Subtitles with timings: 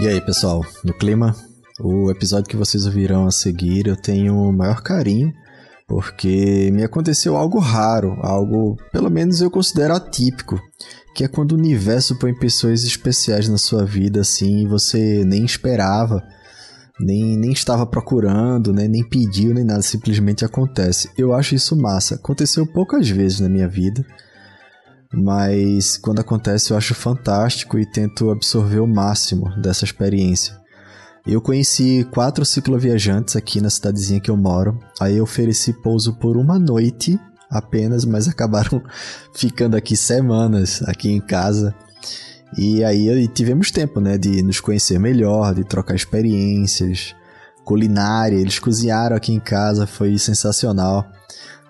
[0.00, 1.34] E aí, pessoal, no clima?
[1.80, 5.32] O episódio que vocês ouvirão a seguir eu tenho o maior carinho,
[5.88, 10.60] porque me aconteceu algo raro, algo, pelo menos eu considero atípico,
[11.14, 15.44] que é quando o universo põe pessoas especiais na sua vida assim e você nem
[15.44, 16.22] esperava,
[17.00, 21.08] nem, nem estava procurando, né, nem pediu, nem nada, simplesmente acontece.
[21.16, 22.16] Eu acho isso massa.
[22.16, 24.04] Aconteceu poucas vezes na minha vida,
[25.12, 30.58] mas quando acontece eu acho fantástico e tento absorver o máximo dessa experiência.
[31.26, 34.78] Eu conheci quatro cicloviajantes aqui na cidadezinha que eu moro.
[35.00, 37.18] Aí eu ofereci pouso por uma noite
[37.58, 38.82] apenas, mas acabaram
[39.32, 41.74] ficando aqui semanas aqui em casa.
[42.56, 47.14] E aí tivemos tempo, né, de nos conhecer melhor, de trocar experiências,
[47.64, 51.04] culinária, eles cozinharam aqui em casa, foi sensacional.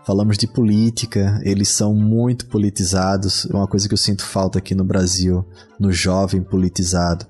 [0.05, 4.75] Falamos de política, eles são muito politizados, é uma coisa que eu sinto falta aqui
[4.75, 5.47] no Brasil,
[5.81, 7.27] no jovem politizado.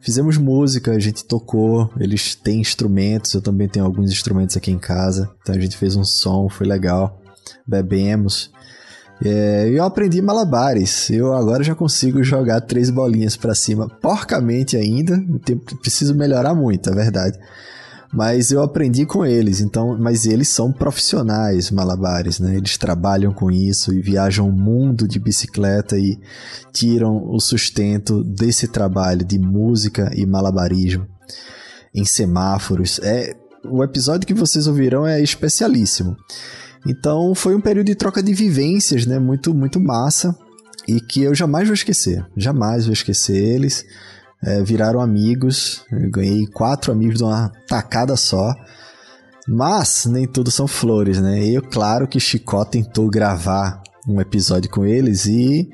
[0.00, 4.78] Fizemos música, a gente tocou, eles têm instrumentos, eu também tenho alguns instrumentos aqui em
[4.78, 7.18] casa, então a gente fez um som, foi legal.
[7.66, 8.50] Bebemos.
[9.24, 11.10] É, eu aprendi malabares.
[11.10, 15.22] Eu agora já consigo jogar três bolinhas para cima, porcamente ainda.
[15.80, 17.38] Preciso melhorar muito, é verdade
[18.14, 22.56] mas eu aprendi com eles, então, mas eles são profissionais malabares, né?
[22.56, 26.16] Eles trabalham com isso e viajam o mundo de bicicleta e
[26.72, 31.08] tiram o sustento desse trabalho de música e malabarismo
[31.92, 33.00] em semáforos.
[33.02, 33.34] É
[33.64, 36.16] o episódio que vocês ouvirão é especialíssimo.
[36.86, 39.18] Então, foi um período de troca de vivências, né?
[39.18, 40.36] Muito muito massa
[40.86, 42.24] e que eu jamais vou esquecer.
[42.36, 43.84] Jamais vou esquecer eles
[44.42, 45.82] é, viraram amigos.
[45.90, 48.54] Eu ganhei quatro amigos de uma tacada só.
[49.48, 51.42] Mas nem tudo são flores, né?
[51.42, 55.68] E claro que Chicó tentou gravar um episódio com eles e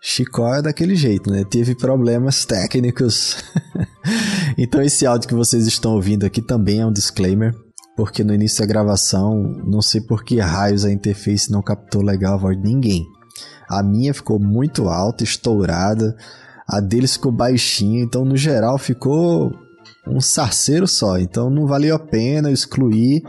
[0.00, 1.44] Chicó é daquele jeito, né?
[1.48, 3.36] Teve problemas técnicos.
[4.56, 7.52] então esse áudio que vocês estão ouvindo aqui também é um disclaimer,
[8.00, 12.32] porque no início da gravação, não sei por que raios a interface não captou legal
[12.32, 13.04] a voz de ninguém.
[13.68, 16.16] A minha ficou muito alta, estourada.
[16.66, 19.52] A deles ficou baixinho, então no geral ficou
[20.08, 21.18] um sarceiro só.
[21.18, 23.22] Então não valeu a pena excluir.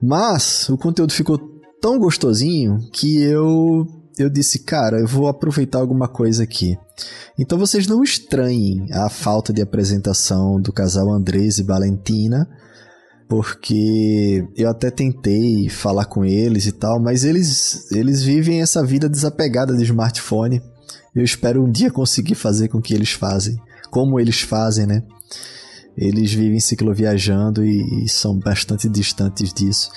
[0.00, 1.36] Mas o conteúdo ficou
[1.82, 3.84] tão gostosinho que eu
[4.16, 6.78] eu disse, cara, eu vou aproveitar alguma coisa aqui.
[7.36, 12.48] Então vocês não estranhem a falta de apresentação do casal Andrés e Valentina,
[13.28, 19.08] porque eu até tentei falar com eles e tal, mas eles eles vivem essa vida
[19.08, 20.62] desapegada de smartphone.
[21.14, 25.02] Eu espero um dia conseguir fazer com que eles fazem, como eles fazem, né?
[25.96, 29.90] Eles vivem cicloviajando e, e são bastante distantes disso.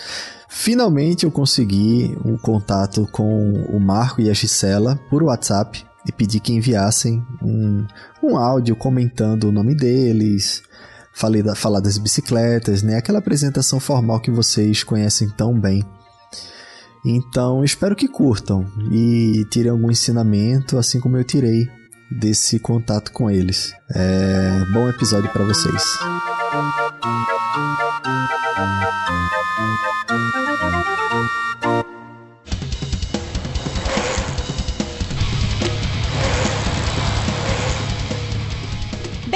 [0.50, 6.40] Finalmente eu consegui um contato com o Marco e a Gisela por WhatsApp e pedi
[6.40, 7.86] que enviassem um,
[8.22, 10.64] um áudio comentando o nome deles,
[11.14, 12.98] falei da, falar das bicicletas, né?
[12.98, 15.84] Aquela apresentação formal que vocês conhecem tão bem.
[17.06, 21.68] Então, espero que curtam e tirem algum ensinamento, assim como eu tirei
[22.12, 23.74] desse contato com eles.
[23.90, 25.84] É, bom episódio para vocês.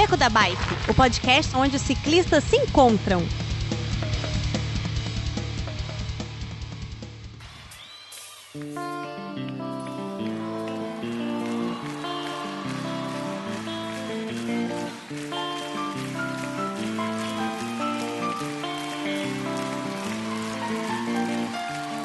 [0.06, 3.26] Beco da Bike, o podcast onde os ciclistas se encontram.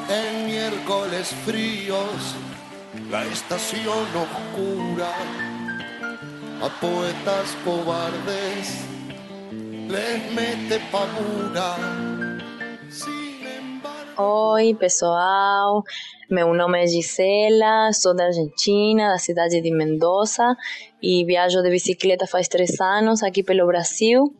[0.08, 2.34] En miércoles fríos,
[3.12, 3.86] la estación
[4.16, 5.51] oscura,
[6.62, 8.86] a poetas cobardes
[9.90, 11.74] les mete pavura.
[14.16, 15.82] Oi, pessoal.
[16.30, 20.56] Meu nome é Gisela, sou da Argentina, da cidade de Mendoza
[21.02, 24.32] e viajo de bicicleta faz três anos aqui pelo Brasil.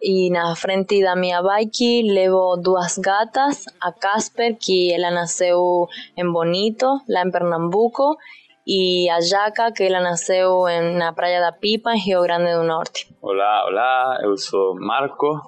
[0.00, 5.86] E na frente da minha bike levo duas gatas, a Casper, que ela nasceu
[6.16, 8.16] em Bonito, lá em Pernambuco,
[8.66, 10.64] e a Jaca, que ela nasceu
[10.96, 13.08] na Praia da Pipa, em Rio Grande do Norte.
[13.20, 15.40] Olá, olá, eu sou Marco,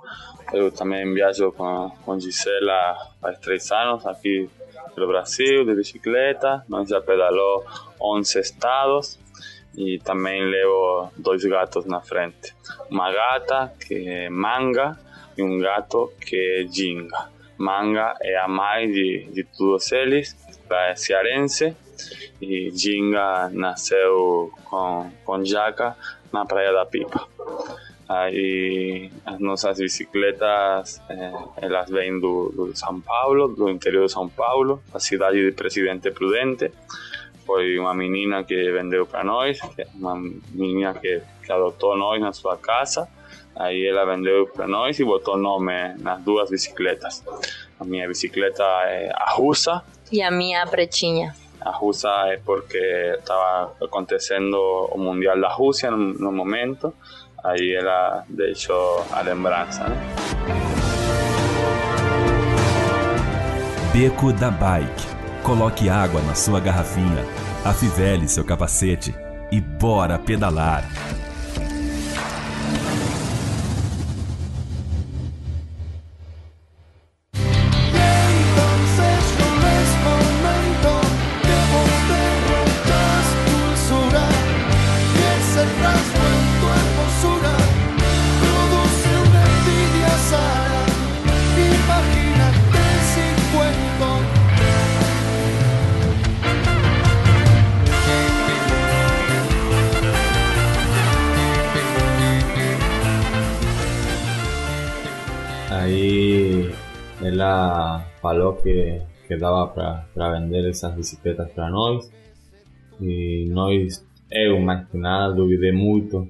[0.52, 4.50] eu também viajo com, com Gisela faz três anos aqui
[4.94, 7.64] pelo Brasil de bicicleta, nós já pedalou
[8.00, 9.18] 11 estados
[9.76, 12.54] e também levo dois gatos na frente.
[12.90, 14.98] Uma gata que é Manga
[15.36, 17.28] e um gato que é Jinga.
[17.58, 20.36] Manga é a mãe de, de todos eles,
[20.70, 21.76] é cearense,
[22.40, 25.96] e Jinga nasceu com, com Jaca
[26.32, 27.28] na Praia da Pipa.
[28.08, 31.32] Aí as nossas bicicletas, é,
[31.62, 36.10] elas vêm do, do São Paulo, do interior de São Paulo, a cidade de Presidente
[36.10, 36.70] Prudente.
[37.46, 39.58] Foi uma menina que vendeu para nós,
[39.94, 40.16] uma
[40.52, 43.08] menina que, que adotou nós na sua casa.
[43.56, 47.22] Aí ela vendeu para nós e botou nome nas duas bicicletas.
[47.78, 49.82] A minha bicicleta é a russa.
[50.10, 51.34] E a minha pretinha.
[51.64, 52.78] A russa é porque
[53.18, 54.54] estava acontecendo
[54.92, 56.92] o Mundial da Rússia no, no momento.
[57.42, 59.96] Aí ela deixou a lembrança, né?
[63.94, 65.06] Beco da Bike.
[65.42, 67.24] Coloque água na sua garrafinha,
[67.64, 69.14] afivele seu capacete
[69.50, 70.84] e bora pedalar.
[108.64, 112.10] Que, que dava para vender essas bicicletas para nós.
[113.00, 116.28] E nós, eu mais que nada, duvidei muito,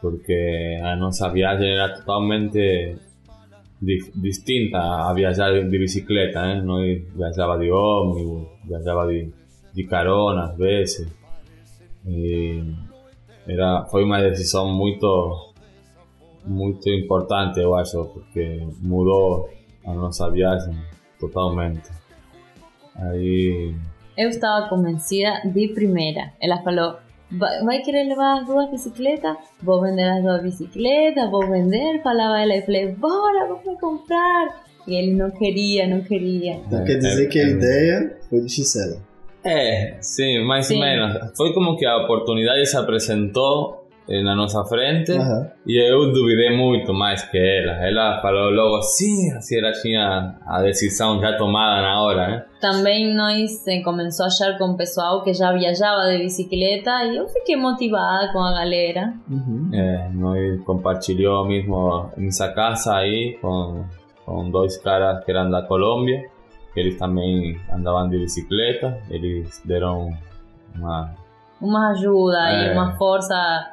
[0.00, 2.96] porque a nossa viagem era totalmente
[4.14, 6.62] distinta a viajar de bicicleta, né?
[6.62, 9.32] Nós viajava de ônibus, viajava de,
[9.74, 11.12] de carona às vezes.
[12.06, 12.62] E
[13.46, 15.52] era, foi uma decisão muito
[16.44, 17.72] muito importante, eu
[18.12, 19.48] porque mudou
[19.86, 20.74] a nossa viagem
[21.22, 21.88] totalmente.
[22.96, 23.74] Aí.
[24.16, 26.32] Eu estava convencida de primeira.
[26.40, 26.96] Ela falou:
[27.64, 29.36] vai querer levar as duas bicicletas?
[29.62, 32.02] Vou vender as duas bicicletas, vou vender.
[32.02, 34.62] Falava ela e falei: bora, vamos comprar.
[34.86, 36.54] E ele não queria, não queria.
[36.54, 39.00] Então quer dizer que a ideia foi de Gisela.
[39.44, 41.36] É, sim, mais ou menos.
[41.36, 45.46] Foi como que a oportunidade se apresentou na nossa frente uhum.
[45.66, 47.86] e eu duvidei muito mais que ela.
[47.86, 52.44] Ela falou logo sim, assim ela tinha a decisão já tomada na hora, né?
[52.60, 57.16] Também nós eh, começou a achar com o pessoal que já viajava de bicicleta e
[57.16, 59.14] eu fiquei motivada com a galera.
[59.30, 59.70] Uhum.
[59.72, 63.84] É, nós compartilhou mesmo nessa casa aí com,
[64.24, 66.24] com dois caras que eram da Colômbia,
[66.74, 70.12] que eles também andavam de bicicleta, eles deram
[70.74, 71.14] uma
[71.62, 72.68] uma ajuda é.
[72.68, 73.72] e uma força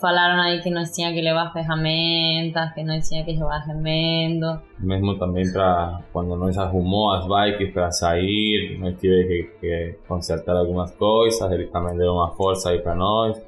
[0.00, 4.60] Falaram aí que nós tinha que levar ferramentas, que nós tinha que levar remendo.
[4.78, 10.56] Mesmo também para quando nós arrumou as bikes para sair, nós tivemos que, que, consertar
[10.56, 13.42] algumas coisas, eles também deram uma força aí para nós,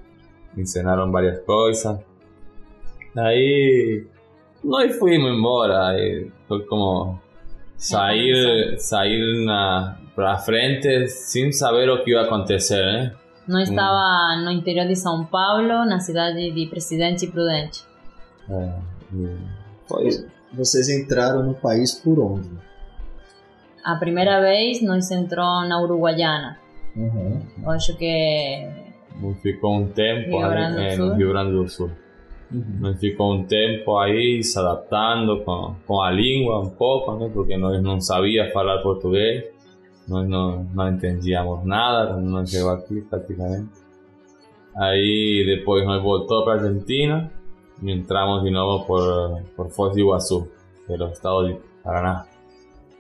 [0.57, 2.01] ensinaram várias coisas.
[3.15, 4.05] Daí
[4.65, 5.95] nós fomos embora,
[6.49, 7.17] foi como
[7.77, 13.13] sair, sair na para frente sem saber o que ia acontecer, né?
[13.49, 17.83] Não estava no interior de São Paulo, na cidade de Presidente Prudente.
[18.51, 18.75] É,
[20.53, 22.51] Vocês entraram no país por onde?
[23.83, 26.59] A primeira vez nós entrou na Uruguaiana.
[26.95, 27.41] Uhum.
[27.63, 28.69] Eu acho que.
[29.43, 31.91] Ficou um tempo Rio ali, é, no Rio Grande do Sul.
[32.53, 32.65] Uhum.
[32.81, 37.31] Nós ficou um tempo aí se adaptando com, com a língua um pouco, né?
[37.33, 39.45] porque nós não sabia falar português.
[40.09, 43.69] Nós não, não entendíamos nada quando nós chegou aqui, praticamente.
[44.75, 47.31] Aí depois nós voltou para Argentina
[47.83, 50.49] e entramos de novo por, por Foz do Iguaçu,
[50.87, 52.27] pelo estado de Paraná.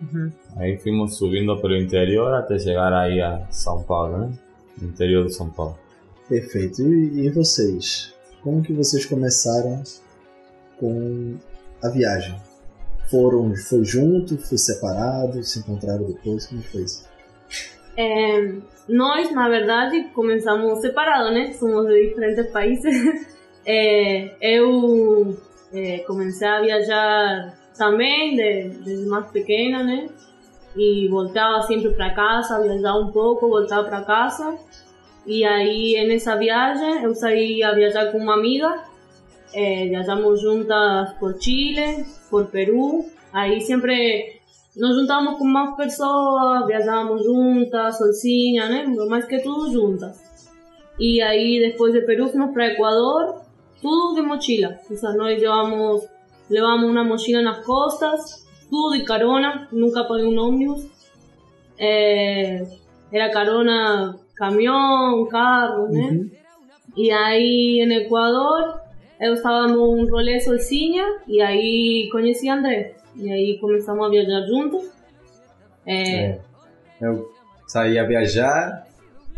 [0.00, 0.30] Uhum.
[0.56, 4.38] Aí fomos subindo pelo interior até chegar aí a São Paulo, né?
[4.80, 5.76] No interior de São Paulo.
[6.28, 6.82] Perfeito.
[6.82, 8.14] E, e vocês?
[8.42, 9.82] Como que vocês começaram
[10.78, 11.36] com
[11.82, 12.47] a viagem?
[13.10, 17.06] Foram foi junto, foi separado, se encontraram depois, como foi isso?
[17.96, 18.54] É,
[18.88, 21.52] nós, na verdade, começamos separados, né?
[21.54, 23.38] Somos de diferentes países.
[23.70, 25.36] É, eu
[25.74, 30.08] é, comecei a viajar também de, desde mais pequena, né?
[30.74, 34.56] E voltava sempre para casa, viajava um pouco, voltava para casa.
[35.26, 38.87] E aí, nessa viagem, eu saí a viajar com uma amiga
[39.52, 43.06] eh, viajamos juntas por Chile, por Perú.
[43.32, 44.40] Ahí siempre
[44.74, 48.86] nos juntamos con más personas, viajábamos juntas, solcinha, né?
[49.08, 50.24] Más que tudo juntas.
[50.98, 53.42] y ahí después de Perú fuimos para Ecuador,
[53.80, 54.80] todo de mochila.
[54.90, 56.04] O sea, nos llevamos,
[56.48, 60.86] llevamos una mochila en las costas, todo de carona, nunca pagué un ómnibus.
[61.78, 62.66] Eh,
[63.10, 66.30] era carona, camión, carro, ¿no?
[66.94, 68.80] Y ahí en Ecuador,
[69.20, 72.94] eu estaba dando un rolê sozinha y ahí conocí a André.
[73.16, 74.84] E aí começamos a viajar juntos.
[75.84, 76.38] É, É.
[77.00, 77.30] Eu
[77.66, 78.86] saí a viajar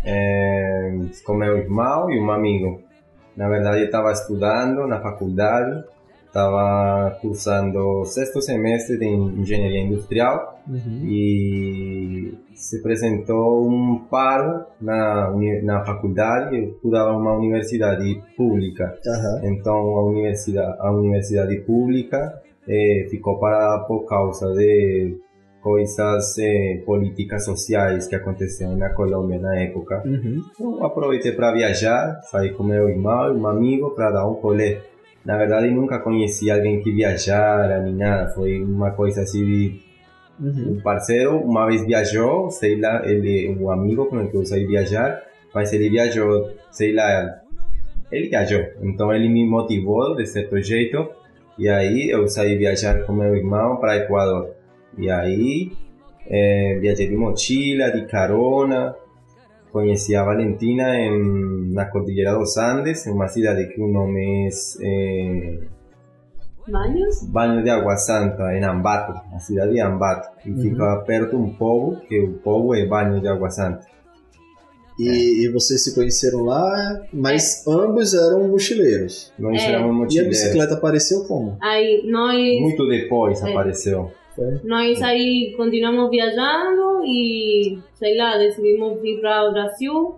[0.05, 0.93] é,
[1.25, 2.83] com meu irmão e um amigo.
[3.37, 5.85] Na verdade, eu estava estudando na faculdade,
[6.31, 10.61] estava cursando sexto semestre de engenharia industrial
[11.05, 15.33] e se apresentou um paro na,
[15.63, 16.57] na faculdade.
[16.57, 18.97] Eu estudava numa universidade pública.
[19.07, 19.41] Aham.
[19.45, 25.17] Então a universidade, a universidade pública eh, ficou parada por causa de
[25.61, 30.03] coisas eh, políticas sociais que aconteceram na Colômbia na época.
[30.05, 30.43] Uhum.
[30.53, 34.79] Então aproveitei para viajar, saí com meu irmão e um amigo para dar um rolê.
[35.25, 39.91] Na verdade nunca conheci alguém que viajara nem nada, foi uma coisa assim de
[40.41, 40.77] Uhum.
[40.77, 44.65] um parceiro uma vez viajou, sei lá, ele um amigo com o que eu saí
[44.67, 45.23] viajar,
[45.55, 47.43] mas ele viajou, sei lá,
[48.11, 48.65] ele viajou.
[48.81, 51.11] Então ele me motivou de certo jeito
[51.59, 54.51] e aí eu saí viajar com meu irmão para Equador.
[54.97, 55.73] E aí
[56.27, 58.95] eh, viajei de mochila, de carona,
[59.73, 64.51] conheci a Valentina em, na Cordillera dos Andes, em uma cidade que o nome é
[64.83, 65.59] eh,
[66.69, 67.25] ¿Baños?
[67.25, 70.29] Baño de Agua Santa, em Ambato, a cidade de Ambato.
[70.47, 73.87] E fica perto um povo, que o povo é Baño de Agua Santa.
[74.99, 79.33] E, e vocês se conheceram lá, mas ambos eram mochileiros.
[79.39, 79.73] Nós É.
[79.73, 80.29] éramos E a mochileiros.
[80.39, 81.57] bicicleta apareceu como?
[81.63, 83.51] Aí nós, Muito depois É.
[83.51, 84.13] apareceu.
[84.65, 90.15] Nós aí continuamos viajando y, sei lá, decidimos ir para Brasil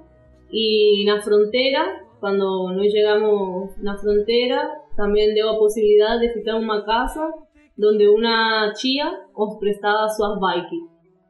[0.51, 6.85] y na frontera, cuando nos llegamos na frontera, también dio la posibilidad de en una
[6.85, 7.29] casa
[7.77, 10.77] donde una chía os prestaba sus bikes.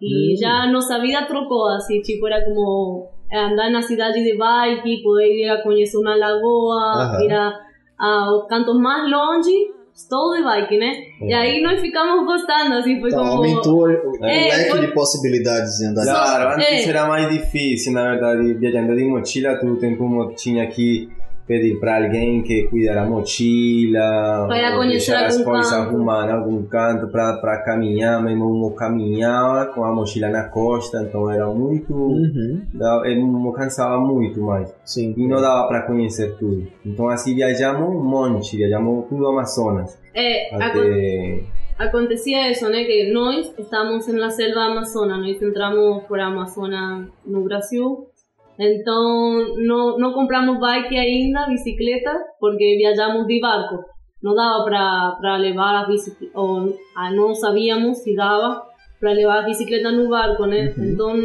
[0.01, 0.41] Y Mm.
[0.41, 5.49] ya nossa vida trocou, assim, tipo, era como andar na cidade de bike, poder ir
[5.49, 7.23] a conhecer uma lagoa, Aham.
[7.25, 7.53] ir a,
[7.99, 9.71] aos cantos mais longe,
[10.09, 10.93] todo de bike, né?
[11.21, 13.33] E aí nós ficamos gostando, assim, foi Então como...
[13.45, 16.89] aumentou o, o É, leque foi- de possibilidades de andar de Claro, antes É.
[16.89, 21.09] era mais difícil, na verdade, viajando de mochila, todo tempo mo- tinha que
[21.53, 24.49] pedir para alguém que cuidara a mochila,
[24.89, 25.89] deixar as algum coisas canto.
[25.89, 31.31] arrumadas em algum canto para caminhar, mesmo eu caminhava com a mochila na costa, então
[31.31, 32.63] era muito, Uhum.
[32.73, 34.73] da- eu me cansava muito mais.
[34.85, 35.15] Sim.
[35.17, 36.67] E não dava para conhecer tudo.
[36.85, 39.99] Então assim viajamos um monte, viajamos tudo Amazonas.
[40.15, 41.41] É, Até...
[41.79, 42.85] acontecia eso, né?
[42.85, 48.07] Que nós estamos en la selva amazona, nós entramos por Amazonas no Brasil,
[48.59, 53.77] então não, não compramos bike ainda, bicicleta, porque viajamos de barco.
[54.23, 58.63] Não dava para levar a bicicleta, ou ah, não sabíamos se dava
[59.01, 60.73] para levar a bicicleta no barco, né?
[60.79, 61.17] Então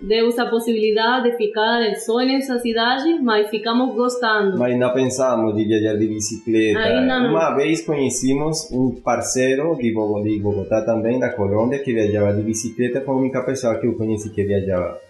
[0.00, 4.56] deu essa possibilidade de ficar só nessa cidade, mas ficamos gostando.
[4.56, 6.78] Mas ainda pensamos de viajar de bicicleta.
[6.78, 7.30] Ainda não.
[7.30, 12.42] Uma vez conhecimos um parceiro de Bogo- de Bogotá também, da Colômbia, que viajava de
[12.42, 13.00] bicicleta.
[13.00, 15.00] Foi a única pessoa que eu conheci que viajava.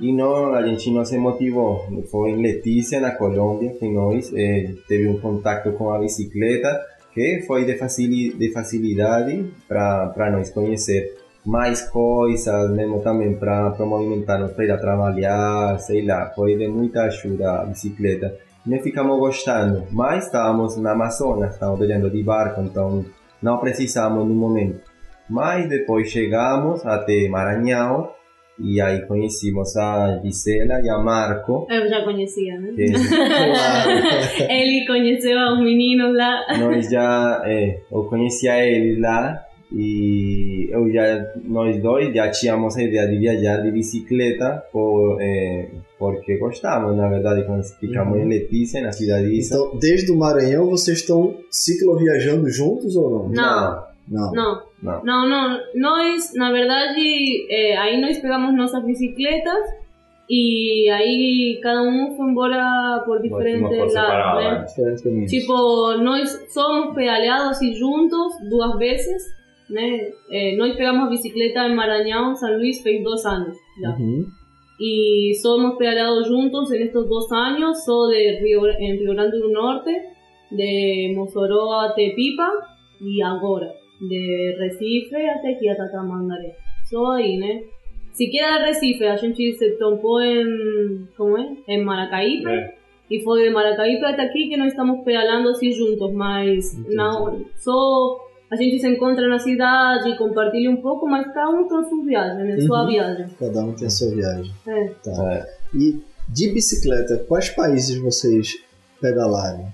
[0.00, 1.86] E não, a gente não se motivou.
[2.10, 6.80] Foi em Letícia, na Colômbia, que nós eh, teve um contato com a bicicleta,
[7.12, 14.52] que foi de, facili de facilidade para nós conhecer mais coisas, mesmo também para movimentar-nos
[14.52, 18.34] para ir a trabalhar, sei lá, foi de muita ajuda a bicicleta.
[18.64, 23.04] Nós ficamos gostando, mas estávamos na Amazonas, estávamos viajando de barco, então
[23.42, 24.80] não precisamos no momento.
[25.28, 28.10] Mas depois chegamos até Maranhão
[28.62, 31.66] e aí conhecemos a Gisela e a Marco.
[31.70, 32.72] Eu já conhecia, né?
[32.74, 32.84] Que.
[34.52, 36.46] Ele conheceu os meninos lá.
[36.58, 42.82] nós já, é, eu conhecia eles lá e eu já, nós dois já tínhamos a
[42.82, 48.82] ideia de viajar de bicicleta por, é, porque gostávamos, na verdade, quando ficamos em Letícia,
[48.82, 53.28] na cidade de Então, desde o Maranhão, vocês estão cicloviajando juntos ou não?
[53.28, 53.32] Não.
[53.34, 53.89] Não.
[54.08, 55.04] Não, não.
[55.04, 55.60] não, não.
[55.74, 59.68] Nós, na verdade, é, aí nós pegamos nossas bicicletas
[60.28, 64.58] e aí cada um foi embora por diferentes por separado, lados, né?
[64.58, 64.64] né?
[64.64, 65.30] Diferentes caminhos.
[65.30, 69.22] Tipo, nós somos pedaleados assim juntos duas vezes,
[69.68, 70.10] né?
[70.30, 73.90] É, nós pegamos a bicicleta em Maranhão, São Luís, fez dois anos já.
[73.90, 74.40] Uhum.
[74.82, 79.50] y somos pedaleado juntos en estos dos años, so de Río, en Rio Grande do
[79.50, 79.90] Norte,
[80.50, 82.50] de Mossoró a Tepipa
[82.98, 86.56] y agora, de Recife até aqui, até Tamandaré.
[86.88, 87.62] Só aí, né?
[88.12, 91.56] Se queda de Recife, a gente se tompou em, como é?
[91.68, 92.74] Em Maracaípe, É.
[93.10, 98.18] E foi de Maracaípe até aqui que nós estamos pedalando assim juntos, mas não, só
[98.48, 102.44] a gente se encontra na cidade, compartilha um pouco, mas cada um tem sua viagem,
[102.44, 102.60] né?
[102.60, 102.88] Sua Uhum.
[102.88, 103.26] viagem.
[103.38, 104.52] Cada um tem a sua viagem.
[104.66, 104.84] É.
[105.04, 105.46] Tá.
[105.74, 108.54] E de bicicleta, quais países vocês
[109.00, 109.66] pedalaram?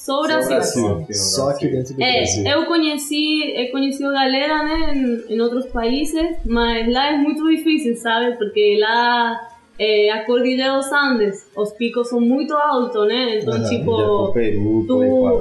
[0.00, 1.06] Só o Brasil.
[1.12, 2.46] Só aqui dentro do É, Brasil.
[2.46, 7.46] eu conheci, eu conheci a galera, né, em, em outros países, mas lá é muito
[7.48, 8.36] difícil, sabe?
[8.38, 9.38] Porque lá
[9.78, 13.40] é, a Cordilheira dos Andes, os picos são muito altos, né?
[13.40, 14.38] Então, por tipo,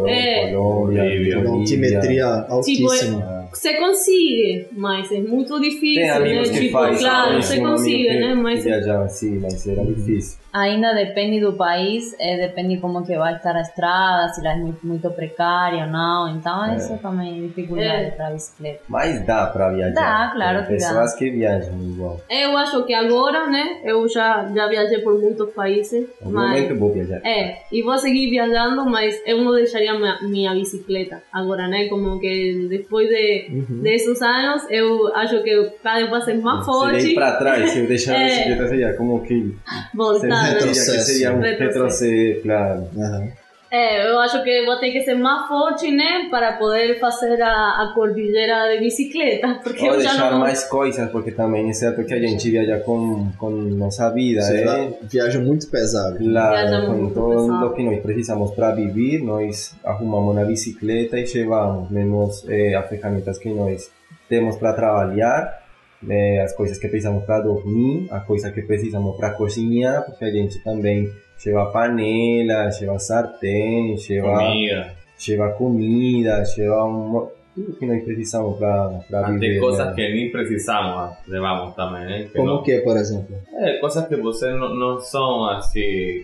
[0.07, 1.39] eh, Colombia, Bolivia.
[1.39, 1.49] Uma Bolivia.
[1.49, 3.38] altimetria tipo, altíssima.
[3.53, 6.43] Se consegue, mas é muito difícil, Tem né?
[6.43, 8.33] que Tipo, fazem claro, consegue, que né?
[8.35, 10.39] Mas viajava assim, mas era difícil.
[10.51, 14.55] Ainda depende do país, eh, depende como que vai estar a estrada, se ela é
[14.57, 16.35] muito, muito precária ou não.
[16.35, 18.11] Então, isso também é dificuldade É.
[18.11, 18.79] para a bicicleta.
[18.87, 19.93] Mas dá pra viajar.
[19.93, 20.87] Dá, claro que dá.
[20.87, 22.19] pessoas que viajam igual.
[22.27, 23.79] eu acho que agora, né?
[23.83, 26.49] Eu já, já viajei por muitos países, No mas...
[26.49, 27.21] momento eu vou viajar.
[27.23, 31.87] É, e vou seguir viajando, mas eu não deixaria minha, minha bicicleta agora, né?
[31.89, 33.81] Como que depois de, Uhum.
[33.81, 37.07] de esses anos, eu acho que eu cada vez vou ser mais Se forte.
[37.11, 38.25] ir pra trás, se eu deixar É.
[38.25, 39.55] bicicleta, seria como que.
[39.93, 40.47] Voltar, seria, né?
[40.49, 41.05] que Retrocesso.
[41.05, 42.03] seria um Retrocesso.
[42.05, 42.87] retrocesso, claro.
[42.97, 43.27] Aham.
[43.71, 46.27] É, eu acho que vou ter que ser mais forte, né?
[46.31, 49.59] Para poder fazer a, a cordilheira de bicicleta.
[49.63, 50.39] Porque Ou eu já deixar não.
[50.39, 54.63] mais coisas, porque também é certo que a gente viaja com, com nossa vida, Sei
[54.63, 56.17] é lá, viaja muito pesado.
[56.17, 57.65] Claro, com muito todo pesado.
[57.67, 62.89] o que nós precisamos para viver, nós arrumamos na bicicleta e levamos mesmo eh, as
[62.89, 63.91] ferramentas que nós
[64.27, 65.61] temos para trabalhar,
[66.09, 70.31] eh, as coisas que precisamos para dormir, as coisas que precisamos para cozinhar, porque a
[70.31, 71.11] gente também
[71.45, 74.93] leva panela, leva sartén, leva Comida.
[75.27, 79.59] leva comida, leva mo- tudo que nós precisamos para Até viver.
[79.59, 79.93] coisas né?
[79.95, 82.23] que nem precisamos, levamos também, né?
[82.23, 83.35] Que Como não- o que, por exemplo?
[83.57, 86.23] É, coisas que você não, não são assim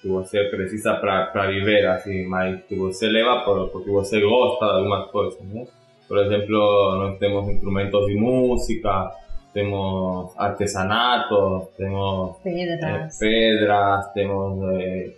[0.00, 4.72] que você precisa para viver assim, mas que você leva por, porque você gosta de
[4.72, 5.66] algumas coisas, né?
[6.06, 9.10] Por exemplo, nós temos instrumentos de música,
[9.52, 13.18] temos artesanato, temos eh, Pedras.
[13.18, 15.12] pedras, temos eh,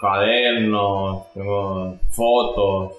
[0.00, 2.96] cadernos, temos fotos,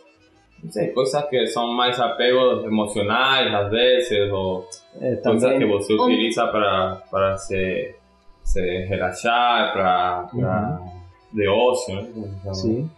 [0.64, 4.68] não sei, coisas que são mais apegos emocionais às vezes, ou
[5.02, 7.96] É, coisas que também, você Om- utiliza para, para se,
[8.44, 10.82] se relaxar, para, para
[11.34, 12.08] de ócio, né?
[12.42, 12.90] Então, Sim.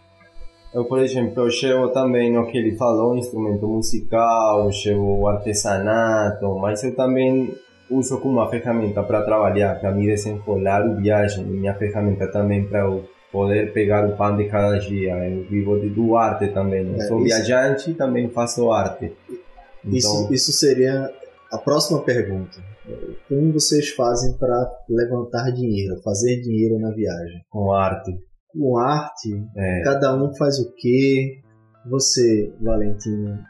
[0.74, 6.58] Eu, por exemplo, eu chevo também no que ele falou, instrumento musical, eu chevo artesanato,
[6.58, 7.54] mas eu também
[7.90, 12.80] uso como uma ferramenta para trabalhar, para me desenrolar o viagem, minha ferramenta também para
[12.80, 15.12] eu poder pegar o pão de cada dia.
[15.28, 19.12] Eu vivo de, do arte também, eu É, sou isso- viajante e também faço arte.
[19.84, 21.08] Então, Isso, isso seria
[21.52, 22.58] a próxima pergunta.
[23.28, 27.42] Como vocês fazem para levantar dinheiro, fazer dinheiro na viagem?
[27.50, 28.12] com arte.
[28.58, 31.40] Com arte, É, cada um faz o quê?
[31.90, 33.44] Você, Valentina,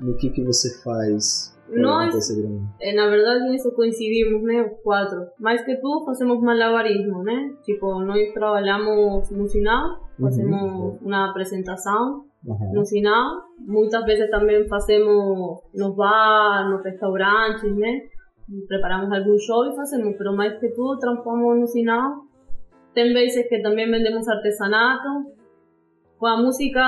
[0.00, 1.54] no que, que você faz?
[1.68, 2.30] Nós-?
[2.80, 4.62] É, na verdade, nisso coincidimos, né?
[4.62, 5.26] Os quatro.
[5.40, 7.50] Mais que tudo, fazemos malabarismo, né?
[7.64, 12.72] Tipo, nós trabalhamos no sinal, fazemos uma apresentação Aham.
[12.74, 13.42] no sinal.
[13.66, 18.02] Muitas vezes também fazemos nos bar, nos restaurantes, né?
[18.68, 22.12] Preparamos algum show e fazemos, pero mais que tudo, transformamos no sinal.
[22.94, 25.32] Tem vezes que também vendemos artesanato.
[26.18, 26.80] Com a música,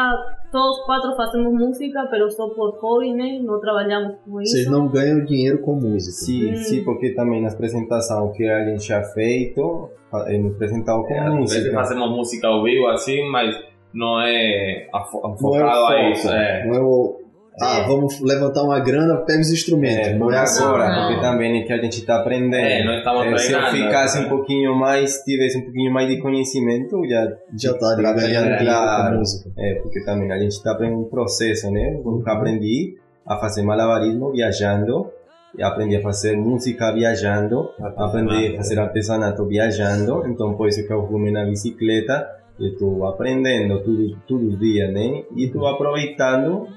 [0.53, 3.40] todos quatro fazemos música, pero só por hobby, né?
[3.42, 4.53] Não trabalhamos com isso.
[4.53, 6.12] Vocês não ganham dinheiro com música.
[6.12, 6.57] sim, Hum.
[6.57, 9.90] sim, porque também nas apresentações que a gente já feito,
[10.29, 11.73] eh, nos apresentamos com É, música.
[11.75, 13.55] fazemos música ao vivo assim, mas
[13.92, 16.29] não é afo- Não é a isso.
[16.31, 16.66] É.
[16.66, 17.21] não é o...
[17.61, 20.09] Ah, vamos levantar uma grana, pega os instrumentos.
[20.09, 21.09] É, não por é agora, Não.
[21.09, 22.55] porque também é que a gente está aprendendo.
[22.55, 24.27] É, nós estamos É, se eu treinando, ficasse né?
[24.27, 27.25] um pouquinho mais, tivesse um pouquinho mais de conhecimento, já
[27.57, 29.51] Já estaria trabalhando ganhando dinheiro com música.
[29.59, 31.95] É, porque também a gente está aprendendo um processo, né?
[31.95, 35.11] Eu nunca aprendi a fazer malabarismo viajando,
[35.59, 40.92] e aprendi a fazer música viajando, aprendi a fazer artesanato viajando, então por isso que
[40.92, 42.29] eu fui na bicicleta,
[42.61, 45.23] eu estou aprendendo tudo, todos os dias, né?
[45.35, 46.69] E estou aproveitando,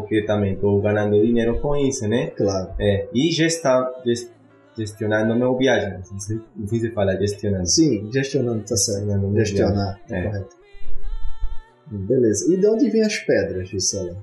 [0.00, 2.28] porque também estou ganhando dinheiro com isso, né?
[2.30, 2.74] Claro.
[2.78, 4.30] É, e gesta, ges-
[4.76, 7.66] gestionando meu viagem, não sei, se- não sei se fala gestionando.
[7.66, 9.34] Sim, gestionando, tá certo.
[9.34, 10.22] Gestionar, É.
[10.22, 10.56] correto.
[11.88, 12.52] Beleza.
[12.52, 14.16] E de onde vêm as pedras, Gisela?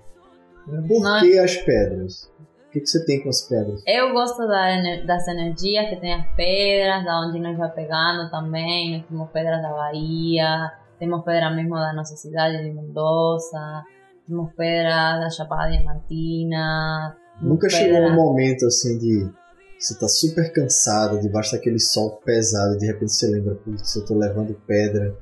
[0.88, 2.32] Por Não que as pedras?
[2.68, 3.84] O que, que você tem com as pedras?
[3.88, 8.98] Eu gosto da das energias que tem as pedras, da onde nós vai pegando também.
[8.98, 13.84] Nós temos pedras da Bahia, temos pedras mesmo da nossa cidade de Mendoza,
[14.28, 17.16] temos pedras da Chapada Diamantina.
[17.42, 19.30] Nunca chegou um momento assim de
[19.78, 24.06] você tá super cansado, debaixo daquele sol pesado, e de repente você lembra, putz, eu
[24.06, 25.14] tô levando pedra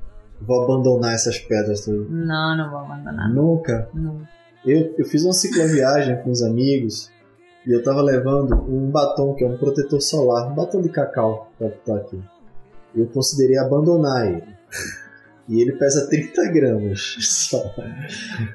[0.46, 1.86] vou abandonar essas pedras.
[1.86, 3.32] Não, não vou abandonar.
[3.32, 3.88] Nunca.
[3.94, 4.22] Não.
[4.64, 7.10] Eu, eu fiz uma cicloviagem com os amigos
[7.66, 11.50] e eu tava levando um batom que é um protetor solar, um batom de cacau
[11.58, 12.22] pra estar aqui.
[12.94, 14.52] Eu considerei abandonar ele.
[15.52, 17.62] E ele pesa 30 gramas só.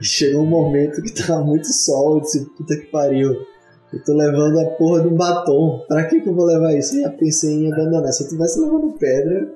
[0.01, 3.45] E chegou um momento que tava muito sol, eu disse, puta que pariu.
[3.93, 5.85] Eu tô levando a porra de um batom.
[5.87, 6.97] Pra que que eu vou levar isso?
[6.97, 8.11] E eu pensei em abandonar.
[8.11, 9.47] Se eu tivesse levando pedra,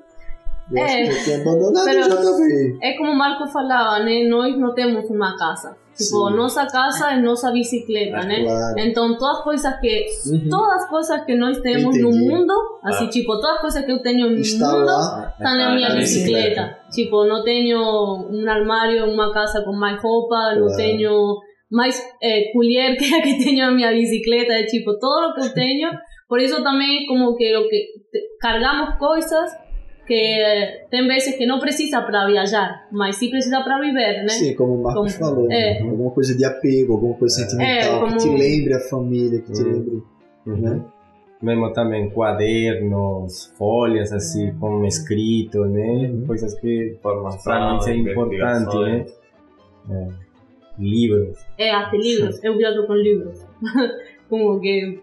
[0.70, 2.78] eu acho É, que eu tinha abandonado já também.
[2.80, 4.26] É como o Marco falava, né?
[4.28, 5.76] Nós não temos uma casa.
[5.96, 6.36] Tipo, Sim.
[6.36, 8.42] nossa casa é nossa bicicleta, né?
[8.44, 8.78] Claro.
[8.78, 10.48] Então, todas as coisas que Uhum.
[10.48, 12.28] todas as coisas que nós temos no Entendi.
[12.28, 12.52] mundo,
[12.82, 15.96] assim, tipo, todas as coisas que eu tenho no Está mundo estão na minha na
[15.96, 16.78] bicicleta.
[16.90, 20.76] Tipo, não tenho um armário, uma casa com mais roupa, não Claro.
[20.76, 21.36] tenho
[21.70, 24.52] mais eh, colher que a que tenho na minha bicicleta.
[24.52, 25.90] É tipo, todo o que eu tenho.
[26.28, 27.86] Por isso também, como que, o que
[28.40, 29.50] cargamos coisas
[30.06, 34.28] que tem vezes que não precisa para viajar, mas sim precisa para viver, né?
[34.28, 35.52] Sim, como o Marcos Como- falou.
[35.52, 35.80] é.
[35.80, 35.88] né?
[35.88, 39.52] Alguma coisa de apego, alguma coisa sentimental É, como- que te lembre a família, que
[39.52, 39.72] te Uhum.
[39.72, 40.02] lembre.
[40.44, 40.80] Né?
[41.40, 46.10] Mesmo também quadernos, folhas assim com escrito, né?
[46.10, 46.24] Uhum.
[46.26, 47.14] Coisas que para
[47.60, 49.06] nós é importante, né?
[49.90, 50.08] É.
[50.78, 51.38] Livros.
[51.58, 52.42] É, até livros.
[52.42, 53.44] Eu viajo com livros.
[54.28, 55.00] como que.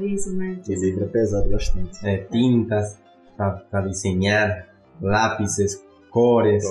[0.00, 0.58] É isso, né?
[0.64, 2.04] Que livro é pesado bastante.
[2.06, 3.00] é, tintas
[3.38, 4.66] para desenhar,
[5.00, 6.64] lápis, cores.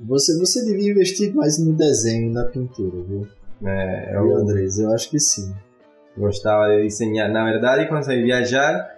[0.00, 3.26] Você, você devia investir mais no desenho e na pintura, viu?
[3.64, 5.54] É, Eu, eu Andrés, eu acho que sim.
[6.18, 7.30] gostava de desenhar.
[7.30, 8.94] Na verdade, quando saí viajar,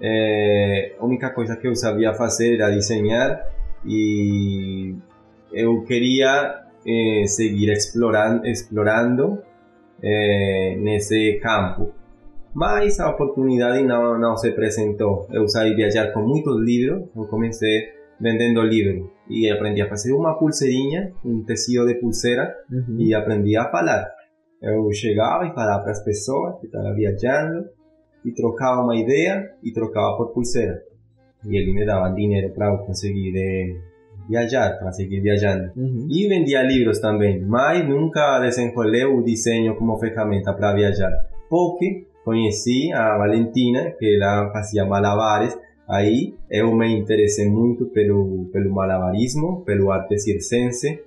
[0.00, 3.46] é, a única coisa que eu sabia fazer era desenhar
[3.84, 4.94] e
[5.52, 9.42] eu queria eh, seguir explorando, explorando
[10.02, 11.92] eh, nesse campo.
[12.54, 15.26] Mas a oportunidade não, não se apresentou.
[15.30, 17.88] Eu saí viajar com muitos livros, eu comecei
[18.20, 22.96] vendendo livros e aprendi a fazer uma pulseirinha, um tecido de pulseira Uhum.
[22.98, 24.08] e aprendi a falar.
[24.60, 27.66] Eu chegava e falava para as pessoas que estavam viajando
[28.24, 30.82] e trocava uma ideia e trocava por pulseira.
[31.46, 33.76] E ele me dava dinheiro para eu conseguir eh,
[34.28, 35.70] viajar, para seguir viajando.
[35.76, 36.08] Uhum.
[36.10, 41.12] E vendia livros também, mas nunca desenrolei o desenho como ferramenta para viajar.
[41.48, 48.70] Porque conheci a Valentina, que ela fazia malabares, aí eu me interessei muito pelo, pelo
[48.70, 51.02] malabarismo, pelo arte circense,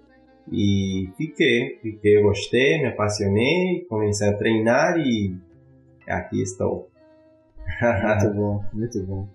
[0.51, 5.35] e fiquei, fiquei, gostei, me apaixonei, comecei a treinar e
[6.07, 6.89] aqui estou.
[7.79, 9.27] Muito bom, muito bom.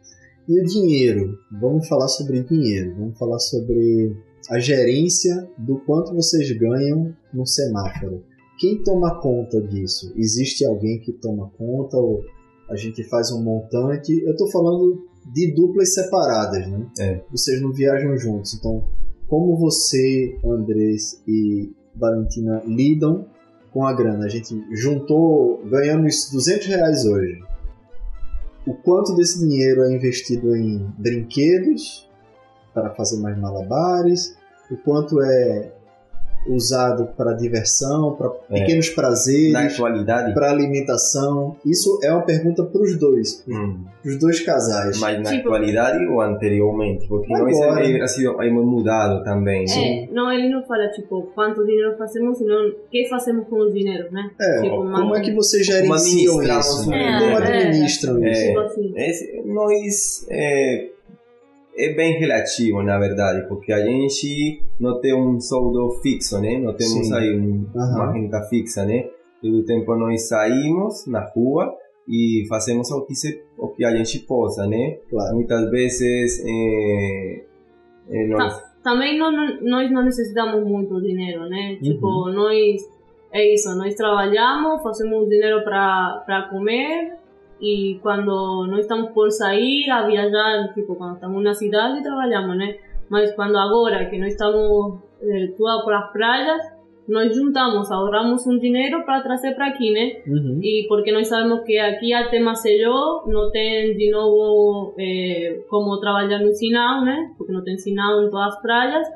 [0.48, 1.38] E o dinheiro?
[1.52, 2.96] Vamos falar sobre dinheiro.
[2.98, 4.16] Vamos falar sobre
[4.50, 8.24] a gerência do quanto vocês ganham no semáforo.
[8.58, 10.12] Quem toma conta disso?
[10.16, 12.24] Existe alguém que toma conta ou
[12.68, 14.12] a gente faz um montante?
[14.24, 16.86] Eu estou falando de duplas separadas, né?
[16.98, 17.20] É.
[17.30, 18.54] Vocês não viajam juntos.
[18.54, 18.84] Então,
[19.28, 23.26] como você, Andrés e Valentina lidam
[23.72, 24.24] com a grana?
[24.24, 27.42] A gente juntou, ganhamos 200 reais hoje
[28.66, 32.10] o quanto desse dinheiro é investido em brinquedos
[32.74, 34.36] para fazer mais malabares,
[34.70, 35.72] o quanto é
[36.48, 38.60] usado para diversão, para É.
[38.60, 41.56] pequenos Na prazeres, atualidade, para alimentação.
[41.64, 44.98] Isso é uma pergunta para os dois, hum, para os dois casais.
[45.00, 47.06] mas na Tipo- atualidade ou anteriormente?
[47.08, 47.84] Porque nós Agora.
[47.86, 49.64] é, sido, hemos mudado também.
[49.66, 50.04] né?
[50.04, 53.72] É, não, ele não fala, tipo, quanto dinheiro fazemos, senão o que fazemos com o
[53.72, 54.30] dinheiro, né?
[54.40, 56.90] É, tipo, como é que vocês gerenciam administramos isso?
[56.90, 57.36] o É, Como é.
[57.66, 58.32] administram É.
[58.32, 58.46] isso?
[58.46, 58.92] Tipo assim.
[58.96, 60.26] Esse, nós
[61.76, 66.58] é, bem relativo, na verdade, porque a gente não tem um soldo fixo, né?
[66.58, 67.14] Não temos Sim.
[67.14, 67.94] aí um, Aham.
[67.94, 69.08] uma renda fixa, né?
[69.42, 71.72] Todo tempo nós saímos na rua
[72.08, 74.98] e fazemos o que, se, o que a gente possa, né?
[75.10, 75.34] Claro.
[75.34, 77.44] Muitas vezes é,
[78.10, 78.64] é, nós...
[78.82, 81.72] Também não- nós não necessitamos muito dinheiro, né?
[81.72, 81.78] Uhum.
[81.82, 82.80] Tipo, nós,
[83.32, 87.15] é isso, nós trabalhamos, fazemos dinheiro para comer
[87.60, 92.76] e quando nós estamos por sair a viajar, tipo, quando estamos na cidade, trabalhamos, né?
[93.08, 96.76] Mas quando agora que nós estamos eh, todas por as praias,
[97.08, 100.22] nós juntamos, ahorramos um dinheiro para trazer para aqui, né?
[100.26, 100.58] Uhum.
[100.60, 106.40] E porque nós sabemos que aqui até Maceió não tem de novo eh, como trabalhar
[106.40, 107.32] no sinal, né?
[107.38, 109.06] Porque não tem sinal em todas as praias.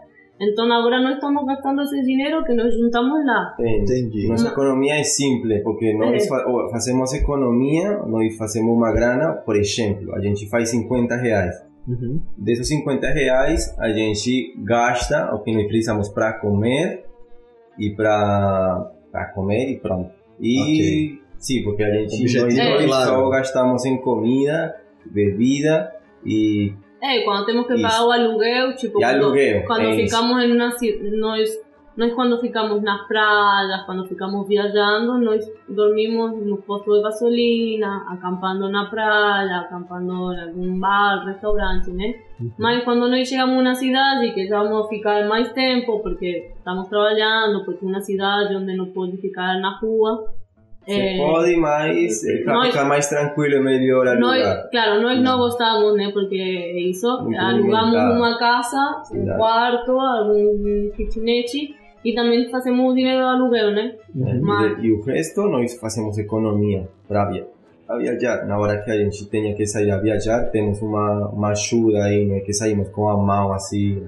[0.40, 3.54] Então agora nós estamos gastando esse dinheiro que nós juntamos lá.
[3.60, 4.26] é, Entendi.
[4.26, 6.70] Nossa economia é simples, porque nós É.
[6.70, 11.54] fazemos economia, nós fazemos uma grana, por exemplo, a gente faz 50 reais.
[11.86, 12.20] Uhum.
[12.38, 17.04] Desses 50 reais, a gente gasta o que nós precisamos para comer
[17.78, 18.90] e para
[19.34, 20.10] comer e pronto.
[20.40, 24.74] E sim, porque a gente nós, Objetivo nós só gastamos em comida,
[25.04, 25.92] bebida
[26.24, 26.72] e
[27.02, 27.82] É, quando temos que Isso.
[27.82, 30.14] pagar o aluguel, tipo, E quando, aluguel, quando é isso.
[30.14, 31.50] ficamos em uma cidade, nós,
[31.96, 38.68] nós quando ficamos nas praias, quando ficamos viajando, nós dormimos no posto de gasolina, acampando
[38.68, 42.14] na praia, acampando em algum bar, restaurante, né?
[42.58, 46.88] Mas quando nós chegamos a uma cidade que já vamos ficar mais tempo, porque estamos
[46.88, 50.32] trabalhando, porque é uma cidade onde não pode ficar na rua,
[50.88, 54.68] Eh, pode, mas eh, nós- ficar mais tranquilo é melhor alugar.
[54.70, 56.10] Claro, nós não gostamos, né?
[56.12, 57.06] Porque é isso.
[57.22, 58.14] Muito Alugamos limitado.
[58.14, 59.38] uma casa, um Exato.
[59.38, 63.94] quarto, um kitchenette e também fazemos dinheiro do aluguel, né?
[64.14, 64.38] Né?
[64.42, 67.46] Mas- E, e o resto nós fazemos economia para via
[67.86, 68.46] pra viajar.
[68.46, 72.24] Na hora que a gente tenha que sair a viajar, temos uma, uma ajuda aí,
[72.24, 72.40] né?
[72.40, 74.04] Que saímos com a mão assim,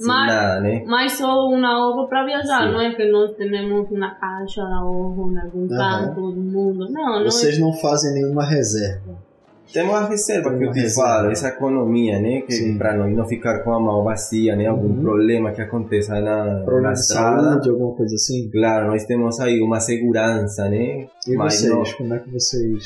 [0.00, 0.84] Mas- nada, né?
[0.86, 2.72] Mas só um ahorro para viajar, Sim.
[2.72, 6.06] não é que nós temos uma caixa de ahorro em algum Aham.
[6.06, 6.86] canto do mundo.
[6.90, 9.24] Não, não Vocês não fazem nenhuma reserva.
[9.72, 11.08] Temos a reserva Tem que eu uma te reserva.
[11.10, 12.40] falo, essa economia, né?
[12.42, 14.66] Que para nós não ficar com a mão vazia, né?
[14.66, 15.00] Algum Uhum.
[15.02, 17.42] problema que aconteça na, Problema na de estrada.
[17.50, 18.48] saúde, alguma coisa assim?
[18.50, 21.08] Claro, nós temos aí uma segurança, né?
[21.26, 22.84] E Mas vocês, não- como é que vocês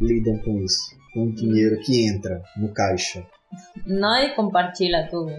[0.00, 0.94] lidam com isso?
[1.12, 3.22] Com o dinheiro que entra no caixa?
[3.86, 5.32] Nós compartilha tudo.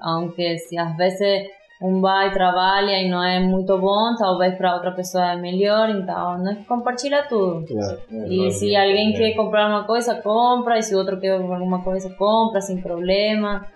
[0.00, 4.92] Aunque se às vezes um vai trabalha e não é muito bom, talvez para outra
[4.92, 7.66] pessoa é melhor, então nós compartilha tudo.
[7.66, 8.00] Claro.
[8.28, 12.60] E se alguém quer comprar uma coisa, compra, e se outro quer alguma coisa, compra
[12.60, 13.66] sem problema.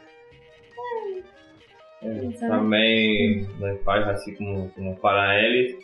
[2.39, 5.75] Também nós faz assim como, como para eles,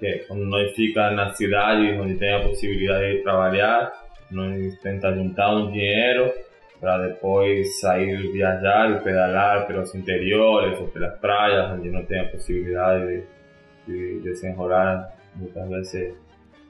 [0.00, 3.92] que quando nós fica na cidade onde tem a possibilidade de trabalhar,
[4.28, 6.32] nós tenta juntar um dinheiro
[6.80, 12.28] para depois sair viajar e pedalar pelos interiores ou pelas praias onde não tem a
[12.28, 13.24] possibilidade
[13.86, 16.14] de, de desenrolar muitas vezes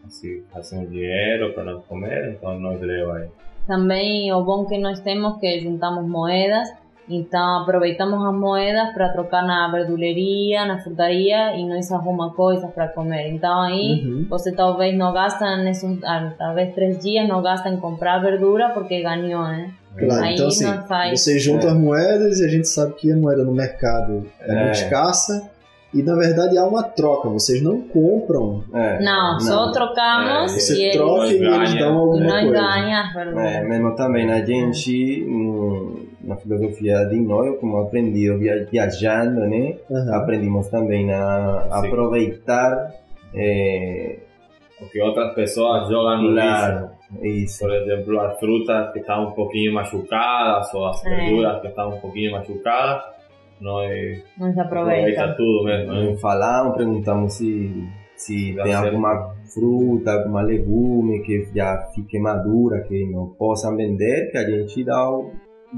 [0.07, 3.29] assim, fazer um dinheiro para nós comer, então nós leva aí.
[3.67, 6.69] Também o bom que nós temos que juntamos moedas,
[7.09, 12.89] então aproveitamos as moedas para trocar na verduleria, na frutaria e nós arruma coisas para
[12.89, 13.31] comer.
[13.33, 14.27] Então aí Uhum.
[14.29, 16.01] você talvez não gasta nesses,
[16.39, 19.71] talvez três dias não gasta em comprar verdura porque ganhou, né?
[19.99, 23.17] Claro, Aí então assim, não vocês juntam as moedas e a gente sabe que a
[23.17, 24.65] moeda no mercado é, É.
[24.65, 25.51] muito escassa
[25.93, 30.61] e na verdade há uma troca, vocês não compram, É, Não, só trocamos É, e
[30.61, 31.81] você eles, troca e eles ganha.
[31.81, 33.13] dão e alguma nós coisa.
[33.15, 33.45] verduras.
[33.45, 39.75] É, mesmo também a gente, no- na filosofia de nós, como aprendi via- viajando, né?
[39.91, 40.15] Aham.
[40.15, 41.87] Aprendimos também a Sim.
[41.89, 42.93] aproveitar
[43.35, 44.17] é,
[44.81, 46.89] O que outras pessoas jogam no lixo.
[47.23, 47.61] Isso.
[47.61, 51.11] Por exemplo, as frutas que estão um pouquinho machucadas ou as É.
[51.17, 53.03] verduras que estão um pouquinho machucadas,
[53.61, 55.37] nós Nós aproveita aproveitamos.
[55.37, 55.93] tudo mesmo.
[55.93, 56.17] né?
[56.19, 58.87] Falamos, perguntamos se, se tem certo.
[58.87, 64.85] alguma fruta, alguma legume que já fique madura, que não possam vender, que a gente
[64.85, 65.33] dá o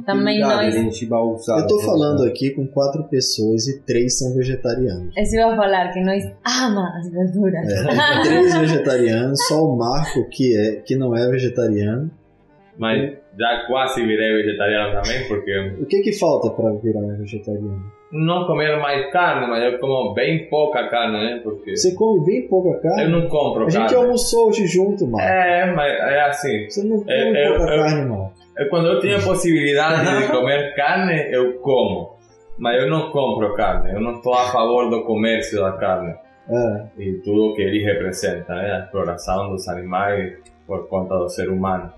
[0.07, 1.09] Também utilidade, nós- a gente.
[1.11, 5.15] Eu tô falando aqui com quatro pessoas e três são vegetarianos.
[5.17, 6.25] Isso eu ia falar, que nós
[6.65, 7.69] ama as verduras.
[7.69, 12.11] É, três vegetarianos, só o Marco que é que não é vegetariano.
[12.79, 17.85] Mas já quase virei vegetariano também, porque O que que falta para virar vegetariano?
[18.15, 21.41] não comer mais carne, mas eu como bem pouca carne, né?
[21.43, 23.11] Porque Você come bem pouca eu carne?
[23.11, 23.97] não compro A gente carne.
[23.97, 25.27] almoçou hoje junto, Marco.
[25.29, 26.65] É, mas é assim.
[26.69, 28.17] Você não come É, eu- pouca eu- carne, não.
[28.17, 28.33] Eu,
[28.69, 32.17] quando eu tenho a possibilidade de comer carne, eu como.
[32.59, 33.93] Mas eu não compro carne.
[33.93, 36.15] Eu não estou a favor do comércio da carne.
[36.49, 38.73] É, e tudo que ele representa, né?
[38.73, 41.93] A exploração dos animais por conta do ser humano.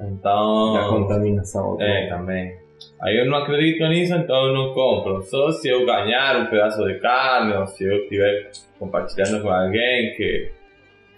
[0.00, 1.76] Então, a contaminação.
[1.80, 2.58] é, também.
[3.02, 5.22] Aí eu não acredito nisso, então eu não compro.
[5.22, 10.14] Só se eu ganhar um pedaço de carne, ou se eu estiver compartilhando com alguém
[10.14, 10.50] que,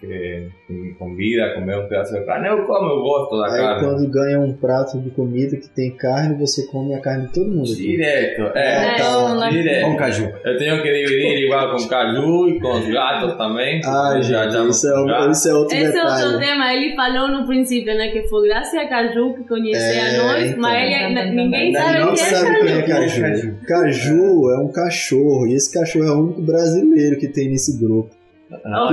[0.07, 3.47] que, que me convida a comer um pedaço de carne, eu como, eu gosto da
[3.47, 3.87] Aí carne.
[3.87, 7.47] quando ganha um prato de comida que tem carne, você come a carne de todo
[7.51, 7.83] mundo aqui.
[7.87, 9.85] Direto, é, É, uma- direto.
[9.87, 10.33] Com caju.
[10.45, 13.81] Eu tenho que dividir igual com caju e com os gatos também.
[13.85, 16.39] Ai, porque já já isso é, um- isso é outro Esse é outro detalhe.
[16.47, 20.47] tema, ele falou no princípio, né, que foi graças a Caju que conhecia É, nós,
[20.51, 20.61] então.
[20.61, 23.21] mas ele, ninguém sabe não quem é sabe quem é Caju.
[23.23, 23.55] caju.
[23.67, 28.11] Caju é um cachorro, e esse cachorro é o único brasileiro que tem nesse grupo.
[28.65, 28.89] Ah,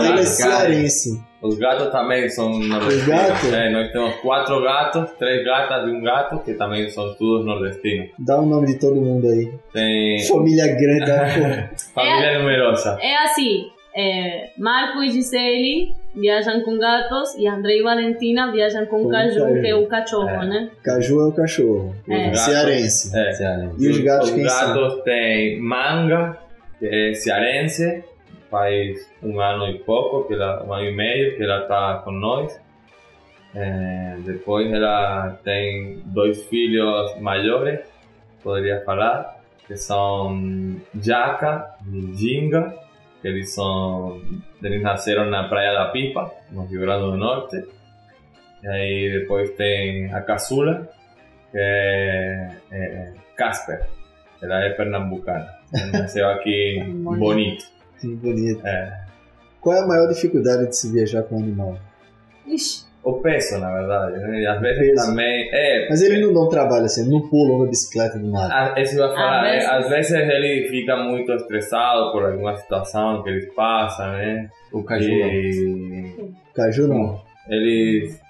[0.00, 1.22] Ele é, é cearense.
[1.42, 3.06] Os gatos também são nordestinos.
[3.06, 3.52] gatos?
[3.52, 8.10] É, nós temos quatro gatos, três gatas e um gato, que também são todos nordestinos.
[8.18, 9.50] Dá o nome de todo mundo aí.
[9.72, 12.98] Tem Família grande família numerosa.
[13.00, 19.04] É assim, é, Marco e Gisele viajam com gatos e André e Valentina viajam com
[19.04, 19.60] Com Caju, caju.
[19.62, 20.68] que é o cachorro, né?
[20.84, 21.94] Caju é o cachorro.
[22.08, 22.16] É.
[22.16, 23.16] Os gatos- Cearense.
[23.16, 23.68] É.
[23.78, 24.74] E os gatos quem Os são?
[24.74, 26.36] gatos têm Manga,
[26.78, 28.04] que é cearense,
[28.50, 32.10] faz um ano e pouco, que ela, um ano e meio que ela está com
[32.10, 32.60] nós.
[33.54, 37.80] É, depois ela tem dois filhos maiores,
[38.42, 42.74] poderia falar, que são Jaca e Ginga,
[43.20, 44.20] que eles são
[44.62, 47.64] eles nasceram na Praia da Pipa, no Rio Grande do Norte.
[48.62, 50.88] E aí depois tem a caçula,
[51.50, 53.86] que é, é Casper,
[54.42, 55.48] ela é pernambucana.
[55.92, 57.79] Nasceu aqui bonito.
[58.00, 58.66] Que bonito.
[58.66, 59.00] É.
[59.60, 61.76] Qual é a maior dificuldade de se viajar com um animal?
[62.46, 64.40] Ixi, O peso, na verdade, né?
[64.40, 65.06] E às vezes Peso.
[65.10, 65.48] também.
[65.52, 68.52] É, Mas eles não dão trabalho assim, não pulam na bicicleta do nada.
[68.74, 69.52] Ah, Isso ia falar, Às né?
[69.52, 74.48] vezes- às vezes ele fica muito estressado por alguma situação que eles passam, né?
[74.72, 75.26] O caju não.
[75.28, 77.22] E Caju não.
[77.48, 78.20] eles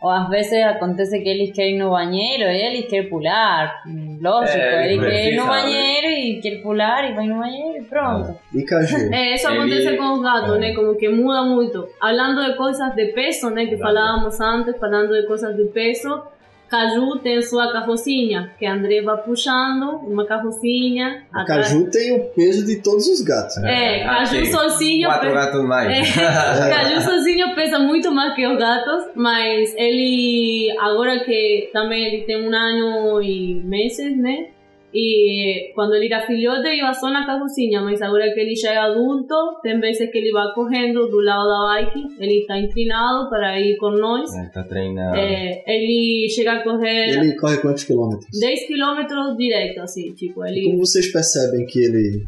[0.00, 3.82] O às vezes acontece que eles querem ir no banheiro e eles querem pular.
[4.20, 7.78] Lógico, É, eles querem ir no precisa, banheiro e querem pular e vai no banheiro
[7.78, 8.38] e pronto.
[8.54, 8.96] E caju?
[9.12, 10.68] É, eso Ele- acontece con los gatos, eh.
[10.68, 10.74] ¿no?
[10.74, 11.88] Como que muda mucho.
[12.00, 13.56] Hablando de cosas de peso, ¿no?
[13.56, 13.82] Que Hablando.
[13.82, 16.24] falábamos antes, hablando de cosas de peso,
[16.68, 21.22] Caju tem sua carrocinha, que André vai puxando, uma carrocinha.
[21.32, 23.56] A caju tem o peso de todos os gatos.
[23.58, 24.52] É, Ah, Caju sim.
[24.52, 25.08] sozinho.
[25.08, 26.16] Quatro pe- gatos mais.
[26.16, 26.20] É,
[26.74, 32.48] Caju sozinho pesa muito mais que os gatos, mas ele, agora que também ele tem
[32.48, 34.46] um ano e meses, né?
[34.92, 38.76] E quando ele era filhote iba só na carrocinha, mas agora que ele já é
[38.78, 43.60] adulto, tem vezes que ele vai correndo do lado da bike, ele está inclinado para
[43.60, 44.32] ir com nós.
[44.34, 45.16] Está treinado.
[45.16, 48.26] É, ele chega a correr Ele corre quantos quilômetros?
[48.40, 52.24] 10 km direto, assim, tipo, E como vocês percebem que ele,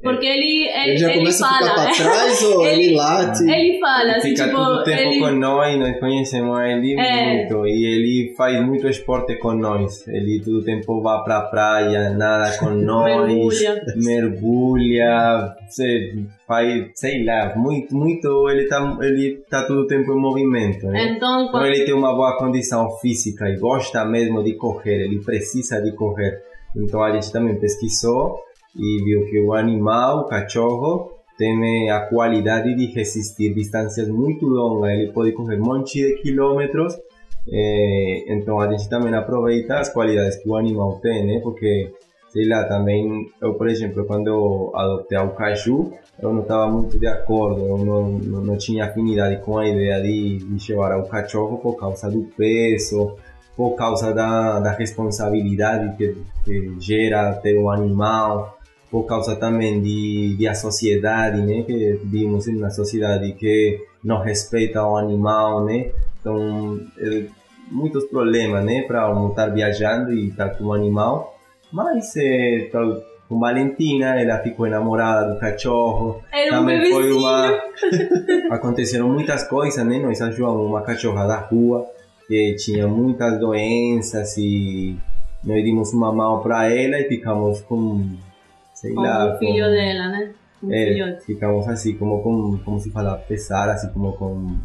[0.00, 1.70] Porque ele, ele, ele já ele começa a fala...
[1.70, 3.42] ficar pra trás ou ele, Ele- late?
[3.50, 5.18] Ele fala, assim, Fica tipo, todo o tempo ele...
[5.20, 7.36] com nós, nós conhecemos ele É.
[7.36, 7.66] muito.
[7.66, 10.06] E ele faz muito esporte com nós.
[10.08, 13.82] Ele todo o tempo vai pra praia, nada com nós, Mergulha.
[13.96, 16.14] mergulha, você
[16.46, 18.48] faz, sei lá, muito, muito.
[18.48, 21.12] Ele tá, ele tá todo o tempo em movimento, né?
[21.16, 21.66] Então, Então quando...
[21.66, 26.40] ele tem uma boa condição física e gosta mesmo de correr, ele precisa de correr.
[26.76, 28.38] Então a gente também pesquisou
[28.76, 34.92] e viu que o animal, o cachorro, tem a qualidade de resistir distâncias muito longas,
[34.92, 36.94] ele pode correr um monte de quilômetros.
[37.50, 41.40] eh, então a gente também aproveita as qualidades que o animal tem, né?
[41.42, 41.92] Porque,
[42.28, 47.06] sei lá, também, eu, por exemplo, quando adotei o caju, eu não estava muito de
[47.06, 51.58] acordo, eu não, não, não tinha afinidade com a ideia de, de levar o cachorro
[51.58, 53.16] por causa do peso,
[53.56, 58.58] por causa da, da responsabilidade que, que gera ter um animal,
[58.92, 61.62] por causa também de, de a sociedade, né?
[61.62, 65.90] Que vivimos em uma sociedade que não respeita o animal, né?
[66.20, 67.24] Então, eh,
[67.70, 68.82] muitos problemas, né?
[68.82, 71.34] Para um estar viajando e estar com o animal.
[71.72, 76.20] Mas, eh, tal- com Valentina, ela ficou enamorada do cachorro.
[76.30, 77.18] Era um Também foi bebezinho.
[77.18, 77.60] uma...
[78.54, 79.98] Aconteceram muitas coisas, né?
[79.98, 81.86] Nós ajudamos uma cachorra da rua
[82.28, 84.96] que tinha muitas doenças e
[85.42, 88.04] nós dimos uma mão para ela e ficamos com,
[88.82, 90.30] sei Com lá, o filho dela, né?
[90.62, 91.24] Um é, filhote.
[91.24, 94.56] ficamos assim como com, como se fala, pesar, assim como com,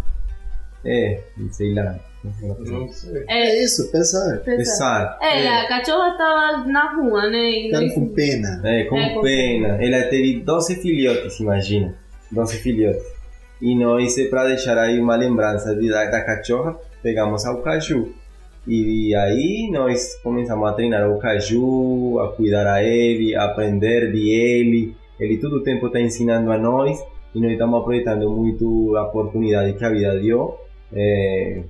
[0.85, 1.95] é, sei lá,
[2.39, 3.23] como pesar?
[3.29, 4.39] É isso, pesar.
[4.39, 5.17] pesar.
[5.21, 5.61] É, é.
[5.61, 7.69] a cachorra estava na rua, né?
[7.71, 8.61] Nós- com pena.
[8.63, 9.83] É, com É, com pena.
[9.83, 11.95] Ela teve 12 filhotes, imagina.
[12.31, 13.03] 12 filhotes.
[13.61, 18.13] E nós, para deixar aí uma lembrança de, da, da cachorra, pegamos ao caju.
[18.67, 24.29] E aí nós começamos a treinar o caju, a cuidar a ele, a aprender de
[24.29, 24.95] ele.
[25.19, 27.01] Ele todo o tempo está ensinando a nós
[27.33, 30.55] e nós estamos aproveitando muito a oportunidade que a vida deu
[30.93, 31.61] eh,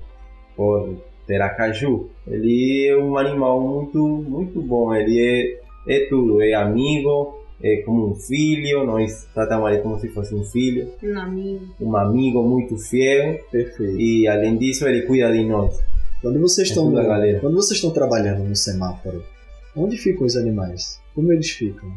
[0.56, 2.08] por ter a caju.
[2.26, 4.92] Ele é um animal muito, muito bom.
[4.92, 8.84] Ele é, é tudo, é amigo, é como um filho.
[8.84, 11.60] Nós tratamos ele como se fosse um filho, Um amigo.
[11.80, 13.38] um amigo muito fiel.
[13.52, 14.00] Perfeito.
[14.00, 15.78] E além disso, ele cuida de nós.
[16.20, 17.40] Quando vocês estão a galera.
[17.40, 19.24] quando vocês estão trabalhando no semáforo,
[19.76, 21.00] onde ficam os animais?
[21.14, 21.90] Como eles ficam?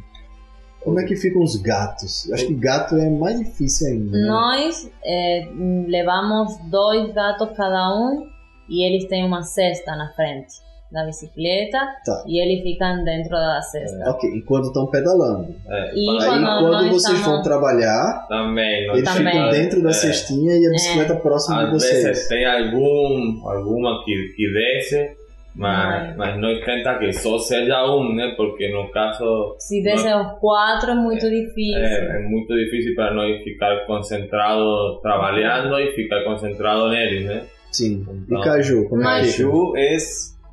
[0.84, 2.28] Como é que ficam os gatos?
[2.28, 4.18] Eu acho que gato é mais difícil ainda.
[4.18, 4.28] né?
[4.28, 5.48] Nós eh,
[5.88, 8.28] levamos dois gatos cada um
[8.68, 10.54] e eles têm uma cesta na frente
[10.92, 12.24] da bicicleta Tá.
[12.28, 14.10] e eles ficam dentro da cesta.
[14.10, 15.56] Ok, enquanto estão pedalando.
[15.68, 18.90] É, E Aí quando quando vocês estamos- vão trabalhar, também.
[18.90, 19.32] eles Também.
[19.34, 22.04] ficam dentro da é, cestinha e a bicicleta próxima de Às vocês.
[22.04, 25.12] vezes tem algum, alguma que, que desce,
[25.56, 26.14] mas, Ai.
[26.18, 28.34] mas nós tenta que só seja um, né?
[28.38, 31.78] Porque no caso Se descem os quatro é muito difícil.
[31.78, 37.44] é, é muito difícil para nós ficar concentrado trabalhando e ficar concentrado neles, né?
[37.72, 38.06] Sim.
[38.10, 39.28] E Então, Caju, como é que?
[39.32, 39.96] Caju é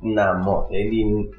[0.01, 0.67] namoro.
[0.71, 1.29] Ele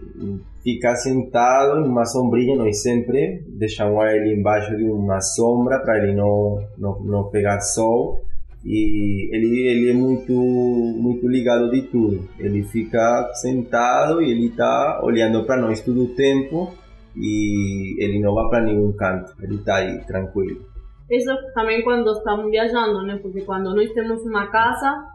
[0.63, 6.15] fica sentado em uma sombrinha, nós sempre deixamos ele embaixo de uma sombra para ele
[6.15, 8.21] não, não, não pegar sol.
[8.65, 12.29] e ele ele é muito muito ligado de tudo.
[12.39, 16.73] Ele fica sentado e ele está olhando para nós todo o tempo
[17.17, 19.33] e ele não vai para nenhum canto.
[19.43, 20.69] Ele está aí tranquilo.
[21.09, 23.21] Eso también cuando estamos viajando, ¿no?
[23.21, 25.09] Porque cuando no estemos en una casa,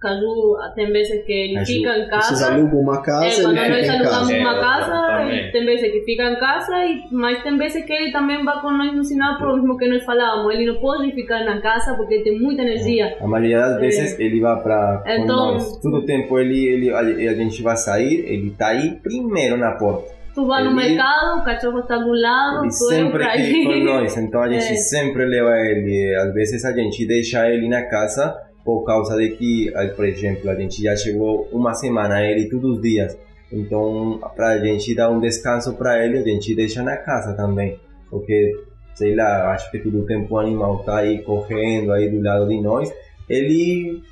[0.00, 2.34] Caju tem vezes que ele Caju, fica em casa.
[2.34, 4.40] Vocês alugam uma casa É, e quando ele nós fica em alugamos casa.
[4.40, 5.52] uma É, casa, exatamente.
[5.52, 8.70] tem vezes que fica em casa, e, mas tem vezes que ele também vai com
[8.70, 10.54] nós no sinal por mesmo que nós falávamos.
[10.54, 13.16] Ele não pode ficar na casa porque tem muita energia.
[13.20, 13.78] A maioria das É.
[13.80, 15.78] vezes ele vai para Então- nós.
[15.82, 19.72] Todo o tempo ele, ele, a a gente vai sair, ele está aí primeiro na
[19.72, 20.18] porta.
[20.34, 24.40] Tu vai no mercado, o cachorro está do lado, Ele sempre quer com nós, então
[24.40, 24.76] a gente É.
[24.76, 26.14] sempre leva ele.
[26.14, 28.34] Às vezes a gente deixa ele na casa
[28.64, 32.76] por causa de que, ah, por exemplo, a gente já chegou uma semana ele todos
[32.76, 33.16] os dias.
[33.52, 37.78] Então, para a gente dar um descanso para ele, a gente deixa na casa também.
[38.08, 38.52] Porque,
[38.94, 42.48] sei lá, acho que todo o tempo o animal tá aí correndo aí do lado
[42.48, 42.92] de nós.
[43.28, 44.02] Ele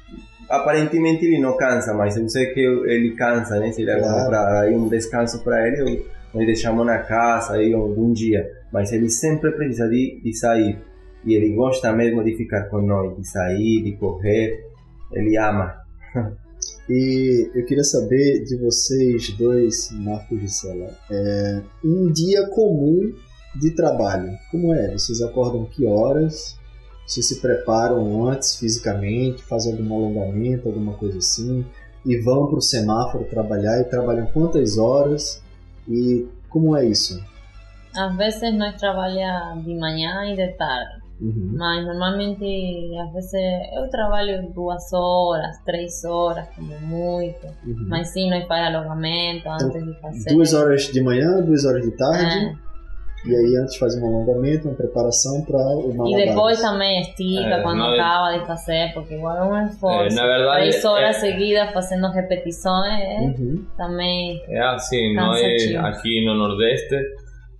[0.49, 3.71] aparentemente ele não cansa, mas eu sei que ele cansa, né?
[3.73, 4.25] Se ele Claro.
[4.25, 8.51] comprar aí um descanso para ele, nós deixamos na casa aí algum dia.
[8.73, 10.79] Mas ele sempre precisa de, de sair.
[11.25, 14.65] E ele gosta mesmo de ficar com nós, de sair, de correr.
[15.13, 15.75] Ele ama.
[16.89, 23.13] E eu queria saber de vocês dois, Marco e Gisela, é, um dia comum
[23.55, 24.33] de trabalho.
[24.51, 24.93] Como é?
[24.93, 26.59] Vocês acordam que horas?
[27.07, 31.65] Vocês se preparam antes fisicamente, fazem algum alongamento, alguma coisa assim,
[32.05, 35.43] e vão para o semáforo trabalhar e trabalham quantas horas?
[35.87, 37.23] E como é isso?
[37.95, 41.53] Às vezes nós trabalhamos de manhã e de tarde, Uhum.
[41.57, 43.33] mas normalmente às vezes
[43.77, 47.45] eu trabalho duas horas, três horas, como muito.
[47.67, 47.87] Uhum.
[47.89, 50.31] Mas sim, nós faz alongamento antes de fazer.
[50.35, 53.29] Duas horas de manhã, duas horas de tarde, É.
[53.29, 56.29] e aí antes faz um alongamento, uma preparação para o E malabares.
[56.29, 60.17] depois também estica É, quando não é- acaba de fazer, porque igual é um esforço.
[60.17, 63.65] É, na verdade, Três horas é- seguidas fazendo repetições é Uhum.
[63.77, 65.87] também É assim, nós Cansativo.
[65.87, 66.97] aqui no Nordeste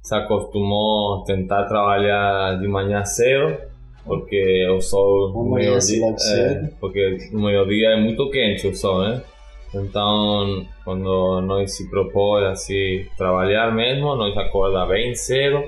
[0.09, 3.59] se acostumou tentar trabalhar de manhã cedo,
[4.07, 9.23] porque o sol no meio-dia, é, porque no meio-dia é muito quente o sol, né?
[9.75, 15.63] Então, quando nós se propõe assim trabalhar mesmo, nós acorda bem cedo,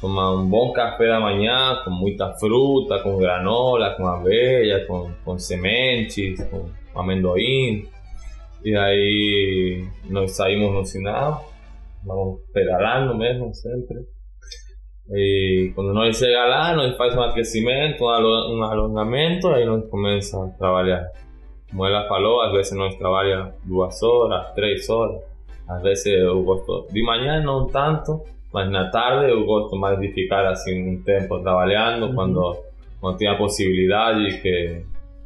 [0.00, 5.36] toma um bom café da manhã com muita fruta, com granola, com aveia, com, com
[5.40, 7.84] sementes, com amendoim.
[8.64, 11.51] E aí nós saímos no sinal,
[12.04, 13.96] vamos pedalando mesmo sempre.
[15.10, 20.42] E quando nós chega lá, nós faz um aquecimento, um alo- alongamento, aí nós começa
[20.42, 21.06] a trabalhar.
[21.70, 25.22] Como ela falou, às vezes nós trabalhamos duas horas, três horas.
[25.68, 28.20] Às vezes eu gosto de manhã não tanto,
[28.52, 32.56] mas na tarde eu gosto mais de ficar assim um tempo trabalhando quando
[33.00, 34.82] quando tem a possibilidade que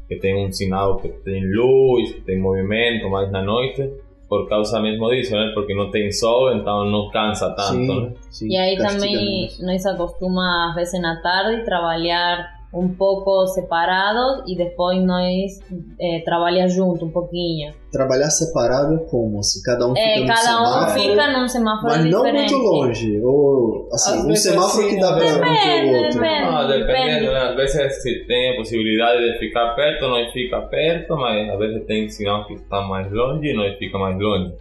[0.09, 3.83] que tem um sinal que tem luz, que tem movimento mais na noite,
[4.29, 5.53] por causa mesmo disso, né?
[5.55, 8.13] Porque não tem sol, então não cansa tanto, né?
[8.31, 14.57] sim, E aí também nós acostuma às vezes na tarde trabalhar um pouco separados e
[14.57, 15.59] depois nós
[16.01, 17.73] eh, trabalhar junto um pouquinho.
[17.91, 19.39] Trabalhar separado é como?
[19.39, 22.53] Assim, cada um fica É, no cada um semáforo, fica num semáforo mas não diferente.
[22.53, 23.21] muito longe.
[23.23, 26.21] Ou, assim, Às um vezes semáforo sim, que dá um pro Depende, outro.
[26.21, 26.43] depende.
[26.45, 27.27] Ah, dependendo, depende.
[27.27, 27.39] né?
[27.39, 31.87] Às vezes se tem a possibilidade de ficar perto, nós fica perto, mas às vezes
[31.87, 34.55] tem sinal que está mais longe e nós fica mais longe.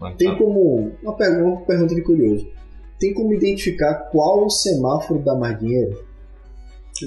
[0.00, 0.92] Mas Tem tá- como.
[1.02, 2.46] Uma pergunta, uma pergunta de curioso.
[2.98, 6.05] Tem como identificar qual o semáforo dá mais dinheiro?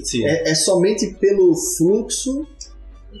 [0.04, 0.26] Sim.
[0.26, 2.46] É, é somente pelo fluxo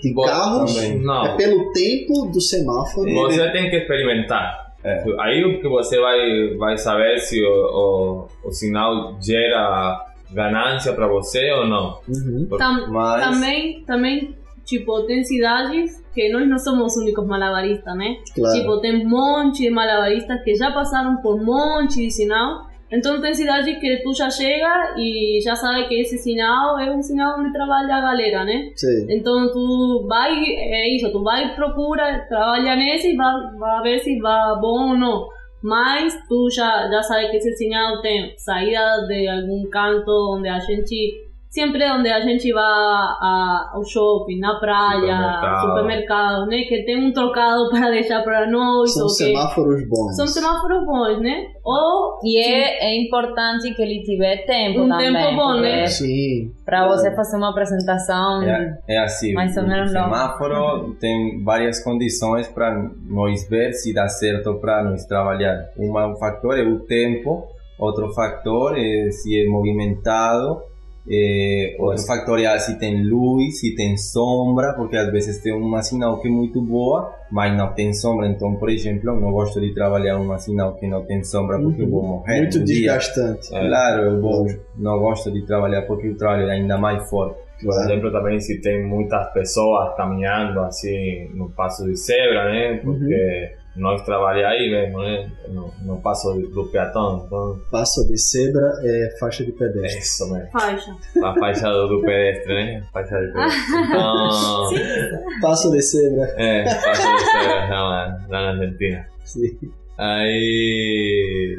[0.02, 0.76] de carros?
[1.02, 1.26] Não.
[1.26, 3.10] É pelo tempo do semáforo?
[3.12, 4.70] Você tem que experimentar.
[4.82, 5.04] É.
[5.20, 11.50] Aí que você vai, vai saber se o, o, o sinal gera ganância para você
[11.52, 11.98] ou não.
[12.08, 12.46] Uhum.
[12.56, 18.16] Tam- Mas Também, também, tipo, tem cidades que nós não somos os únicos malabaristas, né?
[18.34, 18.58] Claro.
[18.58, 22.69] Tipo, tem um monte de malabaristas que já passaram por um monte de sinal.
[22.92, 27.00] Então tem cidades que tu já chega e já sabe que esse sinal é um
[27.00, 28.72] sinal onde trabalha a galera, né?
[28.74, 29.06] Sei.
[29.08, 34.18] Então tu vai, é isso, tu vai, procura, trabalha nesse e vai, vai ver se
[34.18, 35.28] vai bom ou não.
[35.62, 40.58] Mas tu já, já sabe que esse sinal tem saída de algum canto onde a
[40.58, 45.60] gente, sempre onde a gente vai a, ao shopping, na praia, Supermercado.
[45.66, 46.62] supermercado, né?
[46.62, 48.94] Que tem um trocado para deixar para nós.
[48.94, 50.14] São que- semáforos bons.
[50.16, 51.46] São semáforos bons, né?
[51.64, 55.12] Ou E é, é importante que ele tiver tempo Um também.
[55.12, 55.86] tempo bom, né?
[55.88, 56.52] Sim.
[56.64, 58.42] Pra você fazer uma apresentação.
[58.42, 60.04] é, é assim, Mais ou o menos não.
[60.04, 65.66] semáforo tem várias condições para nós ver se dá certo para nós trabalhar.
[65.76, 67.44] Um fator é o tempo,
[67.78, 70.62] outro fator é se é movimentado
[71.08, 75.82] É, outro fator é se tem luz, se tem sombra, porque às vezes tem uma
[75.82, 78.28] sinal que é muito boa, mas não tem sombra.
[78.28, 81.82] Então, por exemplo, eu não gosto de trabalhar uma sinal que não tem sombra porque
[81.82, 82.40] eu vou morrer.
[82.40, 82.74] Muito no dia.
[82.76, 83.48] desgastante.
[83.48, 84.46] Claro, eu vou,
[84.76, 87.50] não gosto de trabalhar porque o trabalho é ainda mais forte.
[87.62, 92.80] Por exemplo, também se tem muitas pessoas caminhando assim no passo de zebra, né?
[92.82, 95.30] Porque nós trabalhamos aí mesmo, né?
[95.48, 97.24] No, no passo do peatão.
[97.26, 99.96] Então, Passo de zebra é faixa de pedestre.
[99.96, 100.50] é isso mesmo.
[100.50, 100.96] Faixa.
[101.22, 102.82] A faixa do, do pedestre, né?
[102.92, 103.60] Faixa de pedestre.
[103.88, 106.34] Então, Passo de zebra.
[106.36, 109.06] é, faixa de zebra lá, lá na Argentina.
[109.24, 109.58] Sim.
[109.98, 111.58] Aí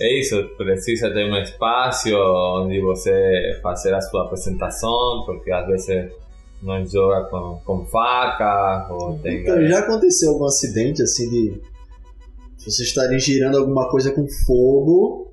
[0.00, 6.12] é isso, precisa ter um espaço onde você fazer a sua apresentação, porque às vezes
[6.62, 9.42] não joga com, com faca ou tem.
[9.42, 11.60] Então, já aconteceu algum acidente assim de
[12.58, 15.28] vocês estarem girando alguma coisa com fogo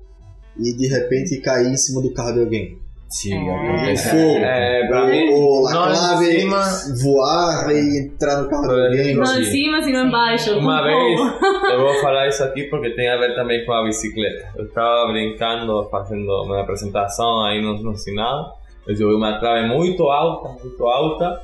[0.58, 2.78] e de repente cair em cima do carro de alguém?
[3.08, 4.08] Sim, acontece.
[4.16, 8.80] É, pra mim, Ou a não, em clave cima- voar e entrar no carro de
[8.86, 9.16] alguém?
[9.16, 10.56] Não em cima, sino embaixo.
[10.56, 11.46] Uma vez, fogo.
[11.72, 14.50] eu vou falar isso aqui porque tem a ver também com a bicicleta.
[14.56, 18.59] Eu estava brincando, fazendo uma apresentação aí no, no sinal.
[18.86, 21.40] Eu joguei uma trave muito alta, muito alta.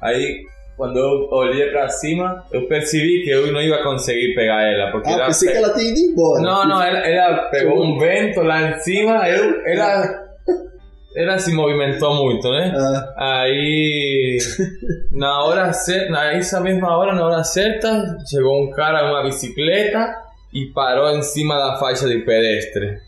[0.00, 0.42] Aí,
[0.76, 4.90] quando eu olhei para cima, eu percebi que eu não ia conseguir pegar ela.
[4.92, 6.40] Porque Ah, ela pensei pe- que ela tinha ido embora.
[6.42, 10.28] Não, não, ela, ela pegou um vento lá em cima, eu, ela,
[11.16, 12.72] ela se movimentou muito, né?
[13.16, 14.38] Ah, Aí,
[15.10, 20.14] na hora certa, nessa mesma hora, na hora certa, chegou um cara uma bicicleta
[20.54, 22.98] e parou em cima da faixa de pedestre.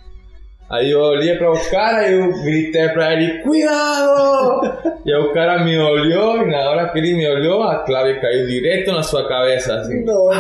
[0.71, 4.73] Aí eu olhei para o cara e eu gritei para ele, cuidado!
[5.05, 8.21] E aí o cara me olhou e na hora que ele me olhou, a clave
[8.21, 10.05] caiu direto na sua cabeça, assim.
[10.05, 10.31] não,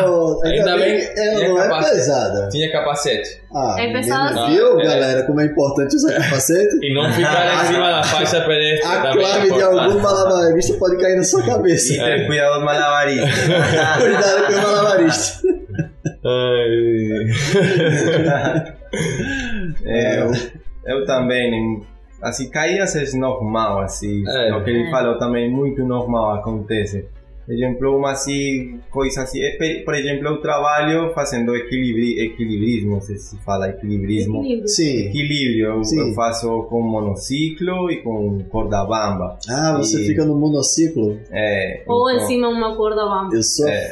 [0.44, 1.94] Ainda bem ela não é capacete.
[1.96, 2.48] pesada.
[2.48, 3.40] Tinha capacete.
[3.52, 4.46] Ah, É pesada.
[4.46, 4.84] Viu, É.
[4.84, 6.78] galera, como é importante usar capacete?
[6.80, 10.96] E não ficar em cima da faixa pedestre A é clave de algum malabarista pode
[11.02, 11.92] cair na sua cabeça.
[11.92, 13.26] E ter cuidado do malabarista.
[13.98, 15.40] Cuidado com o malabarista.
[16.24, 17.26] Ai.
[19.84, 20.30] É, eu,
[20.86, 21.80] eu também,
[22.22, 24.54] assim, caídas é normal, assim, É.
[24.54, 24.90] o que ele É.
[24.90, 27.06] falou também, muito normal acontece.
[27.46, 33.00] Por exemplo, uma assim, coisa assim, é, por exemplo, eu trabalho fazendo equilibri, equilibrismo, não
[33.00, 34.38] sei se fala equilibrismo.
[34.38, 34.68] Equilíbrio.
[34.68, 35.06] Sim.
[35.08, 35.98] Equilíbrio, eu, Sim.
[36.10, 39.36] eu faço com monociclo e com corda bamba.
[39.48, 41.18] Ah, você E- fica no monociclo?
[41.32, 43.34] É, Ou então- em cima uma corda bamba.
[43.34, 43.90] Eu só É.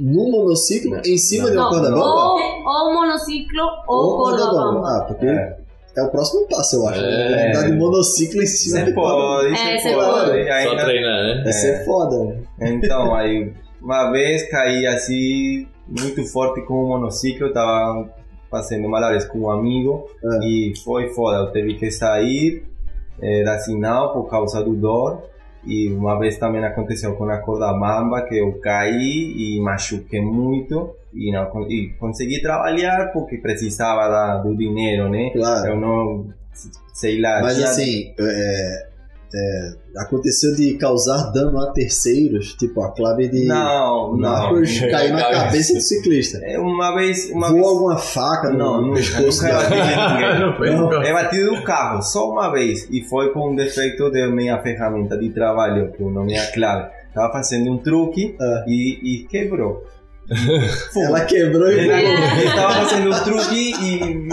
[0.00, 2.04] no monociclo em cima de uma Não, corda bamba?
[2.04, 4.80] ou, ou monociclo ou, corda bamba.
[4.86, 5.56] Ah, porque é.
[5.96, 6.02] É.
[6.02, 7.00] o próximo passo, eu acho.
[7.00, 7.50] É.
[7.50, 9.48] Andar de monociclo em cima Você de corda bamba.
[9.58, 10.10] É, você você pode.
[10.30, 10.38] pode.
[10.40, 11.40] E Só ainda- treinar, né?
[11.44, 12.38] Vai ser foda.
[12.60, 13.52] Então, aí,
[13.82, 18.08] uma vez caí assim, muito forte com o monociclo, tava
[18.50, 20.38] fazendo malares com um amigo Ah.
[20.44, 22.64] e foi foda, eu tive que sair
[23.22, 25.22] eh, da sinal por causa do dor.
[25.64, 30.94] E uma vez também aconteceu com a corda bamba, que eu caí e machuquei muito
[31.12, 35.30] e, não, e consegui trabalhar porque precisava da, do dinheiro, né?
[35.30, 35.68] Claro.
[35.72, 36.26] Eu não,
[36.94, 38.86] sei lá, Mas tinha- assim, é,
[39.34, 44.62] é, aconteceu de causar dano a terceiros, tipo a clave de Não, não.
[44.90, 46.38] Cair na cabeça do ciclista.
[46.42, 49.62] É, Uma vez, uma Voou vez alguma faca no, Não, no pescoço nunca dela?
[49.70, 50.40] bati ninguém.
[50.40, 50.96] Não foi nunca.
[50.96, 52.88] É batido do carro, só uma vez.
[52.90, 56.52] E foi com um defeito de minha ferramenta de trabalho, que o nome é a
[56.52, 56.90] clave.
[57.14, 58.64] Tava fazendo um truque Ah.
[58.66, 59.84] e, e quebrou.
[60.96, 64.28] Ela quebrou e Ele, ele tava fazendo um truque e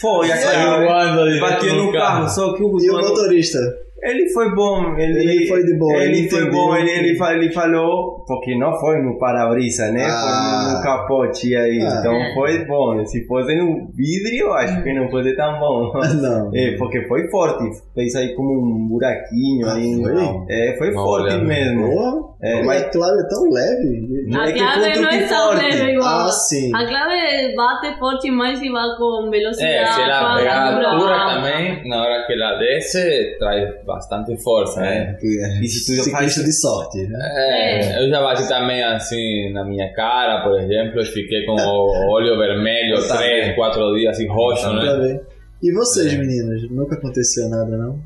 [0.00, 0.36] foi a
[0.78, 3.58] voando direto Bateu no carro, só que o E o motorista?
[4.02, 7.52] Ele foi bom, ele, Ele foi de boa, ele ele foi bom, ele, ele, ele
[7.52, 10.04] falou, porque não foi no para-brisa, né?
[10.04, 10.64] Ah.
[10.66, 11.96] Foi no capote aí, Ah.
[12.00, 13.04] então foi bom.
[13.06, 15.92] Se fosse no vidro, acho que não foi tão bom.
[16.20, 16.50] Não.
[16.54, 20.00] É, porque foi forte, fez aí como um buraquinho Ah, aí.
[20.02, 20.44] foi?
[20.50, 21.44] É, foi Uma forte olhada.
[21.44, 22.32] mesmo.
[22.42, 24.36] É, mas a clave é tão leve.
[24.36, 25.62] A é foi um clave não é tão forte.
[25.64, 26.08] leve igual.
[26.26, 26.74] Ah, sim.
[26.74, 29.72] A clave bate forte mais e vai com velocidade.
[29.74, 34.80] É, se ela pegar a altura também, na hora que ela desce, traz bastante força,
[34.80, 35.16] né?
[35.22, 36.98] É, E se tu ciclista faz- de sorte.
[37.06, 37.18] né?
[37.22, 42.10] É, eu já bati também assim na minha cara, por exemplo, eu fiquei com o
[42.12, 43.16] olho vermelho também.
[43.42, 44.98] três, quatro dias assim, roxo, Tá né?
[45.08, 45.20] bem.
[45.62, 46.60] E vocês, meninas?
[46.70, 47.98] Nunca aconteceu nada, não?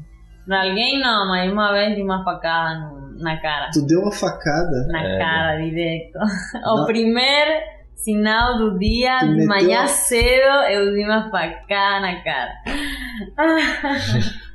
[0.46, 3.70] Pra alguém não, mas uma vez de uma facada na cara.
[3.72, 4.86] Tu deu uma facada.
[4.88, 5.18] Na É.
[5.18, 6.12] cara, direto.
[6.62, 6.82] Não.
[6.84, 7.50] O primeiro
[7.94, 12.52] sinal do dia, de manhã cedo, eu dei uma facada na cara.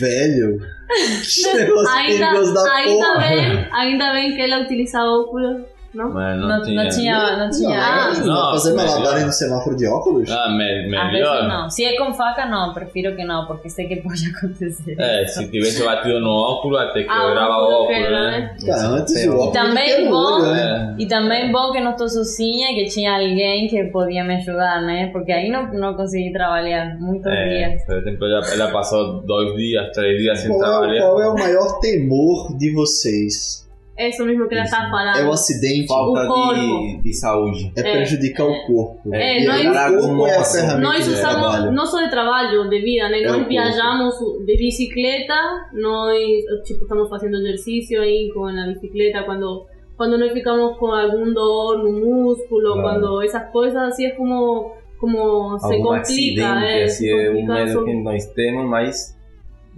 [0.00, 0.58] Velho.
[0.88, 3.18] Que negócio Ainda, perigoso da ainda, porra.
[3.18, 5.62] bem, ainda bem que ela utiliza óculos
[5.94, 6.10] Não?
[6.12, 7.78] Mas Não, não tinha, não tinha.
[7.80, 9.00] Ah, Ah, Não, fazer melhor.
[9.00, 10.30] malabar no semáforo de óculos?
[10.30, 10.64] Ah, me-
[10.96, 11.48] a veces melhor.
[11.48, 11.70] no.
[11.70, 14.94] Si es con faca, no, prefiero que no, porque sé que puede acontecer.
[14.98, 18.56] É, se tivesse batido no óculo, até Ah, quebrava o óculo óculo, quebra, né?
[18.66, 20.94] Cara, antes o óculos E também o bom- olho, né?
[20.98, 21.02] É.
[21.02, 24.82] E também bom que não estou sozinha e que tinha alguém que podia me ajudar,
[24.82, 25.08] né?
[25.10, 27.84] Porque aí não, não consegui trabalhar muitos É, dias.
[27.86, 31.00] por exemplo, ela, ela passou dois dias, três dias sem Qual é, trabalhar.
[31.00, 33.66] qual é o maior temor de vocês?
[33.98, 35.16] Eso mismo que ela falando.
[35.18, 35.88] É o acidente?
[35.88, 36.54] Falta O corpo.
[36.54, 37.72] de, de saúde.
[37.76, 39.12] É prejudicar o corpo.
[39.14, 42.10] É, E nós- o corpo é a Nós ferramenta Nós de usamos, não só de
[42.10, 43.18] trabalho, de vida, né?
[43.20, 43.48] É Nós corpo.
[43.48, 44.14] viajamos
[44.46, 45.34] de bicicleta,
[45.72, 46.16] nós
[46.64, 51.78] tipo, estamos fazendo exercício aí com a bicicleta, quando, quando nós ficamos com algum dor
[51.82, 53.00] no músculo, Claro.
[53.00, 57.46] quando essas coisas assim é como, como se complica, acidente, é, assim, se é um
[57.46, 59.17] medo que nós temos, mas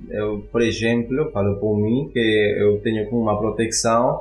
[0.09, 2.19] eu, por exemplo, falo por mim que
[2.59, 4.21] eu tenho uma proteção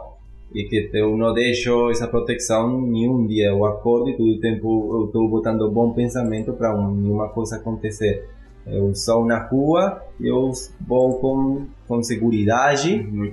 [0.53, 3.47] e que eu não deixo essa proteção nenhum dia.
[3.49, 8.27] Eu acordo e todo o tempo eu estou botando bom pensamento para nenhuma coisa acontecer.
[8.67, 10.51] Eu sou na rua e eu
[10.87, 12.03] vou com, com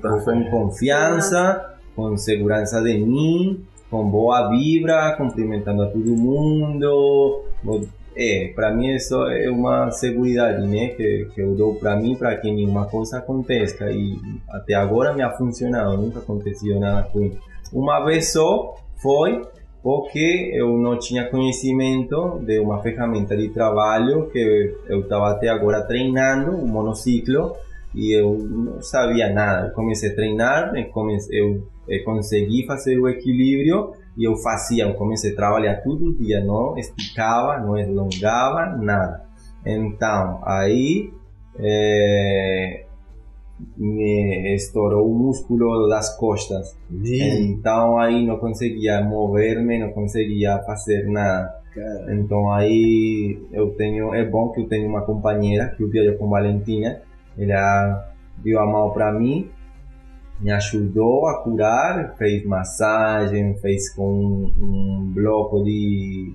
[0.09, 7.43] vou com confiança, com segurança de mim, com boa vibra, cumprimentando a todo mundo.
[7.63, 7.87] Vou-
[8.19, 12.35] É, para mim isso é uma segurança, né, que, que eu dou para mim para
[12.37, 17.31] que nenhuma coisa aconteça e até agora me ha funcionado, nunca aconteceu nada com.
[17.73, 19.43] Uma vez só foi
[19.83, 25.81] porque eu não tinha conhecimento de uma ferramenta de trabalho que eu estava até agora
[25.83, 27.55] treinando, um monociclo,
[27.95, 29.69] e eu não sabia nada.
[29.69, 34.85] Eu comecei a treinar, eu, comecei, eu, eh, consegui fazer o equilíbrio e eu fazia,
[34.85, 39.25] eu comecei a trabalhar todo dia, não esticava, não alongava, nada.
[39.65, 41.13] Então, aí
[43.77, 46.77] me estourou o músculo das costas.
[46.91, 51.55] Então aí não conseguia mover-me, não conseguia fazer nada.
[52.09, 56.29] Então aí eu tenho, é bom que eu tenho uma companheira que eu viajo com
[56.29, 57.01] Valentina,
[57.39, 59.51] ela deu a mão para mim,
[60.41, 66.33] me ajudou a curar, fez massagem, fez com um, um bloco de,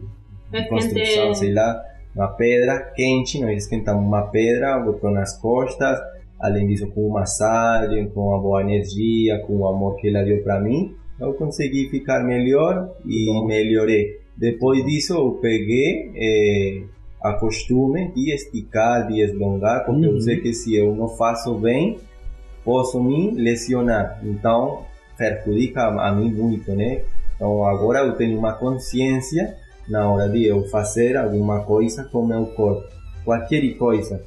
[0.51, 1.83] de construção, sei lá,
[2.15, 5.99] uma pedra quente, nós esquentamos uma pedra, botou nas costas,
[6.39, 10.59] além disso com massagem, com a boa energia, com o amor que ela deu para
[10.59, 14.19] mim, eu consegui ficar melhor e melhorei.
[14.35, 16.83] Depois disso eu peguei eh,
[17.21, 21.99] a costume de esticar, de alongar, porque eu sei que se eu não faço bem,
[22.63, 24.19] posso me lesionar.
[24.23, 24.83] Então
[25.17, 27.01] perjudica a mim muito, né?
[27.35, 29.55] Então agora eu tenho uma consciência
[29.87, 32.87] na hora de eu fazer alguma coisa com meu corpo,
[33.25, 34.23] qualquer coisa.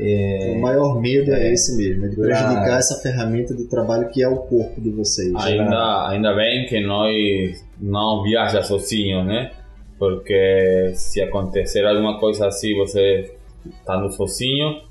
[0.00, 1.52] É, O maior medo é, É.
[1.52, 2.30] esse mesmo, é de Claro.
[2.30, 5.34] prejudicar essa ferramenta de trabalho que é o corpo de vocês.
[5.34, 9.50] Ainda, ainda bem que nós não viaja sozinhos, né?
[9.98, 13.32] Porque se acontecer alguma coisa assim, você
[13.66, 14.82] estando sozinho,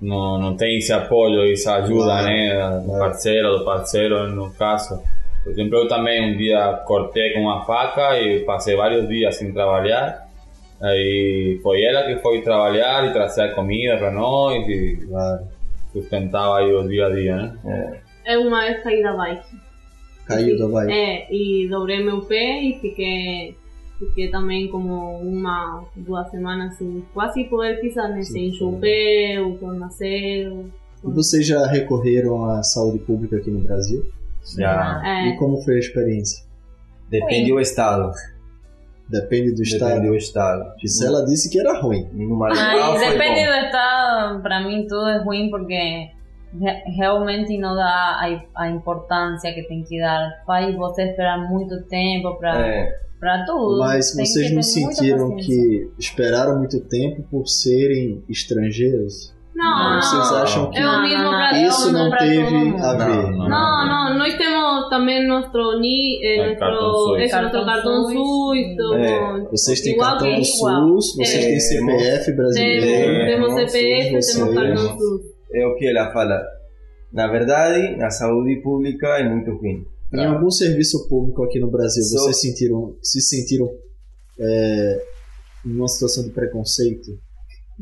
[0.00, 2.80] não, não tem esse apoio, essa ajuda, né?
[2.84, 5.02] Do parceiro, do parceiro, no caso.
[5.42, 9.52] Por exemplo, eu também um dia cortei com uma faca e passei vários dias sem
[9.52, 10.28] trabalhar.
[10.80, 14.98] Aí foi ela que foi trabalhar e trazer a comida para nós e
[15.92, 18.00] sustentava aí o dia a dia, né?
[18.24, 19.56] É uma vez caí da bike.
[20.26, 20.92] Caiu da bike.
[20.92, 23.56] É, e dobrei meu pé e fiquei,
[23.98, 28.22] fiquei também como uma, duas semanas sem quase poder pisar, né?
[28.22, 28.78] Sem encher o.
[31.04, 34.04] E vocês já recorreram à saúde pública aqui no Brasil?
[34.56, 35.00] Já.
[35.04, 36.46] É, E como foi a experiência?
[37.10, 38.12] depende do estado.
[39.08, 39.88] Depende do estado.
[39.94, 40.72] Depende do estado.
[40.78, 42.06] Gisela disse que era ruim.
[42.12, 43.46] No Maranhão foi depende bom.
[43.46, 46.08] do estado, para mim tudo é ruim porque
[46.96, 48.20] realmente não dá
[48.54, 50.42] a, a importância que tem que dar.
[50.46, 52.88] Faz você esperar muito tempo para É,
[53.20, 53.78] para tudo.
[53.78, 59.36] Mas Tem vocês não sentiram que esperaram muito tempo por serem estrangeiros?
[59.54, 60.36] não, Vocês não.
[60.42, 63.30] acham que É o mesmo pra isso não teve a Não, ver?
[63.32, 63.48] não.
[63.48, 68.76] No, nós temos também nosso NI, eh, El cartão Cartão cartão SUS.
[68.76, 69.50] Todo.
[69.50, 70.86] Vocês têm Igual cartão do igual.
[71.00, 71.48] SUS, vocês É.
[71.48, 72.86] têm CPF brasileiro.
[72.86, 75.37] Temos, temos não, CPF, SUS, temos vocês- cartão SUS.
[75.52, 76.40] É o que ela fala.
[77.12, 79.84] Na verdade, a saúde pública é muito ruim.
[80.12, 83.68] Em algum serviço público aqui no Brasil, Só- vocês sentiram, se sentiram
[84.40, 85.02] é,
[85.64, 87.10] numa situação de preconceito?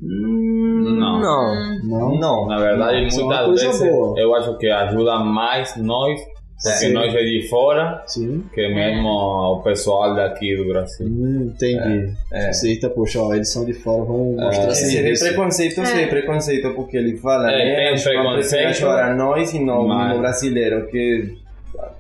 [0.01, 1.21] Não.
[1.21, 1.79] Não.
[1.85, 2.19] Não?
[2.21, 2.47] Não.
[2.47, 4.21] Na verdade, Isso é uma muitas coisa vezes boa.
[4.21, 6.21] eu acho que ajuda mais nós,
[6.63, 6.93] porque Sim.
[6.93, 8.43] nós é de fora, Sim.
[8.53, 11.07] que mesmo o pessoal daqui do Brasil.
[11.07, 12.13] Hum, entendi.
[12.33, 12.53] É.
[12.53, 15.25] Você, eita, poxa, ó, eles são de fora, vamos mostrar Esse serviço.
[15.25, 16.07] é preconceito, É.
[16.07, 17.75] preconceito, porque ele fala, É, né?
[17.91, 21.37] tem que preconceito, para nós e não mas- no brasileiro, que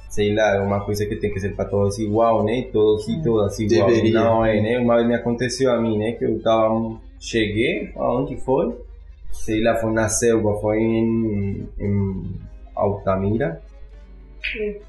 [0.09, 2.66] sei lá, é uma coisa que tem que ser para todos igual, né?
[2.72, 3.88] Todos e todas igual.
[3.88, 4.14] Deveria.
[4.14, 4.78] Não é, né?
[4.78, 6.12] Uma vez me aconteceu a mim, né?
[6.12, 8.74] Que eu tava, cheguei, aonde foi?
[9.30, 12.22] Sei lá, foi na selva, foi em, em
[12.74, 13.61] Altamira.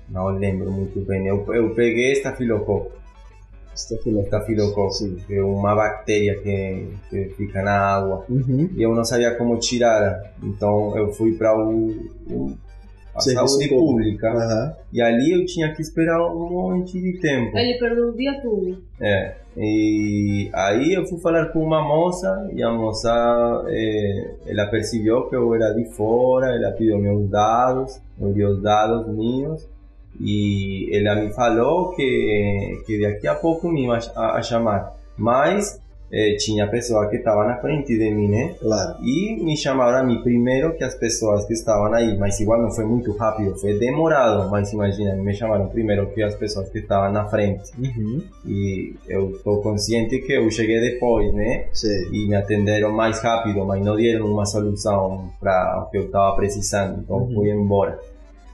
[0.09, 1.27] Não lembro muito bem.
[1.27, 2.91] Eu, eu peguei estafilococo.
[3.73, 8.25] Estafilococo, que é uma bactéria que, que fica na água.
[8.29, 8.69] Uhum.
[8.75, 10.33] E eu não sabia como tirar.
[10.41, 11.89] Então eu fui para o,
[12.27, 12.57] o
[13.17, 13.87] a Serviço saúde público.
[13.91, 14.29] pública.
[14.31, 14.75] Aham.
[14.93, 17.57] E ali eu tinha que esperar um monte de tempo.
[17.57, 18.77] Ele perdeu o dia todo.
[19.01, 19.35] É.
[19.57, 23.11] E aí eu fui falar com uma moça e a moça
[23.67, 28.61] eh, ela percebeu que eu era de fora, ela pediu meus dados, me deu os
[28.61, 29.67] dados meus
[30.21, 34.95] e ela me falou que, que daqui a pouco me ia a chamar.
[35.17, 35.81] Mas
[36.11, 38.55] eh, tinha pessoa que estava na frente de mim, né?
[38.59, 38.95] Claro.
[39.03, 42.71] E me chamaram a mim primeiro que as pessoas que estavam aí, mas igual não
[42.71, 47.11] foi muito rápido, foi demorado, mas imagina, me chamaram primeiro que as pessoas que estavam
[47.11, 47.71] na frente.
[47.77, 48.21] Uhum.
[48.45, 51.65] E eu estou consciente que eu cheguei depois, né?
[51.73, 52.07] Sei.
[52.11, 56.35] E me atenderam mais rápido, mas não deram uma solução para o que eu estava
[56.35, 57.33] precisando, então Uhum.
[57.33, 57.99] fui embora.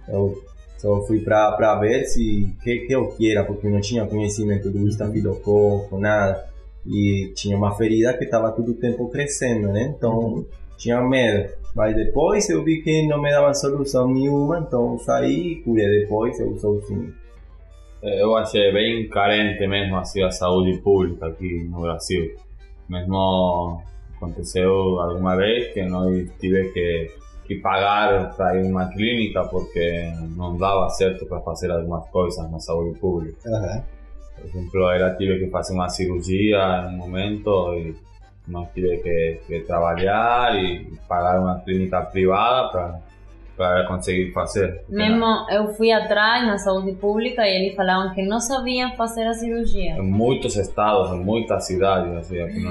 [0.07, 0.37] Eu
[0.77, 5.97] só fui para ver se que que eu queria, porque não tinha conhecimento do estafilococo,
[5.97, 6.51] nada.
[6.85, 9.93] E tinha uma ferida que estava todo o tempo crescendo, né?
[9.97, 10.45] Então
[10.77, 11.49] tinha medo.
[11.75, 16.39] Mas depois eu vi que não me dava solução nenhuma, então saí e curei depois,
[16.39, 17.13] eu sozinho.
[18.01, 22.35] É, Eu achei bem carente mesmo assim a saúde pública aqui no Brasil.
[22.89, 23.81] Mesmo
[24.17, 27.11] aconteceu alguma vez que nós tive que,
[27.45, 32.59] que pagar para ir uma clínica porque não dava certo para fazer algumas coisas na
[32.59, 33.37] saúde pública.
[33.47, 33.83] Aham.
[34.35, 37.95] Por exemplo, ela tive que fazer uma cirurgia em um momento e
[38.47, 42.99] nós tive que, que trabalhar e pagar uma clínica privada para
[43.55, 44.81] para conseguir fazer.
[44.89, 49.33] Mesmo eu fui atrás na saúde pública e eles falavam que não sabiam fazer a
[49.33, 49.91] cirurgia.
[49.91, 52.63] Em muitos estados, em muitas cidades, assim, aqui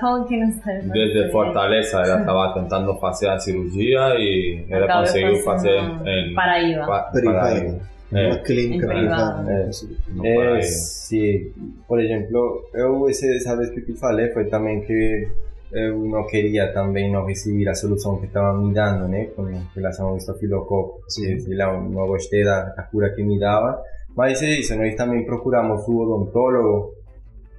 [0.00, 0.90] como que não sabe?
[0.90, 6.86] Desde Fortaleza ela estava tentando fazer a cirurgia e ela Acabei conseguiu fazer em Paraíba.
[6.86, 7.10] Pa-.
[7.24, 7.95] Paraíba.
[8.12, 9.42] É, Uma clínica privada.
[9.42, 9.70] né?
[10.14, 10.62] no É, Paraíba.
[10.62, 11.52] sim.
[11.88, 15.28] Por exemplo, eu essa vez que te falei foi também que
[15.72, 19.44] eu não queria também não receber a solução que estava me dando, né, com
[19.74, 21.00] relação ao estafilococo.
[21.08, 21.38] Sim.
[21.40, 23.82] Sei lá, não gostei da, da cura que me dava.
[24.16, 26.94] Mas é isso, nós também procuramos o odontólogo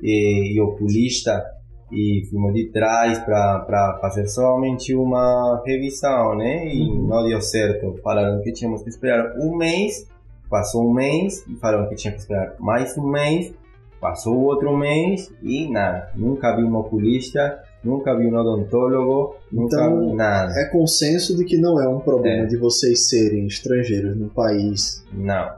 [0.02, 1.44] e, e oculista
[1.92, 6.66] e fomos de trás para fazer somente uma revisão, né?
[6.68, 7.96] E não deu certo.
[8.02, 10.08] Falaram que tínhamos que esperar um mês,
[10.50, 13.54] passou um mês, e falaram que tinha que esperar mais um mês,
[14.00, 16.12] passou outro mês e nada.
[16.16, 20.54] Nunca vi um oculista, nunca vi um odontólogo, nunca Então, vi nada.
[20.60, 22.48] É consenso de que não é um problema É.
[22.48, 25.04] de vocês serem estrangeiros no país.
[25.12, 25.50] Não.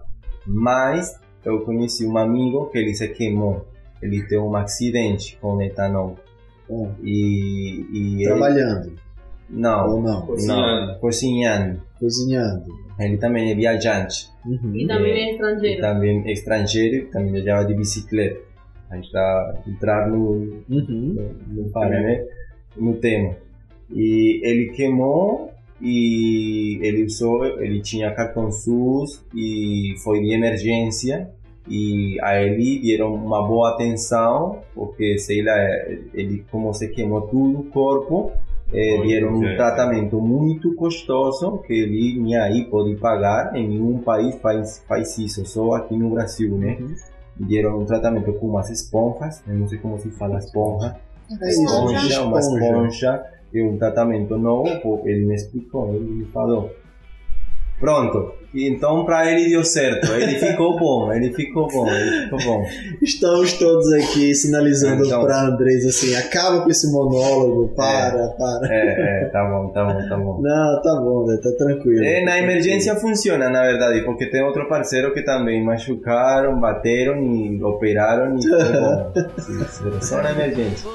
[0.45, 3.65] Mas eu conheci um amigo que ele se queimou.
[4.01, 6.15] Ele teve um acidente com etanol.
[6.67, 8.93] Bom, E, e ele- trabalhando
[9.49, 10.27] Não, ou não?
[10.27, 11.81] não, cozinhando.
[11.99, 12.65] Cozinhando.
[12.99, 14.29] Ele também é viajante.
[14.45, 14.75] Uhum.
[14.75, 15.81] E também é E estrangeiro.
[15.81, 18.39] também estrangeiro, também viajava de bicicleta.
[18.89, 21.15] A gente tá entrar no, Uhum.
[21.47, 22.25] no, no, né?
[22.75, 23.35] no tema.
[23.91, 31.29] E ele queimou e ele usou, ele tinha cartão SUS e foi de emergência
[31.69, 35.55] e a ele deram uma boa atenção porque sei lá,
[36.13, 38.31] ele como se queimou todo o corpo
[38.71, 44.83] deram um tratamento muito custoso que ele nem aí pode pagar em nenhum país faz
[44.87, 46.95] faz isso só aqui no Brasil né Uhum.
[47.47, 50.95] deram um tratamento com umas esponjas eu não sei como se fala esponja
[51.41, 52.65] É isso, esponja, uma esponja.
[52.65, 56.69] esponja e um tratamento novo, ele me explicou, ele me falou.
[57.79, 62.65] Pronto, então para ele deu certo, ele ficou bom, ele ficou bom, ele ficou bom.
[63.01, 65.23] Estamos todos aqui sinalizando Então.
[65.23, 68.67] pra Andrés assim, acaba com esse monólogo, para, para.
[68.73, 70.41] É, é, tá bom, tá bom, tá bom.
[70.41, 71.37] Não, tá bom, né?
[71.43, 72.03] tá tranquilo.
[72.03, 77.61] É, na emergência funciona, na verdade, porque tem outro parceiro que também machucaram, bateram e
[77.63, 79.11] operaram e foi bom.
[79.37, 80.89] Sim, só na emergência.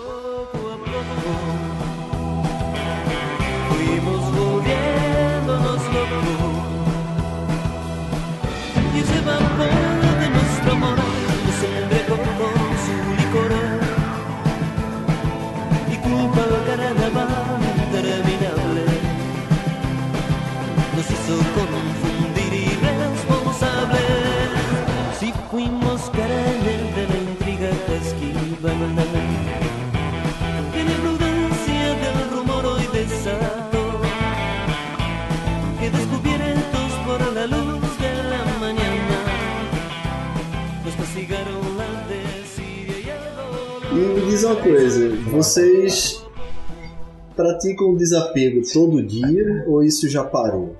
[47.36, 50.76] Praticam o desapego todo dia ou isso já parou?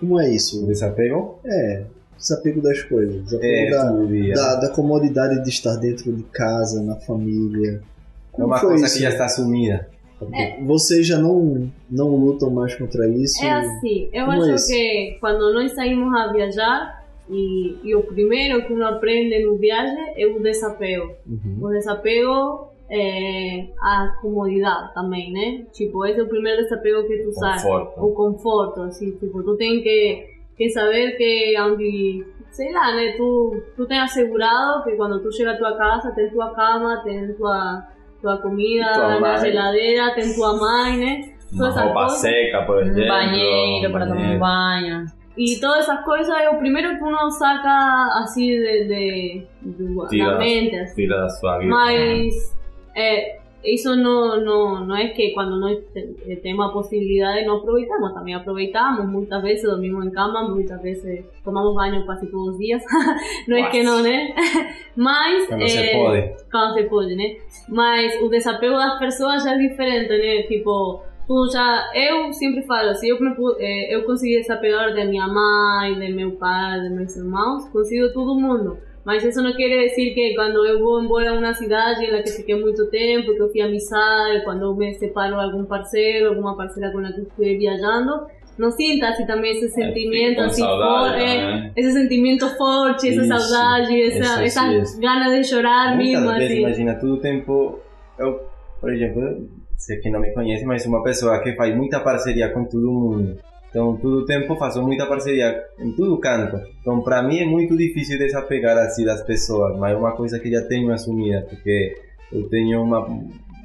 [0.00, 0.66] Como é isso?
[0.66, 1.38] Desapego?
[1.44, 1.84] É,
[2.18, 6.96] desapego das coisas, desapego É, da, da, da comodidade de estar dentro de casa, na
[6.96, 7.80] família.
[7.80, 7.80] É
[8.32, 8.94] Como uma foi coisa isso?
[8.96, 9.88] que já está assumida.
[10.64, 13.44] Vocês já não, não lutam mais contra isso?
[13.44, 14.66] É assim, eu Como é acho isso?
[14.68, 20.14] que quando nós saímos a viajar, e, e o primeiro que uno aprende no viagem
[20.16, 21.12] é o desapego.
[21.26, 21.58] Uhum.
[21.60, 25.64] O desapego é a comodidade também, né?
[25.72, 27.30] Tipo, esse é o primeiro desapego que tu.
[27.32, 28.04] Conforto.
[28.04, 30.24] O conforto, assim, tipo, tu tem que,
[30.56, 33.14] que saber que onde, sei lá, né?
[33.16, 37.32] Tu, tu tem assegurado que quando tu chega à tua casa, tem tua cama, tem
[37.34, 37.82] tua,
[38.22, 41.34] tua comida Tua na geladeira, tem tua mãe, né?
[41.52, 42.20] Uma Todas essas roupa coisas.
[42.20, 43.04] seca, por exemplo.
[43.04, 45.06] Um banheiro para tomar um banho.
[45.36, 50.30] E todas essas coisas é o primeiro que uno saca assim de, de, de Tira,
[50.30, 50.76] da mente.
[50.76, 50.94] Assim.
[50.94, 51.66] tira vida.
[51.68, 52.53] Mas
[52.94, 58.12] é, isso não, não, não é que quando nós te- temos a possibilidade não aproveitamos,
[58.12, 59.06] também aproveitamos.
[59.10, 62.82] Muitas vezes dormimos em cama, muitas vezes tomamos banho quase todos os dias.
[63.48, 64.34] não é que não, né?
[64.96, 65.46] Mas.
[65.46, 66.34] Quando se é, pode.
[66.50, 67.36] Quando se pode, né?
[67.68, 70.42] Mas o desapego das pessoas já é diferente, né?
[70.42, 71.90] Tipo, tu já.
[71.94, 76.12] Eu sempre falo, se eu, me pu- eh, eu consegui desapegar de minha mãe, de
[76.12, 78.76] meu pai, de meus irmãos, consigo todo mundo.
[79.04, 82.30] Mas isso não quer dizer que quando eu vou embora a uma cidade na que
[82.30, 86.56] fiquei muito tempo, que eu fui amizade, quando eu me separo de algum parceiro, alguma
[86.56, 88.26] parceira com a que estive viajando,
[88.56, 91.72] não sinta assim também esse sentimento com assim saudade é, também.
[91.76, 95.00] esse sentimento forte, essa Isso, saudade, essa, isso, essa isso.
[95.00, 96.60] ganas de chorar Muitas mesmo, vezes, assim.
[96.60, 97.80] imagina, todo tempo,
[98.18, 98.40] eu,
[98.80, 102.64] por exemplo, sei que não me conhece, mas uma pessoa que faz muita parceria com
[102.64, 103.38] todo mundo.
[103.74, 106.60] Então, todo tempo faço muita parceria em todo canto.
[106.80, 110.48] Então, para mim é muito difícil desapegar assim das pessoas, mas é uma coisa que
[110.48, 111.92] já tenho assumida, porque
[112.32, 113.04] eu tenho uma,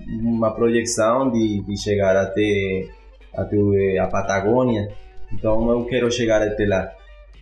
[0.07, 2.87] uma projeção de, de chegar até,
[3.37, 4.89] até a Patagônia.
[5.31, 6.91] Então, eu quero chegar até lá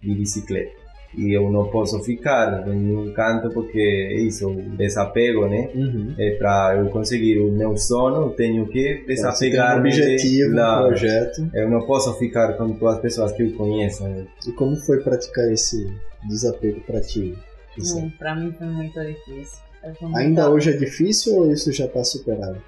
[0.03, 0.87] de bicicleta.
[1.18, 5.72] E eu não posso ficar em nenhum canto porque é isso, o desapego, né?
[5.74, 6.13] Uhum.
[6.18, 10.88] É para eu conseguir o meu sono, eu tenho que tem um desapegar objetivo, um
[10.88, 11.49] projeto.
[11.55, 14.03] Eu não posso ficar com todas as pessoas que eu conheço.
[14.03, 14.28] né?
[14.47, 15.91] E como foi praticar esse
[16.30, 17.36] desapego pra ti?
[17.80, 19.59] Hum, Para mim foi muito difícil.
[20.01, 22.61] Muito- Ainda hoje é difícil ou isso já tá superado?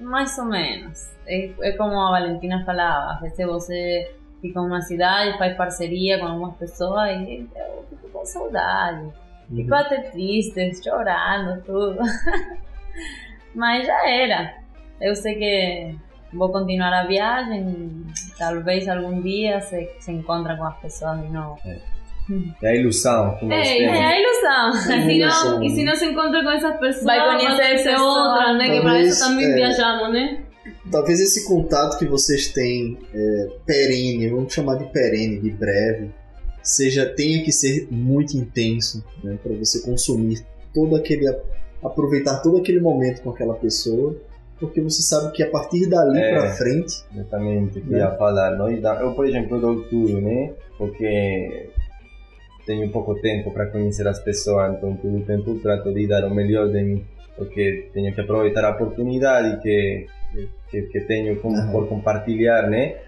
[0.00, 1.10] Mais ou menos.
[1.26, 4.10] É, é como a Valentina falava, às vezes você
[4.42, 9.08] fica em uma cidade, faz parceria com algumas pessoas e eu fico com saudade.
[9.54, 11.98] Fico até triste, chorando, tudo.
[13.54, 14.54] Mas já era.
[15.00, 15.94] Eu sei que
[16.32, 18.04] vou continuar a viagem,
[18.38, 21.58] talvez algum dia se, se encontra com as pessoas de novo.
[22.62, 24.92] É a ilusão nós É, é a ilusão.
[24.92, 25.50] É E se, ilusão.
[25.58, 28.16] não, e se não se encontra com essas pessoas, Vai conhecer pode ser pessoas.
[28.16, 28.64] outra, né?
[28.64, 29.54] Que para Talvez, isso também é.
[29.54, 30.42] viajamos, né?
[30.90, 36.10] Talvez esse contato que vocês têm é, perene, vamos chamar de perene, de breve,
[36.62, 41.26] seja tenha que ser muito intenso, né, para você consumir todo aquele
[41.82, 44.14] aproveitar todo aquele momento com aquela pessoa,
[44.60, 46.30] porque você sabe que a partir dali É.
[46.30, 48.50] pra frente, Exatamente, eu queria falar.
[48.80, 50.52] Dá- eu, por exemplo, dou tudo, né?
[50.78, 51.68] Porque
[52.64, 56.32] tenho pouco tempo para conhecer as pessoas, então todo o tempo trato de dar o
[56.32, 57.04] melhor de mim,
[57.36, 60.06] porque tenho que aproveitar a oportunidade que,
[60.70, 61.72] que, que tenho com, Aham.
[61.72, 62.98] por compartilhar, né?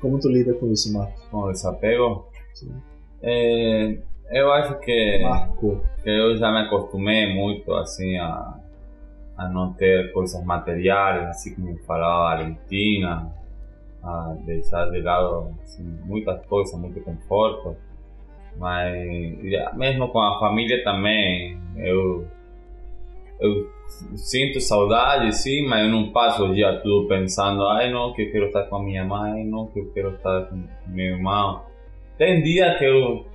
[0.00, 1.22] como tu lida com isso, Marcos?
[1.30, 2.26] Com o desapego.
[3.22, 3.98] É,
[4.30, 5.80] eu acho que, Marco.
[6.02, 8.58] que eu já me acostumei muito assim a,
[9.36, 13.32] a não ter coisas materiais, assim como falava a Valentina,
[14.02, 17.76] a deixar de lado assim, muitas coisas, muito conforto.
[18.56, 22.26] Mas já, mesmo com a família também, eu,
[23.42, 23.70] eu
[24.16, 28.32] sinto saudade, sim, mas eu não passo o dia todo pensando, ai não, que eu
[28.32, 31.62] quero estar com a minha mãe, não, que eu quero estar com meu irmão.
[32.18, 33.26] Tem dia que eu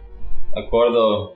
[0.55, 1.34] acordo,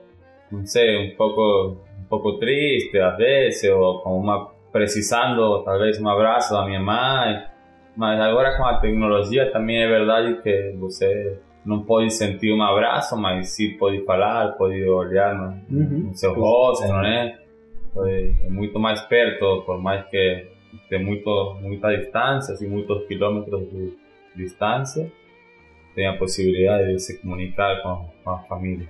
[0.52, 6.08] não sei, um pouco, um pouco triste às vezes, ou com uma precisando talvez um
[6.08, 7.44] abraço da minha mãe.
[7.96, 13.18] Mas agora com a tecnologia também é verdade que você não pode sentir um abraço,
[13.18, 16.08] mas sim pode falar, pode olhar no, Uhum.
[16.08, 17.36] no seu rosto, né?
[17.38, 17.41] É,
[17.98, 20.48] é muito mais perto, por mais que
[20.90, 23.94] tem muito, muita distância, assim, muitos quilômetros de
[24.36, 25.12] distância,
[25.94, 28.88] tem a de se comunicar com, com a família.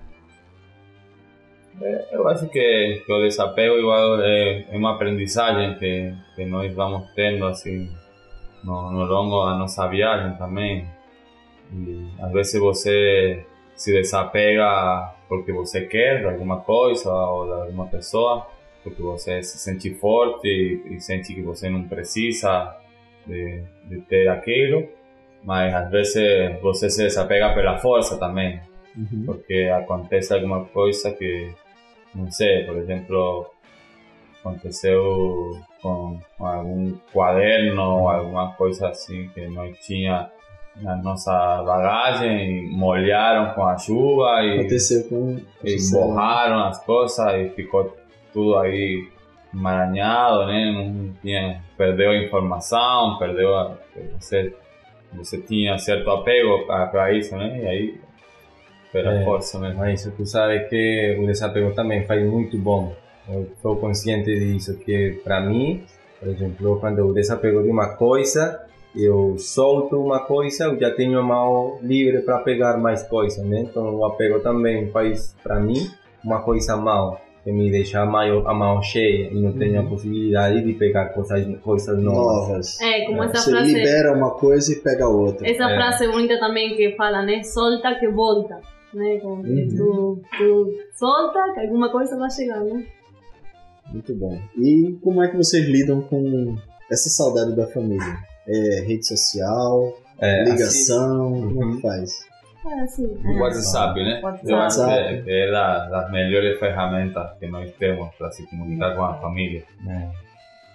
[2.11, 7.09] Eu acho que, que o desapego igual é, é uma aprendizagem que, que nós vamos
[7.15, 7.89] tendo assim
[8.63, 10.85] no, no longo da nossa viagem também.
[11.73, 13.45] E às vezes você
[13.75, 18.45] se desapega porque você quer de alguma coisa ou de alguma pessoa,
[18.83, 22.75] porque você se sente forte e, e sente que você não precisa
[23.27, 24.87] de, de ter aquilo,
[25.43, 28.59] mas às vezes você se desapega pela força também,
[28.93, 29.23] Uhum.
[29.25, 31.49] porque acontece alguma coisa que,
[32.13, 33.49] não sei, por exemplo,
[34.43, 40.29] aconteceu com, algum quaderno ou alguma coisa assim que não tinha
[40.81, 41.31] na nossa
[41.63, 46.05] bagagem, molharam com a chuva e, Aconteceu com e Gisela.
[46.07, 47.95] borraram as coisas e ficou
[48.33, 49.07] tudo aí
[49.53, 50.71] emaranhado, né?
[50.71, 53.77] Não tinha, perdeu a informação, perdeu a,
[54.19, 54.53] você,
[55.13, 57.59] você tinha certo apego para isso, né?
[57.61, 58.01] E aí,
[58.91, 59.23] pela É.
[59.23, 59.79] força mesmo.
[59.79, 62.93] Mas tu sabe que o desapego também faz muito bom.
[63.29, 65.83] Eu estou consciente disso, que para mim,
[66.19, 68.65] por exemplo, quando eu desapego de uma coisa,
[68.95, 73.61] eu solto uma coisa, eu já tenho a mão livre para pegar mais coisas, né?
[73.61, 75.89] Então o apego também faz para mim
[76.23, 79.83] uma coisa mal, que me deixa a mão, a mão cheia e não tenho a
[79.83, 82.47] possibilidade de pegar coisas, coisas novas.
[82.49, 82.81] Novas.
[82.81, 83.73] É, como essa Você frase.
[83.73, 85.49] libera uma coisa e pega outra.
[85.49, 85.75] Essa É.
[85.75, 87.41] frase bonita também que fala, né?
[87.43, 88.59] Solta que volta.
[88.93, 89.19] Né?
[89.21, 92.85] Como que tu, tu solta que alguma coisa vai chegar, né?
[93.91, 94.37] Muito bom.
[94.57, 96.55] E como é que vocês lidam com
[96.91, 98.17] essa saudade da família?
[98.47, 102.30] É rede social, É, ligação, assim- como é que faz?
[102.65, 103.05] É assim.
[103.05, 104.19] O WhatsApp, né?
[104.23, 104.51] WhatsApp.
[104.51, 105.23] Eu acho que WhatsApp.
[105.29, 109.63] é, é da- das melhores ferramentas que nós temos para se comunicar com a família.
[109.89, 110.07] é,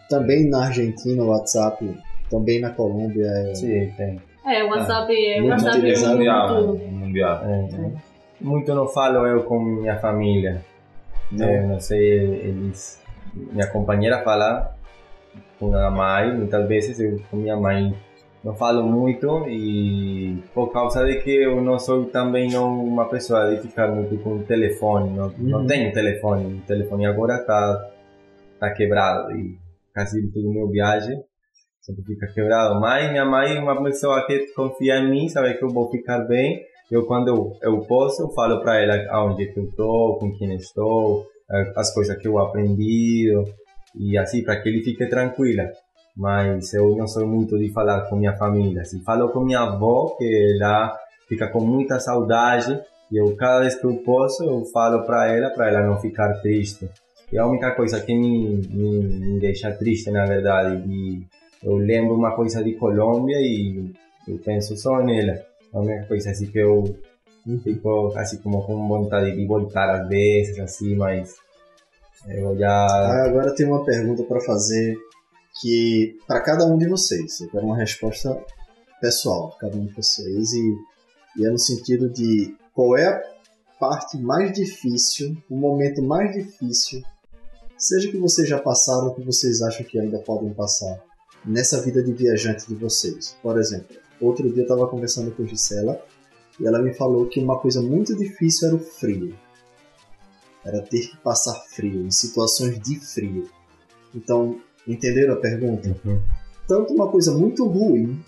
[0.09, 1.97] Também na Argentina, o WhatsApp,
[2.31, 3.27] também na Colômbia.
[3.27, 3.55] É...
[3.55, 4.21] sim, tem.
[4.47, 6.17] É, o WhatsApp é Muito WhatsApp é utilizado.
[6.17, 6.85] Mundial, muito.
[6.87, 7.43] mundial.
[7.45, 7.91] É.
[8.41, 10.63] Muito não falo eu com minha família.
[11.33, 11.49] Não.
[11.49, 13.03] É, não sei, eles.
[13.35, 14.77] Minha companheira fala
[15.59, 17.95] com a mãe, muitas vezes eu com minha mãe
[18.45, 23.55] não falo muito e por causa de que eu não sou também não uma pessoa
[23.55, 25.67] de ficar muito com o telefone, não, não Uhum.
[25.67, 27.91] tenho telefone, o telefone agora tá,
[28.61, 29.57] tá quebrado e
[29.93, 31.21] quase tudo meu viagem
[31.81, 35.65] sempre fica quebrado, mas minha mãe é uma pessoa que confia em mim, sabe que
[35.65, 36.61] eu vou ficar bem
[36.91, 40.55] eu quando eu, eu posso eu falo para ela aonde que eu tô, com quem
[40.55, 43.33] estou, eh, as coisas que eu aprendi
[43.99, 45.65] e assim para que ele fique tranquila.
[46.17, 48.85] Mas eu não sou muito de falar com minha família.
[48.85, 50.97] Se falo com minha avó, que ela
[51.29, 52.81] fica com muita saudade,
[53.13, 56.41] e eu cada vez que eu posso eu falo para ela, para ela não ficar
[56.41, 56.89] triste.
[57.31, 61.27] E a única coisa que me, me, me deixa triste, na verdade, e
[61.63, 63.93] eu lembro uma coisa de Colômbia e
[64.29, 65.35] eu penso só nela.
[65.73, 66.85] A única coisa assim que eu
[67.63, 71.35] fico assim como com vontade de voltar às vezes, assim, mas
[72.29, 72.87] eu já...
[72.87, 74.97] Ah, agora tem uma pergunta para fazer
[75.61, 77.41] que para cada um de vocês.
[77.41, 78.43] Eu quero uma resposta
[79.01, 80.77] pessoal cada um de vocês e,
[81.37, 83.23] e é no sentido de qual é a
[83.79, 87.03] parte mais difícil, o momento mais difícil,
[87.77, 90.99] seja que vocês já passaram ou que vocês acham que ainda podem passar
[91.45, 93.37] nessa vida de viajante de vocês.
[93.43, 96.03] Por exemplo, outro dia eu estava conversando com Gisela
[96.59, 99.37] e ela me falou que uma coisa muito difícil era o frio.
[100.65, 103.49] Era ter que passar frio, em situações de frio.
[104.15, 105.95] Então, entenderam a pergunta?
[106.67, 108.19] Tanto uma coisa muito ruim,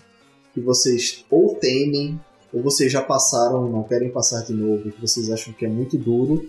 [0.53, 2.19] que vocês ou temem,
[2.53, 5.69] ou vocês já passaram e não querem passar de novo, que vocês acham que é
[5.69, 6.47] muito duro,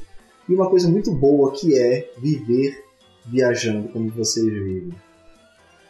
[0.48, 2.84] e uma coisa muito boa que é viver
[3.26, 4.92] viajando como vocês vivem.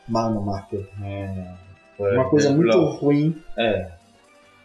[0.09, 1.55] Mano, Marco, É,
[1.99, 3.41] uma coisa muito ruim.
[3.57, 3.91] É,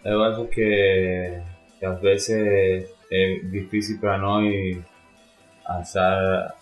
[0.04, 1.42] eu acho que,
[1.80, 4.78] que às vezes é difícil para nós
[5.66, 6.56] achar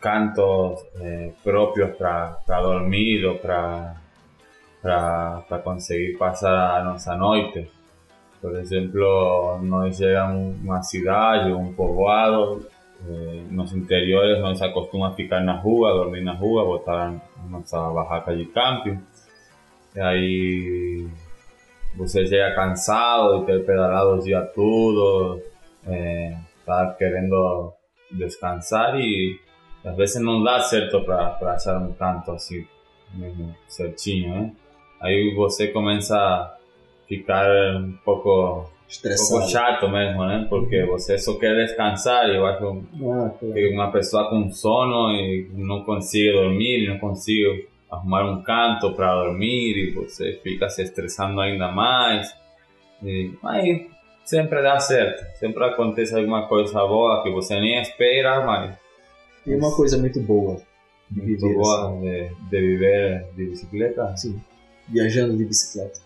[0.00, 3.94] cantos eh, próprios para dormir ou para
[5.62, 7.70] conseguir passar a nossa noite.
[8.40, 12.66] Por exemplo, nós chegamos a uma cidade, um povoado,
[13.08, 18.36] eh, nos interiores nós acostuma ficar na rua, dormir na rua, botar a nossa barraca
[18.36, 19.00] de camping.
[19.94, 21.08] E aí
[21.96, 25.40] você chega cansado de ter pedalado o dia todo,
[25.86, 26.36] eh,
[26.98, 27.72] querendo
[28.10, 29.38] descansar e
[29.84, 32.66] às vezes não dá certo para achar um canto assim,
[33.12, 34.52] mesmo certinho, né?
[35.00, 36.56] Aí você começa a
[37.06, 40.46] ficar um pouco, um pouco chato mesmo, né?
[40.48, 42.64] Porque você só quer descansar e eu acho
[42.94, 43.54] Ah, claro.
[43.54, 49.14] que uma pessoa com sono e não consegue dormir, não consegue arrumar um canto para
[49.24, 52.34] dormir e você fica se estressando ainda mais.
[53.02, 53.86] E, mas
[54.24, 58.74] sempre dá certo, sempre acontece alguma coisa boa que você nem espera, mas
[59.46, 60.60] E uma coisa muito boa
[61.10, 64.16] muito boa assim, de, de viver de bicicleta.
[64.16, 64.40] sim,
[64.88, 66.00] viajando de bicicleta.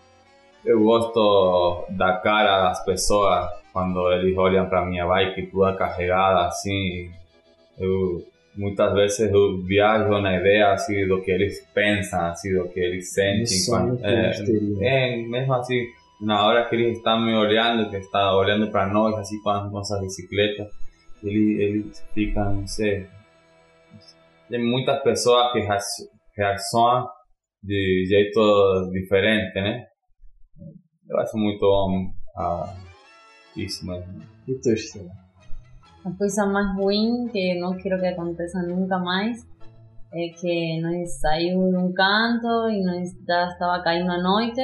[0.65, 7.09] Eu gosto da cara das pessoas quando eles olham para minha bike toda carregada assim.
[7.77, 8.25] Eu
[8.57, 13.13] muitas vezes eu viajo na ideia assim do que eles pensam, assim do que eles
[13.13, 13.45] sentem.
[13.45, 14.83] sonho quando- teriam.
[14.83, 15.85] é, mesmo assim,
[16.21, 19.71] na hora que eles estão me olhando, que está olhando para nós assim com as
[19.71, 20.67] nossas bicicletas,
[21.23, 23.07] eles, eles ficam, não sei,
[24.49, 27.07] tem muitas pessoas que reac- reaccionam
[27.63, 29.85] de jeito diferente, né?
[31.09, 31.65] Eu acho muito
[32.37, 32.73] ah,
[33.55, 34.21] isso mesmo.
[34.47, 35.09] E tu, Estela?
[36.05, 39.45] A coisa mais ruim que não quero que aconteça nunca mais
[40.13, 44.61] é que nós saímos de um canto e nós já estava caindo a noite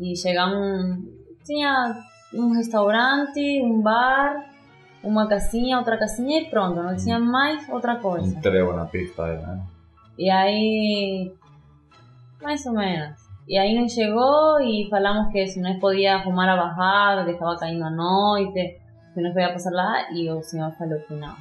[0.00, 0.98] e chegamos
[1.44, 1.94] tinha
[2.34, 4.36] um restaurante, um bar,
[5.02, 8.40] uma casinha, outra casinha e pronto, não tinha mais outra coisa.
[8.40, 9.60] Trevo na pista, né?
[10.18, 11.32] E aí,
[12.40, 13.20] mais ou menos.
[13.48, 17.56] E aí nos chegou y falamos que si no podía fumar a bajar, que estaba
[17.56, 18.80] cayendo a noite,
[19.14, 21.34] que no podía pasar lá, e o senhor falou que não.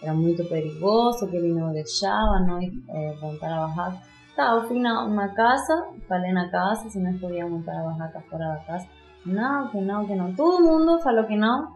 [0.00, 3.98] Era muito perigoso, que ele não deixava nós eh, montar a barraca.
[4.36, 8.20] Tá, eu fui na, na casa, falei na casa se nós podíamos montar a barraca
[8.30, 8.86] fora da casa.
[9.26, 10.32] Não, que não, que não.
[10.34, 11.74] Todo mundo falou que não.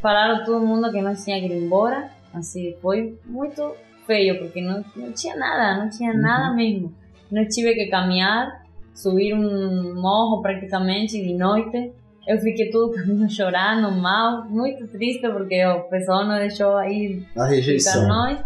[0.00, 2.10] Falaram todo mundo que nós tinha que ir embora.
[2.32, 3.74] Assim, foi muito
[4.06, 6.92] feio, porque não, não tinha nada, não tinha nada mesmo.
[7.30, 8.62] Nós tive que caminhar,
[8.94, 11.92] subir um morro praticamente de noite.
[12.26, 17.22] Eu fiquei todo o caminho chorando, mal, muito triste, porque o pessoal não deixou aí
[17.36, 18.06] A rejeição.
[18.08, 18.42] nós.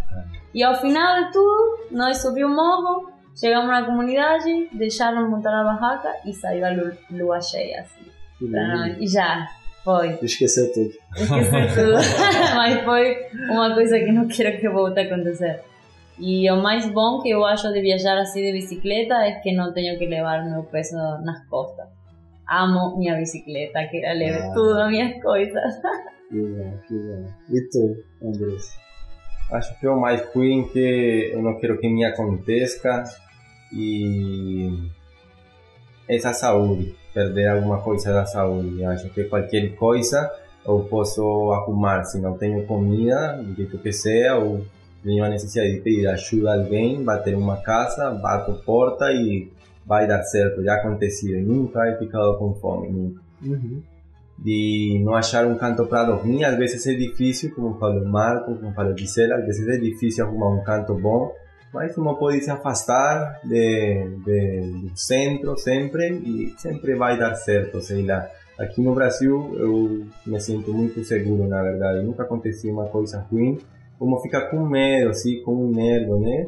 [0.55, 5.65] E ao final de tudo, nós subimos o morro, chegamos na comunidade, deixaram montar a
[5.65, 7.83] barraca e saiu a lu- lua cheia.
[7.83, 8.97] Assim, pra nós.
[8.99, 9.47] E já,
[9.89, 10.19] foi.
[10.23, 10.93] Esqueceu tudo.
[11.17, 11.93] Esqueci tudo.
[12.57, 13.17] Mas foi
[13.51, 15.61] uma coisa que não quero que volte a acontecer.
[16.19, 19.73] E o mais bom que eu acho de viajar assim de bicicleta é que não
[19.73, 21.87] tenho que levar meu peso nas costas.
[22.51, 24.53] Amo minha bicicleta, que ela leve Ah.
[24.55, 25.63] tudo as minhas coisas.
[26.31, 27.25] Que bom, que bom.
[27.49, 28.77] E tu, Andrés?
[29.51, 33.03] Acho que o mais ruim que eu não quero que me aconteça
[33.73, 34.69] e
[36.07, 38.85] essa saúde, perder alguma coisa da saúde.
[38.85, 40.31] Acho que qualquer coisa
[40.65, 44.65] eu posso arrumar, se não tenho comida, do jeito que seja, ou
[45.03, 49.51] tenho a necessidade de pedir ajuda a alguém, bater uma casa, bato porta e
[49.85, 50.63] vai dar certo.
[50.63, 53.81] Já aconteceu, eu nunca he ficado com fome, nunca Uhum.
[54.39, 56.45] de não achar um canto para dormir.
[56.45, 60.51] Às vezes é difícil, como falou Marco, como falou Gisela, às vezes é difícil arrumar
[60.51, 61.33] um canto bom,
[61.73, 67.81] mas uma pode se afastar de, de, do centro sempre e sempre vai dar certo,
[67.81, 68.29] sei lá.
[68.59, 72.05] Aqui no Brasil eu me sinto muito seguro, na verdade.
[72.05, 73.59] Nunca aconteceu uma coisa ruim.
[73.99, 76.47] Como ficar com medo, assim, com medo, né?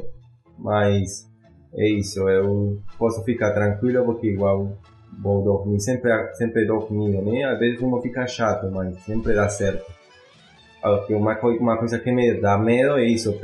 [0.59, 1.29] Mas
[1.75, 4.77] é isso, eu posso ficar tranquilo porque igual
[5.23, 7.45] vou dormir, sempre, sempre dormindo, né?
[7.45, 9.85] Às vezes uma fica chato, mas sempre dá certo.
[11.11, 13.39] Uma, uma coisa que me dá medo é isso,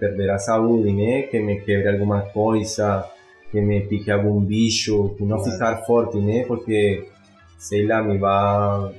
[0.00, 1.22] perder a saúde, né?
[1.22, 3.06] Que me quebre alguma coisa,
[3.50, 6.44] que me pique algum bicho, que não ficar forte, né?
[6.46, 7.06] Porque,
[7.58, 8.94] sei lá, me vai,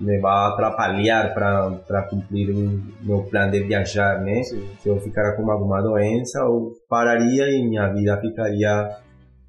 [0.00, 4.42] me vai atrapalhar para cumprir o meu plano de viajar, né?
[4.42, 8.96] Se eu ficar com alguma doença, eu pararia e minha vida ficaria,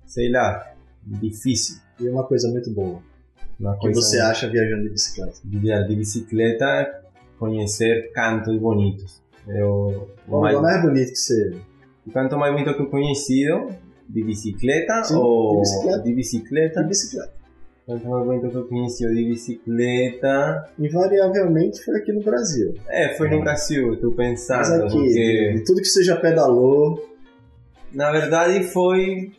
[0.06, 0.74] sei lá,
[1.06, 1.78] difícil.
[2.00, 3.00] E uma coisa muito boa.
[3.60, 5.40] Uma que você acha viajando de bicicleta?
[5.44, 7.02] de, de bicicleta,
[7.40, 9.22] conhecer cantos bonitos.
[9.48, 11.56] Eu, o mais- lugar mais bonito que você
[12.06, 13.70] o canto mais bonito que eu conhecido
[14.10, 16.04] de bicicleta Sim, ou de bicicleta.
[16.04, 16.82] de bicicleta?
[16.84, 17.34] de bicicleta?
[17.88, 20.70] O canto mais bonito que eu conheci de bicicleta.
[20.80, 22.74] Invariavelmente foi aqui no Brasil.
[22.88, 26.16] É, foi no Brasil, eu tô Mas pensando, aqui, porque de tudo que você já
[26.18, 27.06] pedalou,
[27.94, 29.32] na verdade foi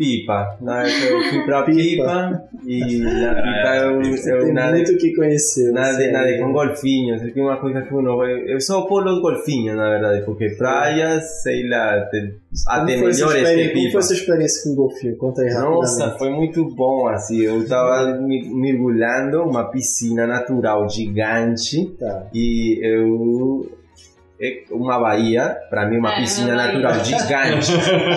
[0.00, 0.56] Pipa.
[0.62, 1.76] Na época eu fui pra Pipa.
[1.76, 4.00] Pipa, e na Pipa eu,
[4.38, 5.70] eu nadei muito o que conhecer.
[5.72, 8.32] Nada, você- nada com golfinhos, é que uma coisa que uno vai.
[8.50, 12.34] Eu só por los golfinhos, na verdade, porque praias, sei lá, tem,
[12.66, 13.90] até Como melhores que como Pipa.
[13.92, 15.16] foi essa experiência com o golfinho?
[15.16, 21.84] Conta aí Nossa, foi muito bom, assim, eu tava me- mergulhando uma piscina natural gigante
[21.98, 22.26] Tá.
[22.32, 23.70] e eu...
[24.42, 26.72] É uma baía, pra mim uma É, piscina uma baía.
[26.80, 27.72] natural gigante.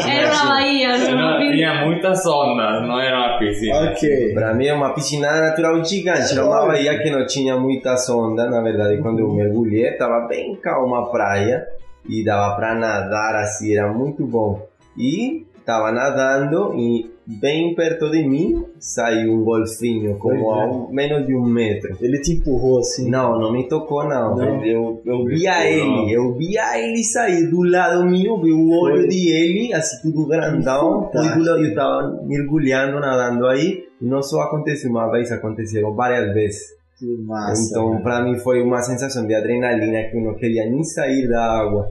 [0.10, 3.92] Era uma Bahia, não Tinha muitas ondas, não era uma piscina.
[3.92, 4.34] Ok.
[4.34, 8.50] Pra mim é uma piscina natural gigante, era uma baía que não tinha muitas ondas,
[8.50, 11.66] na verdade, quando eu mergulhei, tava bem calma a praia
[12.08, 14.66] e dava pra nadar assim, era muito bom.
[14.98, 20.64] E tava nadando e bem perto de mim saiu um golfinho, como é.
[20.64, 21.98] a menos de um metro.
[22.02, 23.10] Ele te empurrou assim.
[23.10, 24.36] Não, não me tocou não.
[24.36, 24.66] Não?
[24.66, 25.64] Eu, eu via Não.
[25.64, 29.08] ele, eu via ele sair do lado meu, vi o olho Foi.
[29.08, 31.10] de ele, assim tudo grandão.
[31.14, 33.84] Lado, eu tava mergulhando, nadando aí.
[34.02, 36.62] Não só aconteceu uma vez, aconteceram várias vezes.
[37.00, 37.70] Que massa.
[37.70, 41.44] então, para mim foi uma sensação de adrenalina que eu não queria nem sair da
[41.44, 41.88] água.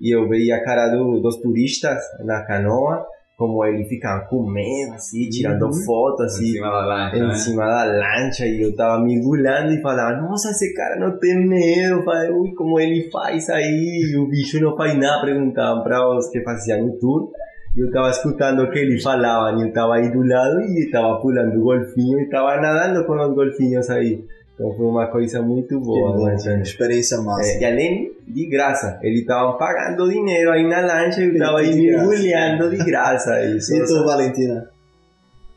[0.00, 3.06] e eu veia a cara do, dos turistas na canoa,
[3.46, 5.72] como eles ficavam com medo, assim, tirando Uhum.
[5.84, 7.34] foto, assim, Encima da lancha, em né?
[7.34, 12.02] cima da lancha, e eu tava mergulhando e falava, nossa, esse cara não tem medo,
[12.04, 16.40] falei, ui, como ele faz aí, o bicho não faz nada, perguntavam para os que
[16.42, 17.30] faziam o tour,
[17.76, 20.90] e eu tava escutando o que eles falavam, e eu tava aí do lado, e
[20.92, 24.24] tava pulando o golfinho, e tava nadando com os golfinhos aí.
[24.54, 26.66] Então foi uma coisa muito boa, bom, né, gente?
[26.66, 27.52] Experiência massa.
[27.52, 31.60] É, e além de graça, eles estavam pagando dinheiro aí na lancha e eu tava
[31.60, 32.06] aí De graça.
[32.06, 33.44] mergulhando de graça.
[33.46, 33.74] Isso.
[33.74, 34.70] E tu, Valentina?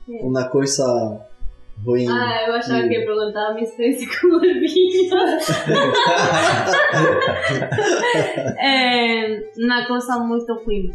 [0.08, 1.20] Uma coisa
[1.84, 2.08] ruim.
[2.10, 5.10] Ah, eu achava que ia perguntar a minha experiência com o vinho.
[8.60, 10.94] é, uma coisa muito ruim.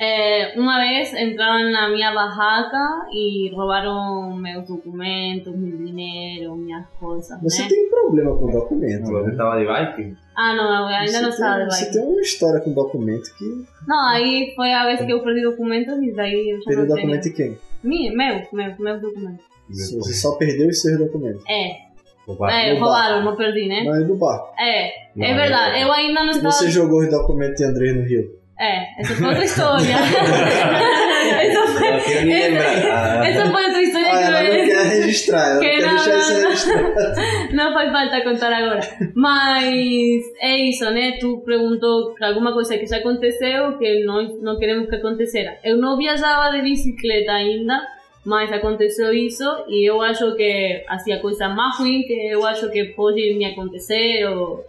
[0.00, 7.36] É, uma vez entraram na minha barraca e roubaram meus documentos, meu dinheiro, minhas coisas,
[7.42, 7.68] Você né?
[7.68, 9.06] tem um problema com documento.
[9.06, 9.30] Você né?
[9.32, 10.16] estava de bike?
[10.36, 11.98] Ah, não, eu ainda Você não estava de Você bike.
[11.98, 13.44] tem uma história com documento que.
[13.88, 17.22] Não, aí foi a vez que eu perdi documentos e daí eu já Perdeu documento
[17.24, 17.58] de quem?
[17.82, 19.44] Mi- Meu, meu, meus documentos.
[19.68, 21.42] Você só perdeu os seus documentos.
[21.48, 21.72] É,
[22.50, 23.82] é no roubaram, não perdi, né?
[23.84, 24.54] Mas do barco.
[24.60, 25.80] É, Não, é verdade.
[25.82, 26.52] Eu ainda não estava.
[26.52, 28.37] você jogou os documentos de Andrés no Rio.
[28.60, 29.94] É, essa foi outra história.
[31.40, 33.24] essa, foi, lembrar.
[33.24, 36.10] essa foi outra história Ah, ela não que quer registrar, ela Que quer não, deixar
[36.10, 36.48] não, isso não.
[36.48, 37.54] registrado.
[37.54, 38.80] não faz falta contar agora.
[39.14, 41.18] Mas é isso, né?
[41.20, 45.56] Tu perguntou alguma coisa que já aconteceu que nós não queremos que acontecera.
[45.62, 47.80] Eu não viajava de bicicleta ainda,
[48.24, 52.68] mas aconteceu isso e eu acho que assim, a coisa mais ruim que eu acho
[52.70, 54.64] que pode me acontecer ou,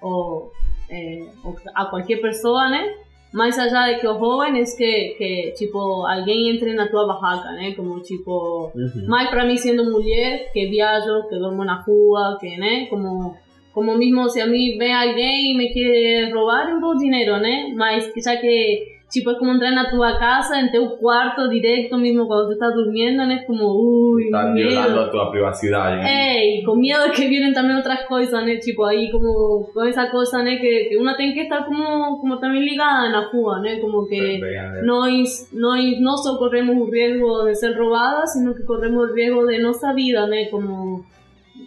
[0.00, 0.52] ou,
[0.88, 3.01] é, ou a qualquer pessoa, né?
[3.32, 7.72] Mais allá de que os jóvenes que, que tipo, alguém entre na tua barraca, né?
[7.74, 9.06] Como, tipo, Uhum.
[9.08, 12.86] mais para mí siendo mujer, que viajo, que duermo na rua, que, né?
[12.90, 13.34] Como,
[13.72, 17.72] como mismo si a mí ve alguien y me quiere robar, eu dou dinero, né?
[17.74, 21.98] Mas que ya que, tipo, es como entrar na tua casa, en teu cuarto directo,
[21.98, 23.34] mismo cuando tú estás durmiendo, né?
[23.40, 25.00] Es como, uy, Estás violando miedo.
[25.00, 25.96] a tua privacidade.
[26.00, 26.08] né?
[26.08, 28.56] É, e com medo que vienen também outras coisas, né?
[28.56, 30.56] Tipo, aí como com essa coisa, né?
[30.56, 33.76] Que, que uma tem que estar como, como também ligada na rua, né?
[33.80, 38.62] Como que Pegar- nós, nós não só corremos o risco de ser robadas, sino que
[38.64, 40.46] corremos o risco de nossa vida, né?
[40.46, 41.04] Como,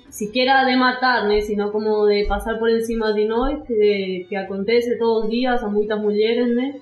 [0.09, 1.41] siquiera de matar, né?
[1.41, 5.69] Sino como de passar por encima de nós, que, que acontece todos os dias a
[5.69, 6.73] muitas mulheres, né?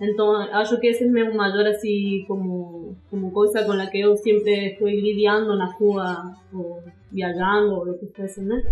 [0.00, 4.16] Então, acho que esse é meu maior, assim, como, como coisa com a que eu
[4.16, 8.62] sempre estou lidiando na rua, ou viajando, ou o que fosse, né?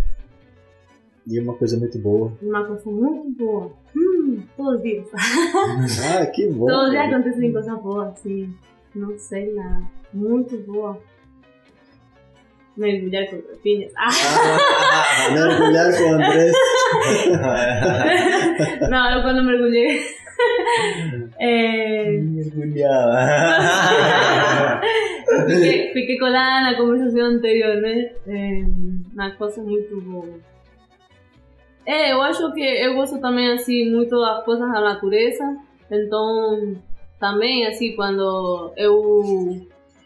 [1.26, 2.32] E uma coisa muito boa.
[2.42, 3.72] Uma coisa muito boa.
[3.96, 5.06] Hum, todos os dias.
[5.14, 6.66] Ah, que bom.
[6.66, 8.52] Todos os dias acontecem coisas boas, assim.
[8.94, 9.82] Não sei nada.
[10.12, 11.00] Muito boa.
[12.76, 13.92] Mergulhar com golfinhos.
[13.96, 16.52] Ah, Mergulhar com o Andrés.
[18.90, 20.00] não, eu quando mergulhei.
[21.38, 23.18] é, Mergulhava.
[25.48, 28.12] fiquei, fiquei colada na conversação anterior, né?
[28.26, 28.62] É,
[29.12, 30.40] uma coisa muito boa.
[31.86, 35.56] É, eu acho que eu gosto também, assim, muito das coisas da natureza.
[35.90, 36.76] Então,
[37.18, 39.22] também, assim, quando eu,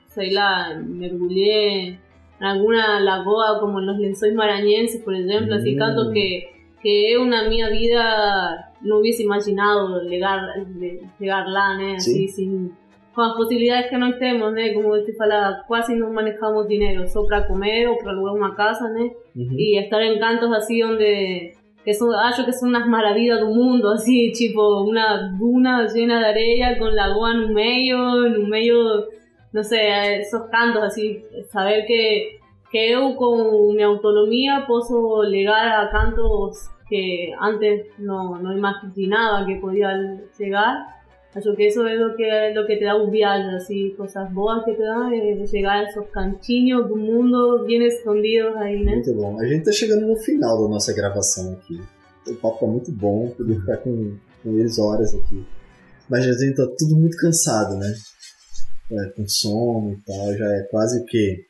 [0.08, 1.98] sei lá, mergulhei
[2.40, 5.78] en alguna lagoa como en los lençóis maranhenses, por ejemplo, así Mm.
[5.78, 6.48] tanto que,
[6.86, 10.40] que eu na minha vida no hubiese imaginado llegar,
[11.18, 11.98] llegar lá, né?
[11.98, 12.70] Sin,
[13.12, 14.72] con las posibilidades que nós temos, né?
[14.72, 18.54] Como eu te falava, quase não manejamos dinheiro, só para comer ou para alugar uma
[18.54, 19.10] casa, né?
[19.34, 19.56] Uhum.
[19.58, 21.54] y estar en cantos así donde
[21.84, 26.26] que son, acho que son unas maravillas del mundo, así, tipo una duna llena de
[26.26, 29.06] arena con lagoa en un medio, en un medio,
[29.52, 32.38] no sé, esos cantos así, saber que,
[32.70, 39.56] que eu con mi autonomía puedo llegar a cantos que antes no, no imaginaba que
[39.56, 39.90] podía
[40.38, 40.96] llegar.
[41.34, 44.64] Acho que eso es lo que, lo que te da un viaje, así, cosas boas
[44.64, 48.92] que te da, es llegar a esos cantinhos do mundo bien escondidos ahí, ¿no?
[48.92, 49.38] Muito bom.
[49.38, 51.78] A gente tá chegando no final da nossa gravação aqui.
[52.26, 55.44] O papo tá muito bom, podia ficar com, com eles horas aqui.
[56.08, 57.92] Mas a gente tá tudo muito cansado, né?
[58.92, 61.44] É, com sono e tal, já é quase o quê?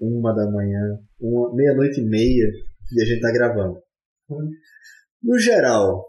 [0.00, 2.50] Uma da manhã, uma, meia-noite e meia
[2.92, 3.78] e a gente tá gravando.
[5.22, 6.04] No geral,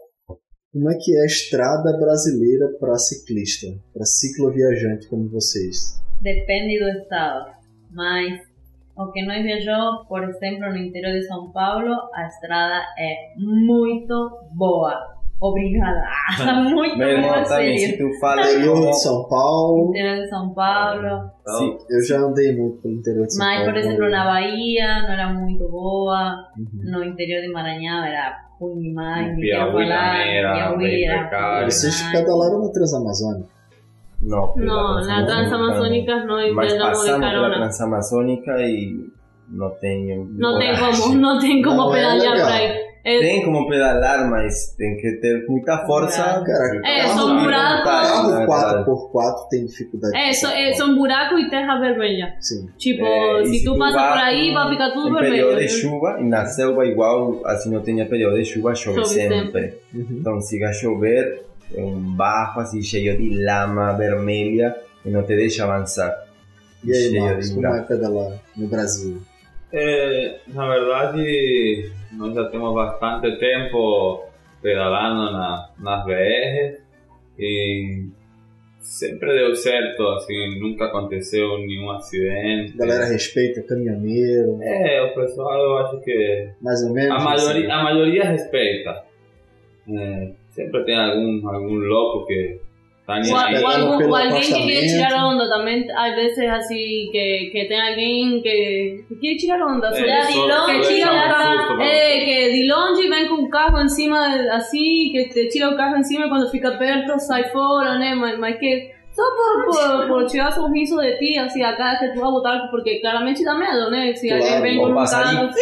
[0.72, 6.02] como é que é a estrada brasileira para ciclista, para cicloviajante como vocês?
[6.20, 7.54] Depende do estado.
[7.92, 8.40] Mas
[8.96, 14.48] o que nós viajou, por exemplo, no interior de São Paulo, a estrada é muito
[14.52, 15.13] boa.
[15.44, 16.02] Obrigada.
[16.70, 18.90] muito, Meu irmão muito também, se tu fala Interior como...
[18.90, 19.90] de São Paulo.
[19.90, 21.30] Interior de São Paulo.
[21.58, 23.72] Sim, eu já andei muito pelo interior de São Mas, Paulo.
[23.72, 26.34] por exemplo, na Bahia não era muito boa.
[26.56, 26.92] Uhum.
[26.92, 29.36] No interior de Maranhão era ruim demais.
[29.36, 31.70] Piauí também era Piauí bem era precário.
[31.70, 33.54] Vocês pedalaram na Transamazônica.
[34.22, 37.50] No, la la Transamazónica no Mas pasamos pela.
[37.50, 39.10] Transamazônica e
[39.50, 42.83] não tenho No tem como, no tem como Não, é pedalear por ahí.
[43.04, 46.22] Es- Tem como pedalar, mas tem que ter muita força.
[46.22, 47.84] Cara, É, carro- são buracos.
[47.84, 50.16] Carro É, 4x4 tem dificuldade.
[50.16, 52.34] É, so- é, são buracos e terra vermelha.
[52.40, 52.66] Sim.
[52.78, 55.12] Tipo, É, e se tu tu passa vai por aí, com- vai ficar tudo em
[55.12, 55.32] vermelho.
[55.48, 59.08] período de chuva, e na selva igual, assim não tem período de chuva, chove, Chove
[59.14, 59.38] sempre.
[59.38, 59.74] sempre.
[59.92, 60.06] Uhum.
[60.20, 61.44] Então se a chover,
[61.74, 64.74] é um barro assim cheio de lama vermelha
[65.04, 66.24] e não te deixa avançar.
[66.82, 69.20] E aí, Marcos, como é pedalar no Brasil?
[69.76, 74.24] Eh, na verdade, nós já temos bastante tempo
[74.62, 76.78] pedalando na, nas BR
[77.38, 78.06] e
[78.80, 82.74] sempre deu certo, assim, nunca aconteceu nenhum acidente.
[82.74, 87.10] A galera respeita caminhoneiro, É, o pessoal eu acho que mais ou menos?
[87.10, 87.46] a assim?
[87.46, 89.02] maioria, a maioria respeita.
[89.90, 92.60] É, sempre tem algum, algum louco que
[93.06, 93.62] tá nem O, aí.
[93.62, 95.08] o, algún- pelo o alguien que quiere acostamento.
[95.08, 95.84] tirar onda también.
[95.96, 99.88] Hay veces así que, que tem alguien que, que quiere tirar onda.
[99.88, 102.24] É, sobre- Ya, só- Dilon, que só tira é o um carro, susto pra eh,
[102.24, 105.96] que de longe vem com o carro em cima, assim, que te tira o carro
[105.96, 108.14] em cima e quando fica perto sai fora, né?
[108.14, 112.12] Mas, mas que só por, por, por tirar sorriso de ti, assim, a cara que
[112.14, 114.12] tu vai botar, porque claramente dá medo, né?
[114.14, 115.40] Se Claro, alguém vem ou com um passarinho.
[115.48, 115.54] carro.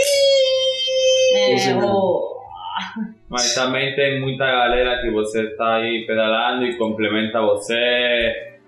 [1.34, 1.74] É, Sim.
[1.82, 2.31] o-
[3.28, 7.76] Mas também tem muita galera que você está aí pedalando e complementa você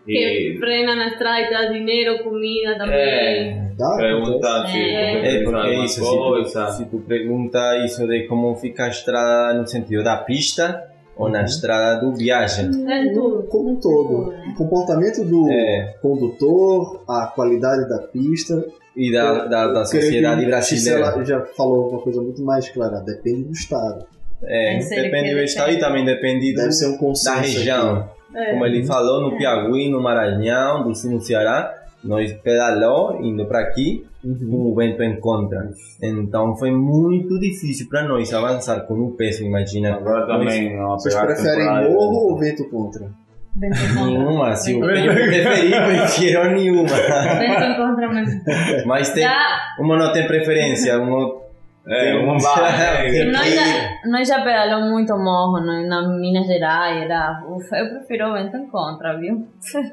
[0.07, 2.95] Que e frena na estrada e traz dinheiro, comida também.
[2.99, 5.37] é, Dá, pergunta se É.
[5.41, 6.67] É, porque isso, se tu, coisa.
[6.69, 11.43] se tu pergunta isso de como fica a estrada no sentido da pista ou na
[11.45, 12.67] estrada do viagem.
[12.91, 13.45] É tudo.
[13.49, 14.35] Como um todo.
[14.51, 15.95] O comportamento do É.
[16.03, 18.65] condutor, a qualidade da pista.
[18.97, 21.05] E da, da, da sociedade que brasileira.
[21.07, 23.01] Gisela já falou uma coisa muito mais clara.
[23.01, 24.07] Depende do estado.
[24.43, 27.35] É, É, depende do estado e também depende do, um consenso.
[27.37, 28.09] da região.
[28.35, 28.51] É.
[28.53, 31.73] Como ele falou, no Piauí, no Maranhão, do no Ceará,
[32.03, 34.51] nós pedalou indo para aqui Uhum.
[34.51, 35.71] com o vento em contra.
[36.03, 39.97] Então foi muito difícil para nós avançar com o peso, imagina.
[39.97, 43.07] Agora também não Vocês pegar preferem morro ou vento contra?
[43.57, 46.89] Nenhuma, se eu tenho que preferir, prefiro nenhuma.
[46.89, 48.43] Vento contra mesmo.
[48.87, 51.45] Mas tem, Já, uma não tem preferência, uma
[51.87, 53.13] É, uma vai.
[53.31, 57.03] nós, já, nós já pedalamos muito morro no, na Minas Gerais.
[57.03, 59.47] Era, ufa, eu prefiro o vento em contra, viu?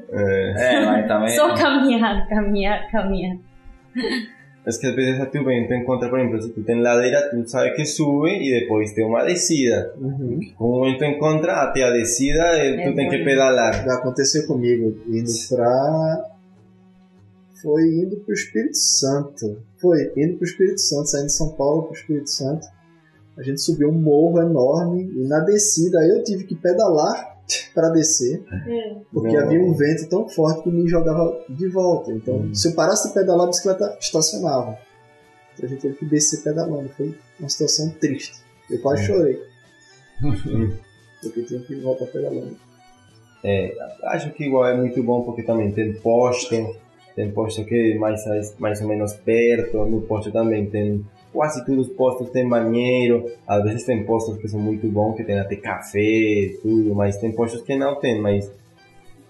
[0.10, 1.30] É, mas também.
[1.30, 3.38] Só caminhar, caminhar, caminhar.
[4.66, 7.48] Es que às vezes a tu vento encontra, por ejemplo, si tú tienes ladeira, tú
[7.48, 9.94] sabes que sube y después tem uma descida.
[10.00, 10.40] Uhum.
[10.56, 13.84] Com o vento em contra, até a descida, eh, É tu tem que pedalar.
[13.84, 16.32] Já aconteceu comigo, indo pra.
[17.62, 19.64] Foi indo pro Espírito Santo.
[19.78, 22.68] Foi, indo pro Espírito Santo, saindo de São Paulo pro Espírito Santo.
[23.38, 27.31] A gente subiu um morro enorme e na descida aí eu tive que pedalar
[27.74, 28.96] para descer, É.
[29.14, 29.44] porque Não.
[29.46, 32.12] havia um vento tão forte que me jogava de volta.
[32.12, 32.54] Então, Hum.
[32.54, 34.78] se eu parasse de pedalar, a bicicleta estacionava.
[35.54, 36.90] Então a gente teve que descer pedalando.
[36.90, 38.42] Foi uma situação triste.
[38.70, 39.40] Eu quase chorei.
[41.22, 42.56] porque tinha que voltar pedalando.
[44.04, 46.56] Acho que igual é muito bom porque também tem posto,
[47.16, 48.24] tem posto que é mais,
[48.60, 53.64] mais ou menos perto, no posto também tem quase todos os postos tem banheiro, às
[53.64, 57.62] vezes tem postos que são muito bons, que tem até café, tudo, mas tem postos
[57.62, 58.52] que não tem, mas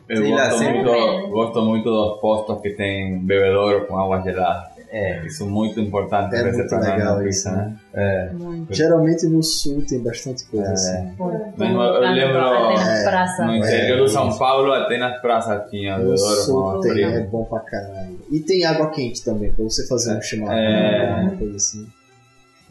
[0.10, 4.70] Eu lá, gosto, sempre- muito, gosto muito dos postos que tem bebedouro com água gelada.
[4.91, 7.76] É, Isso é muito importante É muito legal isso, pista, né?
[7.93, 8.73] é, Muito.
[8.73, 10.73] Geralmente no sul tem bastante coisa É.
[10.73, 11.15] assim.
[11.18, 13.45] Por, Mesmo eu lembro- até nas É.
[13.45, 17.59] No interior de São Paulo, até nas praças tinha No sul tem, é bom pra
[17.61, 18.19] caralho.
[18.30, 21.22] E tem água quente também, pra você fazer um chimarrão, É.
[21.23, 21.88] uma coisa assim.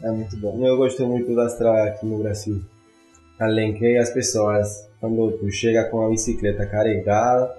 [0.03, 0.57] É muito bom.
[0.65, 2.61] eu gosto muito da estrada aqui no Brasil.
[3.39, 7.51] Além que as pessoas, quando tu chega com a bicicleta carregada,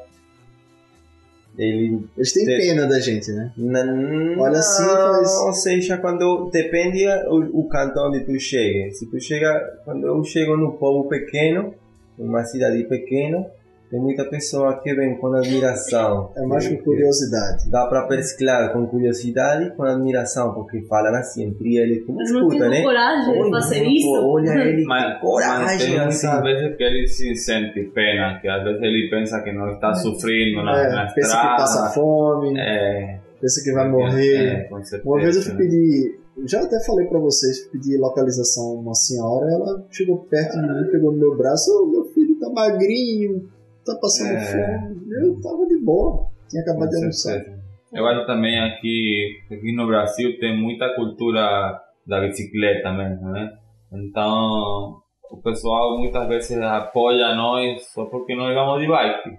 [1.58, 3.52] ele Eles têm Tem- pena da gente, né?
[3.56, 8.90] Não, Olha assim, faz- Ou seja, quando depende o, o canto onde tu chega.
[8.92, 11.74] Se tu chega, quando eu chego no povo pequeno,
[12.18, 13.46] numa cidade pequena,
[13.92, 16.32] tem muita pessoa que vem com admiração.
[16.34, 17.70] É mais com curiosidade.
[17.70, 22.70] Dá pra pescar com curiosidade e com admiração, porque falam assim entre eles, como escuta,
[22.70, 22.82] né?
[22.82, 24.08] coragem de Olha, fazer isso.
[24.10, 26.54] Olha ele, Mas, que mas coragem, tem muitas sabe?
[26.54, 30.64] vezes que ele se sente pena, que às vezes ele pensa que não está sofrendo
[30.64, 31.90] na, na É, pensa que passa estrada.
[31.94, 34.36] fome, É, pensa que vai morrer.
[34.36, 35.58] É, certeza, Uma vez eu fui né?
[35.58, 40.52] pedir eu já até falei pra vocês, pedi localização a uma senhora, ela chegou perto
[40.58, 43.42] de mim, pegou no meu braço, ô meu filho tá magrinho,
[43.84, 44.40] tá passando É.
[44.40, 44.96] fome.
[45.22, 47.44] Eu tava de boa, tinha acabado de almoçar.
[47.92, 53.52] Eu acho também aqui, aqui no Brasil tem muita cultura da bicicleta mesmo, né?
[53.92, 59.30] Então, o pessoal muitas vezes apoia nós só porque nós vamos de bike.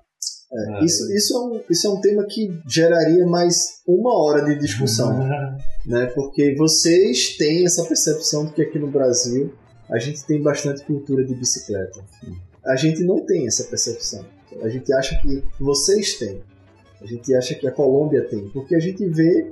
[0.55, 4.59] É, isso, isso, é um, isso é um tema que geraria mais uma hora de
[4.59, 5.17] discussão.
[5.87, 6.05] né?
[6.13, 9.51] Porque vocês têm essa percepção de que aqui no Brasil
[9.89, 11.99] a gente tem bastante cultura de bicicleta.
[12.65, 14.23] A gente não tem essa percepção.
[14.61, 16.41] A gente acha que vocês têm.
[17.01, 18.47] A gente acha que a Colômbia tem.
[18.49, 19.51] Porque a gente vê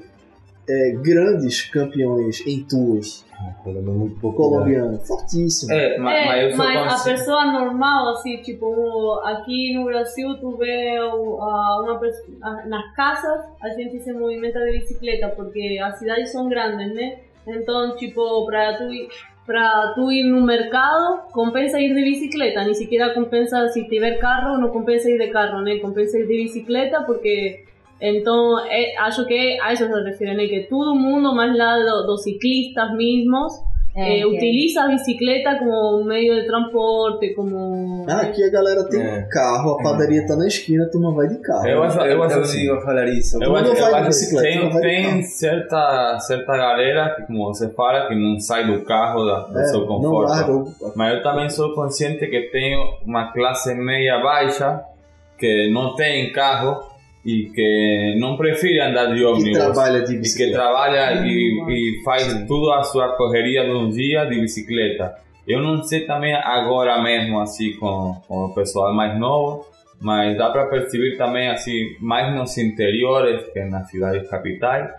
[0.70, 3.26] é, grandes campeões em tours
[3.64, 4.50] Colômbia é muito popular.
[4.60, 5.70] colombianos, fortíssimos.
[5.76, 7.18] É, ma- É, mas mas a consciente.
[7.20, 13.46] pessoa normal, assim, tipo, aqui no Brasil tu vê a uma pessoa, a- nas casas
[13.62, 17.18] a gente se movimenta de bicicleta porque as cidades são grandes, né?
[17.48, 19.10] Então, tipo, para tu ir
[19.52, 24.58] para tu ir no mercado, compensa ir de bicicleta, ni siquiera compensa si tiver carro,
[24.58, 25.80] no compensa ir de carro, né?
[25.80, 27.66] Compensa ir de bicicleta porque
[28.00, 30.48] então, eh, acho que a eso se refiere, né?
[30.48, 33.52] Que todo mundo, más lá do- dos ciclistas mismos,
[33.94, 38.06] É, eh, que- utiliza a bicicleta como um meio de transporte, como...
[38.10, 39.24] Ah, aqui a galera tem É.
[39.30, 41.68] carro, a padaria tá na esquina, tu não vai de carro.
[41.68, 42.70] Eu acho, eu acho Eu assim.
[42.72, 43.36] a falar isso.
[43.36, 45.24] Eu Tu não eu vai de acho que bicicleta, tem, não vai de tem carro.
[45.24, 49.64] certa, certa galera que, como você fala, que não sai do carro da, do É,
[49.66, 50.74] seu conforto.
[50.96, 54.82] Mas eu também sou consciente que tenho uma classe meia baixa
[55.38, 56.91] que não tem carro
[57.26, 59.58] e que não prefere andar de que ônibus.
[59.58, 64.26] trabalha de E que trabalha e, e faz toda a sua correria de um dia
[64.26, 65.16] de bicicleta.
[65.48, 69.66] Eu não sei também agora mesmo, assim, com, com o pessoal mais novo,
[70.00, 74.90] mas dá para perceber também, assim, mais nos interiores que nas cidades capitais,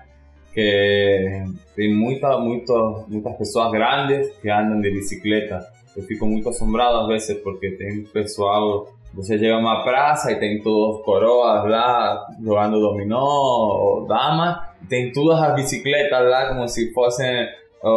[0.53, 1.45] que
[1.75, 2.75] tem muita, muita,
[3.09, 5.67] muitas pessoas grandes que andam de bicicleta.
[5.97, 10.39] Eu fico muito assombrado às vezes porque tem pessoal, você chega a uma praça e
[10.39, 16.67] tem todos coroas lá jogando dominó ou dama, e tem todas as bicicletas lá como
[16.67, 17.47] se fossem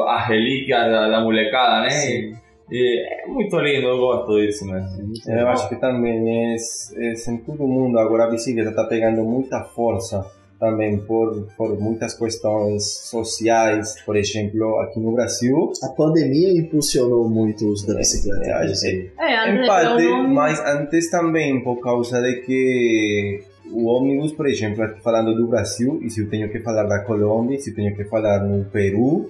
[0.08, 1.90] as relíquias da, da molecada, né?
[1.90, 2.34] Sim.
[2.72, 5.14] E é muito lindo, eu gosto disso mesmo.
[5.28, 9.64] Eu acho que também é, é em todo mundo agora a bicicleta está pegando muita
[9.64, 10.26] força
[10.66, 15.72] também por, por muitas questões sociais, por exemplo, aqui no Brasil.
[15.84, 18.50] A pandemia impulsionou muito o uso da bicicleta.
[18.50, 19.12] É, por exemplo.
[19.20, 25.36] É, Em parte, mas antes também por causa de que o ônibus, por exemplo, falando
[25.36, 28.40] do Brasil, e se eu tenho que falar da Colômbia, se eu tenho que falar
[28.40, 29.30] no Peru,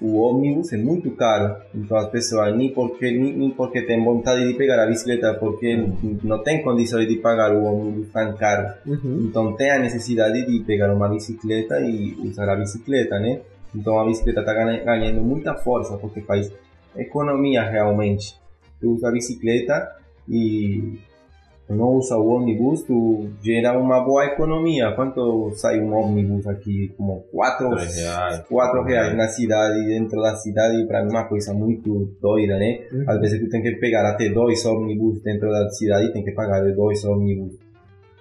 [0.00, 1.56] o ônibus é muito caro.
[1.74, 5.76] Então as pessoas nem porque, nem, porque têm vontade de pegar a bicicleta, porque
[6.22, 8.74] não tem condições de pagar o ônibus tão caro.
[8.86, 9.26] Uhum.
[9.28, 13.40] Então tem a necessidade de pegar uma bicicleta e usar a bicicleta, né?
[13.74, 16.52] Então a bicicleta está ganhando muita força porque faz
[16.96, 18.36] economia realmente.
[18.80, 19.96] Tu usa a bicicleta
[20.28, 20.98] e
[21.68, 24.92] não usa o ônibus, tu gera uma boa economia.
[24.92, 26.92] Quanto sai um ônibus aqui?
[26.96, 28.44] Como 4 Três reais.
[28.48, 32.80] quatro reais na cidade, dentro da cidade, para mim é uma coisa muito doida, né?
[32.92, 33.04] Uhum.
[33.08, 36.62] Às vezes tu tem que pegar até dois ônibus dentro da cidade, tem que pagar
[36.74, 37.54] dois ônibus.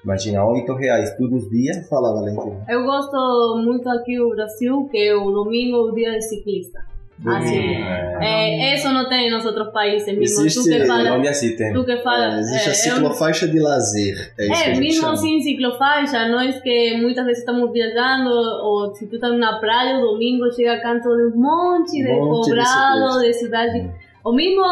[0.03, 1.87] Imagina, 8 reais todos os dias.
[1.87, 2.65] Fala, Valentina.
[2.67, 6.79] Eu gosto muito aqui no Brasil que o domingo é o dia de ciclista.
[7.25, 7.75] Assim,
[8.21, 10.35] é, isso não tem nos outros países mesmo.
[10.35, 11.71] tu Existe- que fala, Colômbia sim tem.
[11.73, 14.33] tu que fala, É, existe a é, eu- ciclofaixa de lazer.
[14.37, 19.07] É isso que É, mesmo assim, ciclofaixa, nós que muitas vezes estamos viajando, ou se
[19.07, 22.49] tu estás na praia, o domingo chega canto de um monte de Um monte de
[22.55, 23.21] poblado, ciclistas.
[23.21, 23.91] de cidade.
[24.25, 24.63] O mismo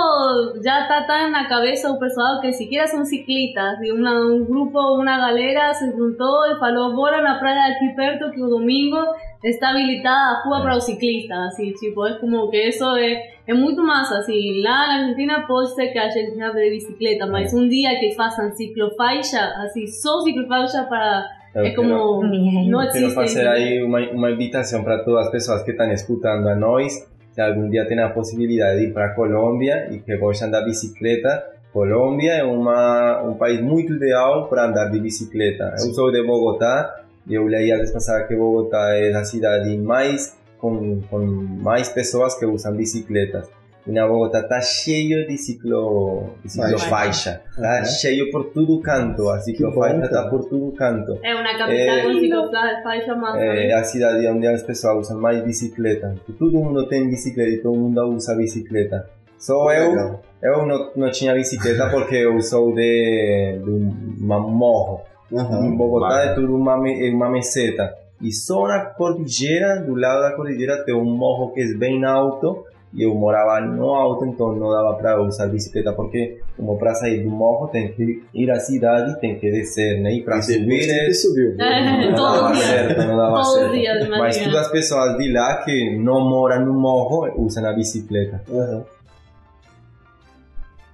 [0.64, 3.84] ya está tan en la cabeza o pessoal que siquiera son ciclistas.
[3.84, 8.32] Y una, un grupo, una galera se juntó y falou, bora na praia aqui perto
[8.32, 8.98] que o domingo
[9.44, 11.38] está habilitada a rua para os ciclistas.
[11.52, 14.20] Así, tipo, es como que eso es, es muito massa.
[14.20, 18.16] Assim, lá na Argentina pode ser que a gente de bicicleta, mas um dia que
[18.16, 21.28] façam ciclofaixa, assim, só ciclofaixa para...
[21.54, 22.22] Eu é como...
[22.30, 22.70] Bien.
[22.70, 23.16] Não Quero existe...
[23.16, 27.11] fazer aí uma, uma invitação para todas as pessoas que estão escutando a nós.
[27.32, 30.62] Se algum dia tem a possibilidade de ir para a Colômbia e que gostam da
[30.62, 35.74] bicicleta, Colômbia é uma, um país muito ideal para andar de bicicleta.
[35.80, 39.78] Eu sou de Bogotá e eu li a vez passada que Bogotá é a cidade
[39.78, 43.50] mais com, com mais pessoas que usam bicicletas.
[43.88, 47.42] E na Bogotá tá cheio de ciclo, de ciclofaixa.
[47.56, 47.86] Tá Uhum.
[47.86, 49.28] cheio por todo canto.
[49.30, 50.30] A ciclofaixa tá cara.
[50.30, 51.18] por todo canto.
[51.24, 53.68] É uma capital É, com ciclofaixa né?
[53.70, 56.14] É a cidade onde as pessoas usam mais bicicleta.
[56.38, 59.10] Todo mundo tem bicicleta e todo mundo usa bicicleta.
[59.40, 60.22] Só eu, Legal.
[60.44, 65.02] eu não, não tinha bicicleta porque eu sou de, de uma morro.
[65.32, 65.76] Em Aham.
[65.76, 66.30] Bogotá Vale.
[66.30, 67.96] é tudo uma, é uma meseta.
[68.22, 72.64] E só na cordilheira, do lado da cordilheira, tem um morro que é bem alto.
[72.94, 77.24] E eu morava no alto, então não dava para usar bicicleta, porque como para sair
[77.24, 80.14] do morro tem que ir à cidade, tem que descer, né?
[80.14, 81.56] E para subir Tem é que subiu.
[81.58, 83.72] É, não dava certo, não dava Todos os certo.
[83.74, 84.10] dias.
[84.10, 88.44] Mas todas as pessoas de lá que não moram no morro usam a bicicleta.
[88.52, 88.84] Aham.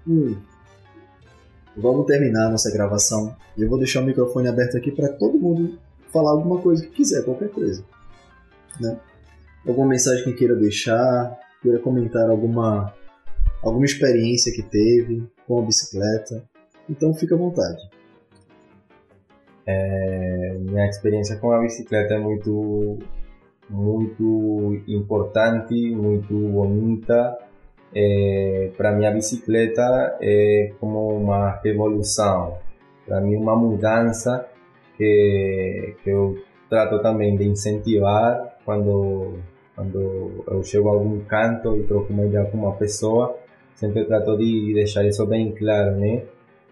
[0.08, 0.38] Hum.
[1.76, 3.36] Vamos terminar a nossa gravação.
[3.58, 5.80] E eu vou deixar o microfone aberto aqui para todo mundo
[6.12, 7.84] falar alguma coisa que quiser, qualquer coisa.
[8.80, 8.98] Né?
[9.68, 12.94] Alguma mensagem que queira deixar, queira comentar alguma,
[13.64, 16.44] alguma experiência que teve com a bicicleta.
[16.90, 17.90] Então fica à vontade.
[19.66, 22.98] É, minha experiência com a bicicleta é muito
[23.70, 27.38] muito importante, muito bonita.
[27.94, 32.58] É, para mim a bicicleta é como uma revolução,
[33.06, 34.48] para mim uma mudança
[34.98, 36.38] que, que eu
[36.70, 39.40] trato também de incentivar quando
[39.78, 43.38] quando eu chego a algum canto e troco uma ideia com uma pessoa,
[43.76, 46.24] sempre trato de deixar isso bem claro, né?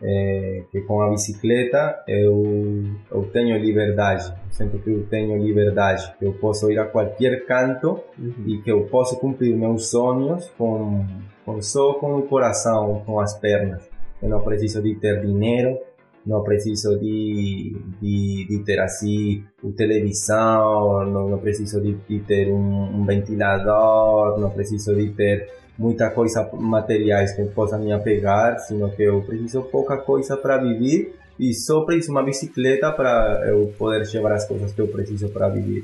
[0.02, 6.26] É, que com a bicicleta eu, eu tenho liberdade, sempre que eu tenho liberdade, que
[6.26, 8.02] eu posso ir a qualquer canto
[8.45, 11.06] e que eu posso cumprir meus sonhos com,
[11.45, 13.88] com só com o coração, com as pernas.
[14.22, 15.77] Eu não preciso de ter dinheiro,
[16.26, 19.43] não preciso de, de, de ter assim
[19.77, 25.47] televisão, não, não preciso de, de ter um, um ventilador, não preciso de ter
[25.77, 31.14] muita coisa materiais que possam me apegar, sino que eu preciso pouca coisa para viver
[31.39, 35.49] e só preciso uma bicicleta para eu poder levar as coisas que eu preciso para
[35.49, 35.84] viver.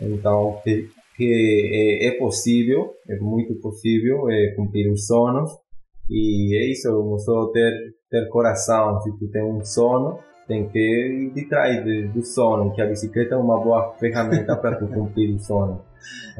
[0.00, 5.50] Então, que, que é, é possível, é muito possível é, cumprir os sonhos
[6.10, 7.72] e é isso, é só ter,
[8.10, 12.72] ter coração, se tu tem um sono, tem que ir de trás de- do sono,
[12.72, 15.82] que a bicicleta é uma boa ferramenta para tu cumprir o sono.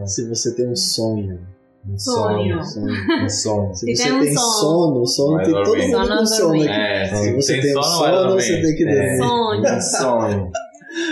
[0.05, 1.41] Se você tem um sonho,
[1.89, 2.63] Um Sonho.
[2.65, 3.75] sonho, um sonho.
[3.75, 4.97] se Se você tem tem sono.
[4.97, 6.69] sono, sono tem todo mundo Sono com sono aqui.
[6.69, 8.93] É, Se se você tem tem um sono, você tem que É.
[8.95, 9.17] dormir.
[9.19, 9.61] Sonho.
[9.61, 10.51] Um sonho.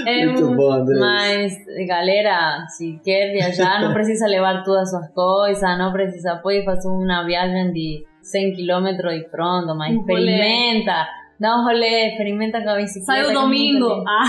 [0.07, 0.99] É Muito um- bom, André.
[0.99, 1.53] Mas,
[1.87, 7.25] galera, si quer viajar, não precisa levar todas suas coisas, não precisa, pode fazer uma
[7.25, 10.31] viagem de 100 km e pronto, mas Um rolê.
[10.33, 11.07] experimenta,
[11.39, 13.07] dá um rolê, experimenta com a bicicleta.
[13.07, 13.89] Sai o que é muito domingo.
[13.95, 14.05] lindo.
[14.09, 14.25] Ah,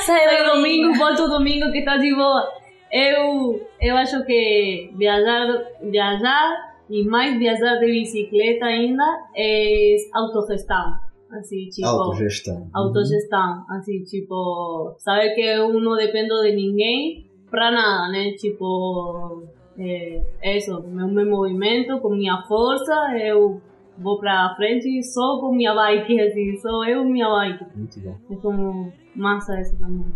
[0.00, 2.48] Sai sai o domingo, volta o domingo que tá de boa.
[2.92, 5.46] Eu, eu acho que viajar,
[5.82, 9.04] viajar e mais viajar de bicicleta ainda
[9.34, 10.92] é autogestão.
[11.30, 12.68] Assim, tipo, Autogestão.
[12.74, 13.64] autogestão.
[13.70, 18.32] Assim, tipo, saber que eu não dependo de ninguém pra nada, né?
[18.32, 19.42] Tipo,
[19.78, 23.60] é, é isso, meu, meu movimento, com minha força, eu
[23.98, 27.64] vou pra frente só com minha bike, assim, só eu e minha bike.
[27.76, 28.16] Muito bom.
[28.30, 30.06] É como massa isso também.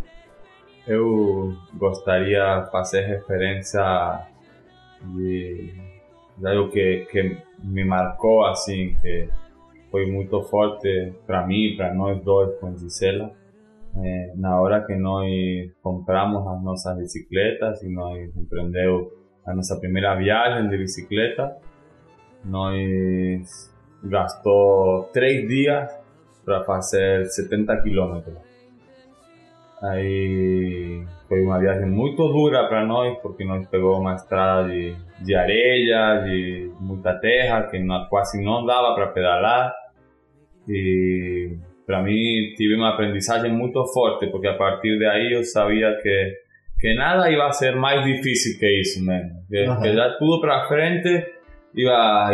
[0.86, 4.26] Eu gostaria de fazer referência
[5.02, 5.74] de,
[6.38, 9.28] de algo que, que me marcou, assim, que
[9.90, 13.32] foi muito forte para mim, para nós dois com Gisela.
[13.96, 15.26] Eh, na hora que nós
[15.82, 19.10] compramos as nossas bicicletas e nós empreendeu
[19.46, 21.56] a nossa primeira viagem de bicicleta,
[22.44, 25.90] nós gastou três dias
[26.44, 28.36] para fazer 70 quilômetros.
[29.82, 35.34] Aí foi uma viagem muito dura para nós, porque nós pegou uma estrada de, de
[35.34, 39.74] areia, de muita terra, que não, quase não dava para pedalar.
[40.68, 41.56] E
[41.86, 46.32] para mim tive uma aprendizagem muito forte, porque a partir de aí eu sabia que,
[46.86, 49.42] que nada ia ser mais difícil que isso mesmo.
[49.50, 51.26] Que, que já tudo para frente
[51.74, 52.30] iba a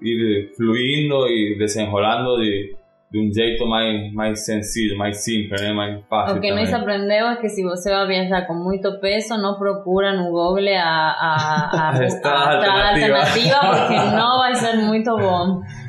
[0.00, 2.74] ir fluindo e desenrolando de,
[3.12, 5.74] de um jeito mais, mais sencillo, mais simples, né?
[5.74, 6.38] mais fácil.
[6.38, 10.16] O que nós aprendemos é que se você vai viajar com muito peso, não procura
[10.16, 13.18] no Google a, a, a, A a alternativa.
[13.18, 15.60] alternativa, porque não vai ser muito bom.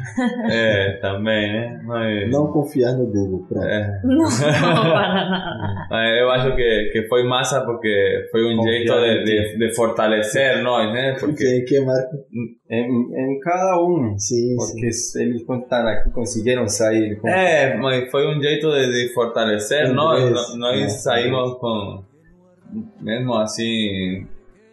[0.51, 1.81] É, também, né?
[1.83, 3.65] Mas, Não confiar no Google, pronto.
[3.65, 5.87] é, Não, para nada.
[5.89, 9.57] mas eu acho que, que foi massa porque foi um Confiar jeito de, em de,
[9.57, 11.15] de fortalecer nós, né?
[11.19, 12.17] Porque Porque que Marco?
[12.69, 14.17] Em, em cada um.
[14.17, 15.23] Sim, Porque sim.
[15.23, 19.93] eles quando estão aqui conseguiram sair com É, mas foi um jeito de, de fortalecer
[19.93, 20.55] nós.
[20.57, 20.89] Nós né?
[20.89, 22.03] saímos com,
[23.01, 24.25] mesmo assim,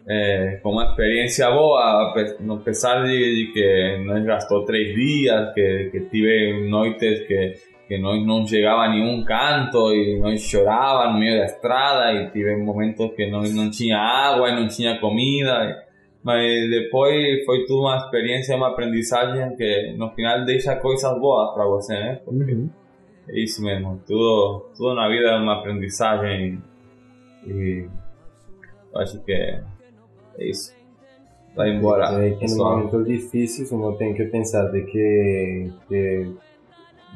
[0.08, 3.12] é, com uma experiência boa, ape- apesar de,
[3.46, 7.54] de que nós gastou três dias, que, que tive noites que,
[7.86, 12.30] que nós não chegava a nenhum canto e nós chorava no meio da estrada e
[12.30, 15.84] tive momentos que nós não tinha água e não tinha comida.
[16.22, 21.64] Mas depois foi tudo uma experiência, uma aprendizagem que no final deixa coisas boas para
[21.66, 22.20] você, né?
[22.26, 22.68] Uhum.
[23.28, 26.60] é isso mesmo, tudo, tudo na vida é uma aprendizagem
[27.46, 27.86] E
[28.96, 29.60] acho que
[30.38, 30.74] é, isso.
[31.54, 32.24] Vai embora.
[32.24, 36.34] É que no momento difíceis uno tem que pensar de que, que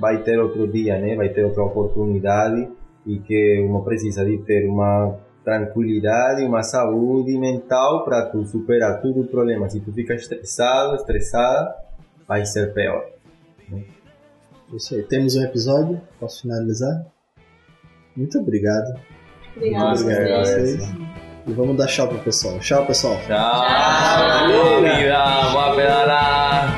[0.00, 1.14] vai ter outro dia, né?
[1.14, 2.68] Vai ter outra oportunidade
[3.06, 9.20] e que uno precisa de ter uma tranquilidade, uma saúde mental para tu superar todo
[9.20, 9.68] o problema.
[9.68, 11.74] Se tu fica estressado, estressada,
[12.26, 13.06] vai ser pior.
[14.72, 15.02] Isso aí.
[15.02, 16.00] Temos um episódio?
[16.18, 17.06] Posso finalizar?
[18.16, 18.98] Muito obrigado.
[19.56, 21.21] Obrigada a Muito obrigado a vocês.
[21.46, 22.58] E vamos dar tchau pro pessoal.
[22.60, 23.20] Tchau, pessoal.
[23.26, 26.72] Tchau, vida, boa pedalada.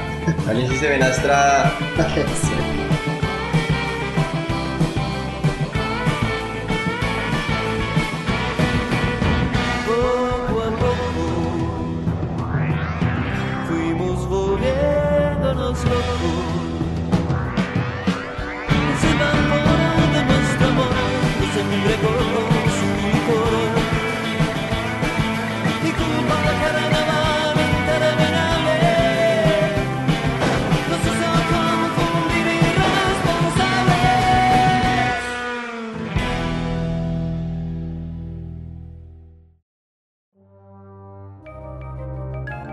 [0.48, 1.70] A gente se vê na estrada.